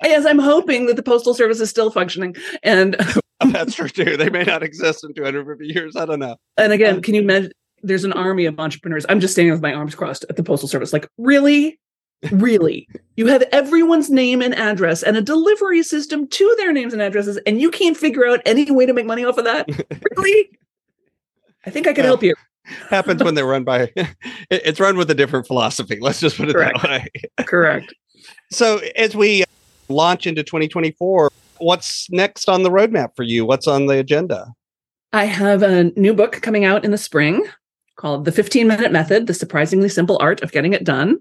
yes, 0.02 0.26
I'm 0.26 0.38
hoping 0.38 0.86
that 0.86 0.96
the 0.96 1.02
postal 1.02 1.34
service 1.34 1.60
is 1.60 1.70
still 1.70 1.90
functioning, 1.90 2.34
and 2.62 2.96
that's 3.52 3.74
true 3.74 3.88
too. 3.88 4.16
They 4.16 4.30
may 4.30 4.44
not 4.44 4.62
exist 4.62 5.04
in 5.04 5.14
250 5.14 5.66
years. 5.66 5.96
I 5.96 6.04
don't 6.04 6.20
know. 6.20 6.36
And 6.56 6.72
again, 6.72 6.96
um, 6.96 7.02
can 7.02 7.14
you 7.14 7.22
imagine? 7.22 7.52
there's 7.82 8.04
an 8.04 8.12
army 8.12 8.46
of 8.46 8.58
entrepreneurs. 8.58 9.04
I'm 9.08 9.20
just 9.20 9.34
standing 9.34 9.52
with 9.52 9.62
my 9.62 9.74
arms 9.74 9.94
crossed 9.94 10.24
at 10.30 10.36
the 10.36 10.42
postal 10.42 10.68
service. 10.68 10.92
Like, 10.92 11.08
really? 11.18 11.78
Really? 12.30 12.86
you 13.16 13.26
have 13.26 13.42
everyone's 13.50 14.08
name 14.08 14.40
and 14.40 14.54
address 14.54 15.02
and 15.02 15.16
a 15.16 15.20
delivery 15.20 15.82
system 15.82 16.28
to 16.28 16.54
their 16.56 16.72
names 16.72 16.92
and 16.92 17.02
addresses, 17.02 17.38
and 17.46 17.60
you 17.60 17.70
can't 17.70 17.96
figure 17.96 18.26
out 18.26 18.40
any 18.46 18.70
way 18.70 18.86
to 18.86 18.92
make 18.92 19.06
money 19.06 19.24
off 19.24 19.38
of 19.38 19.44
that? 19.44 19.68
really? 20.16 20.50
I 21.66 21.70
think 21.70 21.86
I 21.86 21.92
could 21.92 22.04
help 22.04 22.22
you. 22.22 22.34
Happens 22.64 23.22
when 23.22 23.34
they're 23.34 23.46
run 23.46 23.64
by 23.64 23.90
it's 24.50 24.80
run 24.80 24.96
with 24.96 25.10
a 25.10 25.14
different 25.14 25.46
philosophy. 25.46 25.98
Let's 26.00 26.20
just 26.20 26.36
put 26.36 26.48
it 26.48 26.54
Correct. 26.54 26.80
that 26.82 26.90
way. 26.90 27.08
Correct. 27.46 27.94
So 28.50 28.80
as 28.96 29.14
we 29.16 29.42
uh, 29.42 29.46
launch 29.88 30.26
into 30.26 30.42
2024, 30.42 31.30
what's 31.58 32.10
next 32.10 32.48
on 32.48 32.62
the 32.62 32.70
roadmap 32.70 33.16
for 33.16 33.22
you? 33.22 33.44
What's 33.44 33.66
on 33.66 33.86
the 33.86 33.98
agenda? 33.98 34.52
I 35.12 35.24
have 35.24 35.62
a 35.62 35.84
new 35.96 36.14
book 36.14 36.40
coming 36.40 36.64
out 36.64 36.84
in 36.84 36.90
the 36.90 36.98
spring 36.98 37.46
called 37.96 38.24
The 38.24 38.32
15 38.32 38.66
Minute 38.66 38.92
Method 38.92 39.26
The 39.26 39.34
Surprisingly 39.34 39.88
Simple 39.88 40.18
Art 40.20 40.42
of 40.42 40.52
Getting 40.52 40.72
It 40.72 40.84
Done. 40.84 41.18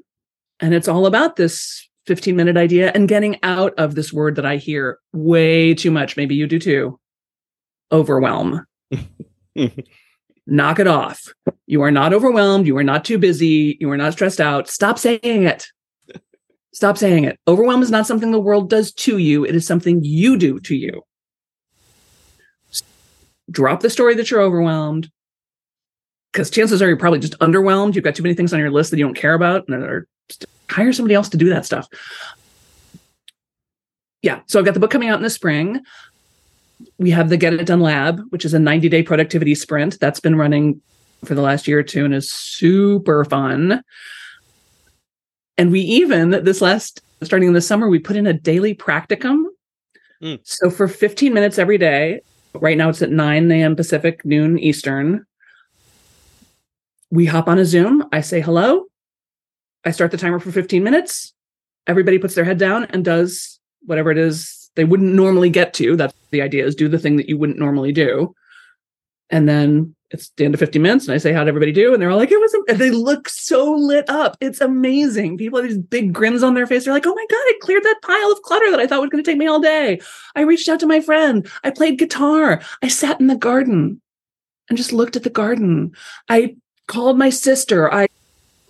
And 0.59 0.73
it's 0.73 0.87
all 0.87 1.05
about 1.05 1.35
this 1.35 1.87
15 2.07 2.35
minute 2.35 2.57
idea 2.57 2.91
and 2.93 3.07
getting 3.07 3.37
out 3.43 3.73
of 3.77 3.95
this 3.95 4.11
word 4.11 4.35
that 4.35 4.45
I 4.45 4.57
hear 4.57 4.99
way 5.13 5.73
too 5.73 5.91
much. 5.91 6.17
Maybe 6.17 6.35
you 6.35 6.47
do 6.47 6.59
too 6.59 6.99
overwhelm. 7.91 8.65
Knock 10.51 10.79
it 10.79 10.87
off. 10.87 11.33
You 11.65 11.81
are 11.81 11.91
not 11.91 12.13
overwhelmed. 12.13 12.67
You 12.67 12.75
are 12.75 12.83
not 12.83 13.05
too 13.05 13.17
busy. 13.17 13.77
You 13.79 13.89
are 13.89 13.95
not 13.95 14.11
stressed 14.11 14.41
out. 14.41 14.67
Stop 14.67 14.99
saying 14.99 15.19
it. 15.23 15.67
Stop 16.73 16.97
saying 16.97 17.23
it. 17.23 17.39
Overwhelm 17.47 17.81
is 17.81 17.89
not 17.89 18.05
something 18.05 18.31
the 18.31 18.39
world 18.39 18.69
does 18.69 18.91
to 18.95 19.17
you, 19.17 19.45
it 19.45 19.55
is 19.55 19.65
something 19.65 20.03
you 20.03 20.35
do 20.37 20.59
to 20.59 20.75
you. 20.75 21.03
Drop 23.49 23.79
the 23.79 23.89
story 23.89 24.13
that 24.15 24.29
you're 24.29 24.41
overwhelmed 24.41 25.09
because 26.33 26.49
chances 26.49 26.81
are 26.81 26.87
you're 26.89 26.97
probably 26.97 27.19
just 27.19 27.39
underwhelmed. 27.39 27.95
You've 27.95 28.03
got 28.03 28.15
too 28.15 28.23
many 28.23 28.35
things 28.35 28.51
on 28.51 28.59
your 28.59 28.71
list 28.71 28.91
that 28.91 28.97
you 28.97 29.05
don't 29.05 29.13
care 29.13 29.33
about, 29.33 29.69
and 29.69 29.81
or 29.81 30.05
hire 30.69 30.91
somebody 30.91 31.15
else 31.15 31.29
to 31.29 31.37
do 31.37 31.47
that 31.47 31.65
stuff. 31.65 31.87
Yeah, 34.21 34.41
so 34.47 34.59
I've 34.59 34.65
got 34.65 34.73
the 34.73 34.81
book 34.81 34.91
coming 34.91 35.07
out 35.07 35.17
in 35.17 35.23
the 35.23 35.29
spring. 35.29 35.79
We 36.97 37.11
have 37.11 37.29
the 37.29 37.37
Get 37.37 37.53
It 37.53 37.65
Done 37.65 37.81
Lab, 37.81 38.21
which 38.29 38.45
is 38.45 38.53
a 38.53 38.59
90 38.59 38.89
day 38.89 39.03
productivity 39.03 39.55
sprint 39.55 39.99
that's 39.99 40.19
been 40.19 40.35
running 40.35 40.81
for 41.25 41.35
the 41.35 41.41
last 41.41 41.67
year 41.67 41.79
or 41.79 41.83
two 41.83 42.05
and 42.05 42.13
is 42.13 42.31
super 42.31 43.25
fun. 43.25 43.83
And 45.57 45.71
we 45.71 45.81
even 45.81 46.31
this 46.31 46.61
last 46.61 47.01
starting 47.21 47.49
in 47.49 47.53
the 47.53 47.61
summer, 47.61 47.87
we 47.87 47.99
put 47.99 48.15
in 48.15 48.25
a 48.25 48.33
daily 48.33 48.73
practicum. 48.73 49.43
Mm. 50.23 50.39
So 50.43 50.69
for 50.69 50.87
15 50.87 51.33
minutes 51.33 51.59
every 51.59 51.77
day, 51.77 52.21
right 52.55 52.77
now 52.77 52.89
it's 52.89 53.01
at 53.01 53.11
9 53.11 53.51
a.m. 53.51 53.75
Pacific, 53.75 54.25
noon 54.25 54.57
Eastern 54.57 55.25
we 57.11 57.25
hop 57.25 57.47
on 57.47 57.59
a 57.59 57.65
Zoom. 57.65 58.05
I 58.11 58.21
say 58.21 58.41
hello. 58.41 58.85
I 59.85 59.91
start 59.91 60.11
the 60.11 60.17
timer 60.17 60.39
for 60.39 60.51
15 60.51 60.81
minutes. 60.81 61.33
Everybody 61.85 62.17
puts 62.17 62.35
their 62.35 62.45
head 62.45 62.57
down 62.57 62.85
and 62.85 63.03
does 63.03 63.59
whatever 63.81 64.11
it 64.11 64.17
is 64.17 64.60
they 64.75 64.85
wouldn't 64.85 65.13
normally 65.13 65.49
get 65.49 65.73
to. 65.75 65.95
That's 65.95 66.13
the 66.31 66.41
idea 66.41 66.65
is 66.65 66.75
do 66.75 66.87
the 66.87 66.99
thing 66.99 67.17
that 67.17 67.29
you 67.29 67.37
wouldn't 67.37 67.59
normally 67.59 67.91
do. 67.91 68.33
And 69.29 69.47
then 69.47 69.95
it's 70.11 70.29
the 70.35 70.43
end 70.43 70.53
of 70.53 70.59
50 70.59 70.77
minutes 70.79 71.07
and 71.07 71.15
I 71.15 71.17
say, 71.17 71.31
how'd 71.31 71.47
everybody 71.47 71.71
do? 71.71 71.93
And 71.93 72.01
they're 72.01 72.09
all 72.09 72.17
like, 72.17 72.31
it 72.31 72.39
was, 72.39 72.53
and 72.67 72.79
they 72.79 72.91
look 72.91 73.29
so 73.29 73.71
lit 73.71 74.09
up. 74.09 74.35
It's 74.41 74.59
amazing. 74.59 75.37
People 75.37 75.61
have 75.61 75.69
these 75.69 75.77
big 75.77 76.13
grins 76.13 76.43
on 76.43 76.53
their 76.53 76.67
face. 76.67 76.83
They're 76.83 76.93
like, 76.93 77.07
oh 77.07 77.15
my 77.15 77.25
God, 77.29 77.37
I 77.37 77.53
cleared 77.61 77.83
that 77.83 78.01
pile 78.01 78.31
of 78.31 78.41
clutter 78.41 78.69
that 78.71 78.79
I 78.79 78.87
thought 78.87 79.01
was 79.01 79.09
going 79.09 79.23
to 79.23 79.29
take 79.29 79.37
me 79.37 79.47
all 79.47 79.61
day. 79.61 80.01
I 80.35 80.41
reached 80.41 80.67
out 80.67 80.81
to 80.81 80.87
my 80.87 80.99
friend. 80.99 81.49
I 81.63 81.71
played 81.71 81.97
guitar. 81.97 82.61
I 82.81 82.89
sat 82.89 83.21
in 83.21 83.27
the 83.27 83.37
garden 83.37 84.01
and 84.67 84.77
just 84.77 84.91
looked 84.91 85.15
at 85.15 85.23
the 85.23 85.29
garden. 85.29 85.93
I 86.27 86.57
called 86.87 87.17
my 87.17 87.29
sister. 87.29 87.91
I 87.91 88.07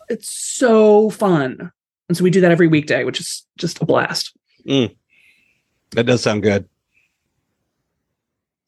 it's 0.10 0.30
so 0.30 1.10
fun. 1.10 1.72
And 2.08 2.18
so 2.18 2.24
we 2.24 2.30
do 2.30 2.42
that 2.42 2.52
every 2.52 2.68
weekday, 2.68 3.04
which 3.04 3.20
is 3.20 3.46
just 3.58 3.82
a 3.82 3.86
blast. 3.86 4.36
Mm. 4.68 4.96
That 5.92 6.06
does 6.06 6.22
sound 6.22 6.44
good. 6.44 6.68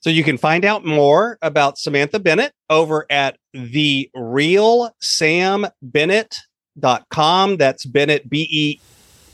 So 0.02 0.10
you 0.10 0.24
can 0.24 0.38
find 0.38 0.66
out 0.66 0.86
more 0.86 1.38
about 1.42 1.78
Samantha 1.78 2.20
Bennett 2.20 2.54
over 2.70 3.06
at 3.10 3.38
the 3.54 4.10
real 4.14 4.94
Sam 5.00 5.66
Bennett.com. 5.82 7.58
That's 7.58 7.86
Bennett 7.86 8.30
B 8.30 8.48
E 8.52 8.80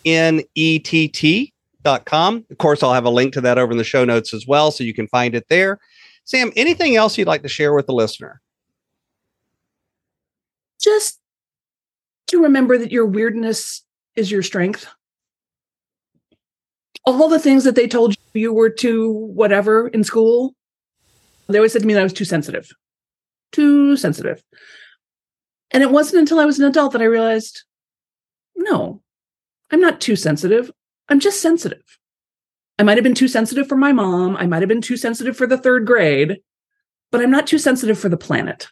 N 0.06 0.42
E 0.54 0.78
T 0.78 1.08
T 1.08 1.54
dot 1.82 2.06
com. 2.06 2.46
Of 2.52 2.60
course, 2.60 2.84
I'll 2.84 2.94
have 2.94 3.06
a 3.06 3.10
link 3.10 3.34
to 3.34 3.42
that 3.42 3.58
over 3.58 3.72
in 3.72 3.80
the 3.80 3.84
show 3.84 4.06
notes 4.06 4.34
as 4.34 4.46
well, 4.46 4.70
so 4.70 4.84
you 4.84 4.94
can 4.94 5.08
find 5.08 5.34
it 5.34 5.48
there. 5.50 5.80
Sam, 6.26 6.52
anything 6.56 6.96
else 6.96 7.18
you'd 7.18 7.28
like 7.28 7.42
to 7.42 7.50
share 7.50 7.74
with 7.74 7.88
the 7.88 7.94
listener? 7.94 8.40
just 10.80 11.20
to 12.28 12.44
remember 12.44 12.78
that 12.78 12.92
your 12.92 13.06
weirdness 13.06 13.84
is 14.16 14.32
your 14.32 14.44
strength. 14.44 14.88
All 17.06 17.30
the 17.30 17.40
things 17.40 17.64
that 17.64 17.76
they 17.76 17.88
told 17.88 18.16
you 18.34 18.42
you 18.42 18.54
were 18.54 18.70
too 18.70 19.12
whatever 19.12 19.88
in 19.88 20.04
school. 20.04 20.54
They 21.48 21.58
always 21.58 21.74
said 21.74 21.82
to 21.82 21.88
me 21.88 21.94
that 21.94 22.02
I 22.02 22.04
was 22.04 22.14
too 22.14 22.26
sensitive, 22.26 22.72
too 23.52 23.98
sensitive. 23.98 24.44
And 25.72 25.82
it 25.82 25.92
wasn't 25.92 26.20
until 26.20 26.40
I 26.40 26.46
was 26.46 26.60
an 26.60 26.66
adult 26.66 26.94
that 26.94 27.02
I 27.02 27.06
realized 27.06 27.64
no, 28.56 29.02
I'm 29.72 29.80
not 29.80 30.02
too 30.02 30.16
sensitive. 30.16 30.72
I'm 31.08 31.20
just 31.20 31.42
sensitive. 31.42 31.82
I 32.78 32.84
might 32.84 32.98
have 32.98 33.04
been 33.04 33.16
too 33.16 33.28
sensitive 33.28 33.68
for 33.68 33.76
my 33.76 33.92
mom. 33.92 34.38
I 34.38 34.46
might 34.46 34.62
have 34.62 34.70
been 34.70 34.82
too 34.82 34.98
sensitive 34.98 35.36
for 35.36 35.48
the 35.48 35.58
third 35.58 35.86
grade, 35.86 36.38
but 37.12 37.22
I'm 37.22 37.32
not 37.32 37.48
too 37.48 37.58
sensitive 37.58 37.98
for 37.98 38.10
the 38.10 38.18
planet. 38.18 38.68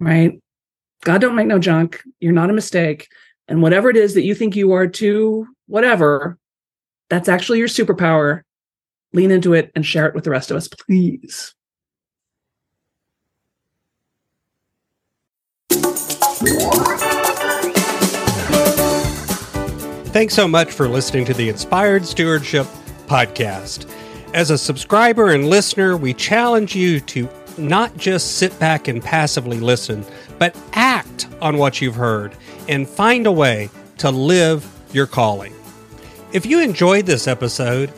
Right? 0.00 0.40
God 1.04 1.20
don't 1.20 1.34
make 1.34 1.46
no 1.46 1.58
junk. 1.58 2.02
You're 2.20 2.32
not 2.32 2.50
a 2.50 2.54
mistake. 2.54 3.08
And 3.48 3.62
whatever 3.62 3.90
it 3.90 3.96
is 3.96 4.14
that 4.14 4.24
you 4.24 4.34
think 4.34 4.56
you 4.56 4.72
are 4.72 4.86
too, 4.86 5.46
whatever, 5.66 6.38
that's 7.10 7.28
actually 7.28 7.58
your 7.58 7.68
superpower. 7.68 8.42
Lean 9.12 9.30
into 9.30 9.54
it 9.54 9.72
and 9.74 9.86
share 9.86 10.06
it 10.06 10.14
with 10.14 10.24
the 10.24 10.30
rest 10.30 10.50
of 10.50 10.56
us, 10.56 10.68
please. 10.68 11.54
Thanks 20.10 20.34
so 20.34 20.48
much 20.48 20.72
for 20.72 20.88
listening 20.88 21.24
to 21.26 21.34
the 21.34 21.48
Inspired 21.48 22.04
Stewardship 22.04 22.66
Podcast. 23.06 23.88
As 24.34 24.50
a 24.50 24.58
subscriber 24.58 25.30
and 25.30 25.48
listener, 25.48 25.96
we 25.96 26.12
challenge 26.12 26.74
you 26.74 27.00
to 27.00 27.28
not 27.56 27.96
just 27.96 28.36
sit 28.36 28.56
back 28.58 28.88
and 28.88 29.02
passively 29.02 29.58
listen, 29.58 30.04
but 30.38 30.56
act 30.72 31.28
on 31.40 31.58
what 31.58 31.80
you've 31.80 31.94
heard 31.94 32.34
and 32.68 32.88
find 32.88 33.26
a 33.26 33.32
way 33.32 33.70
to 33.98 34.10
live 34.10 34.66
your 34.92 35.06
calling. 35.06 35.57
If 36.32 36.44
you 36.44 36.60
enjoyed 36.60 37.06
this 37.06 37.26
episode, 37.26 37.90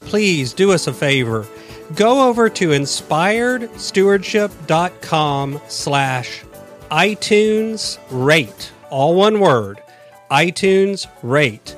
please 0.00 0.52
do 0.52 0.72
us 0.72 0.88
a 0.88 0.92
favor. 0.92 1.46
Go 1.94 2.28
over 2.28 2.50
to 2.50 2.70
inspiredstewardship.com 2.70 5.60
slash 5.68 6.42
iTunes 6.90 7.98
rate, 8.10 8.72
all 8.90 9.14
one 9.14 9.38
word, 9.38 9.80
iTunes 10.30 11.06
rate. 11.22 11.76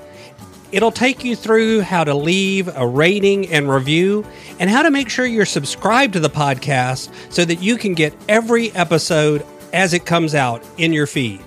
It'll 0.72 0.90
take 0.90 1.22
you 1.24 1.36
through 1.36 1.82
how 1.82 2.04
to 2.04 2.14
leave 2.14 2.74
a 2.74 2.86
rating 2.86 3.48
and 3.48 3.70
review 3.70 4.24
and 4.58 4.70
how 4.70 4.80
to 4.82 4.90
make 4.90 5.10
sure 5.10 5.26
you're 5.26 5.46
subscribed 5.46 6.14
to 6.14 6.20
the 6.20 6.30
podcast 6.30 7.10
so 7.30 7.44
that 7.44 7.62
you 7.62 7.76
can 7.76 7.92
get 7.94 8.14
every 8.28 8.72
episode 8.72 9.44
as 9.74 9.92
it 9.92 10.06
comes 10.06 10.34
out 10.34 10.64
in 10.78 10.94
your 10.94 11.06
feed. 11.06 11.42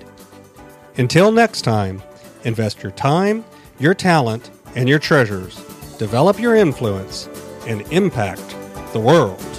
Until 0.96 1.32
next 1.32 1.62
time, 1.62 2.02
invest 2.44 2.82
your 2.82 2.92
time 2.92 3.44
your 3.82 3.94
talent, 3.94 4.52
and 4.76 4.88
your 4.88 5.00
treasures, 5.00 5.56
develop 5.98 6.38
your 6.38 6.54
influence, 6.54 7.28
and 7.66 7.82
impact 7.90 8.54
the 8.92 9.00
world. 9.00 9.51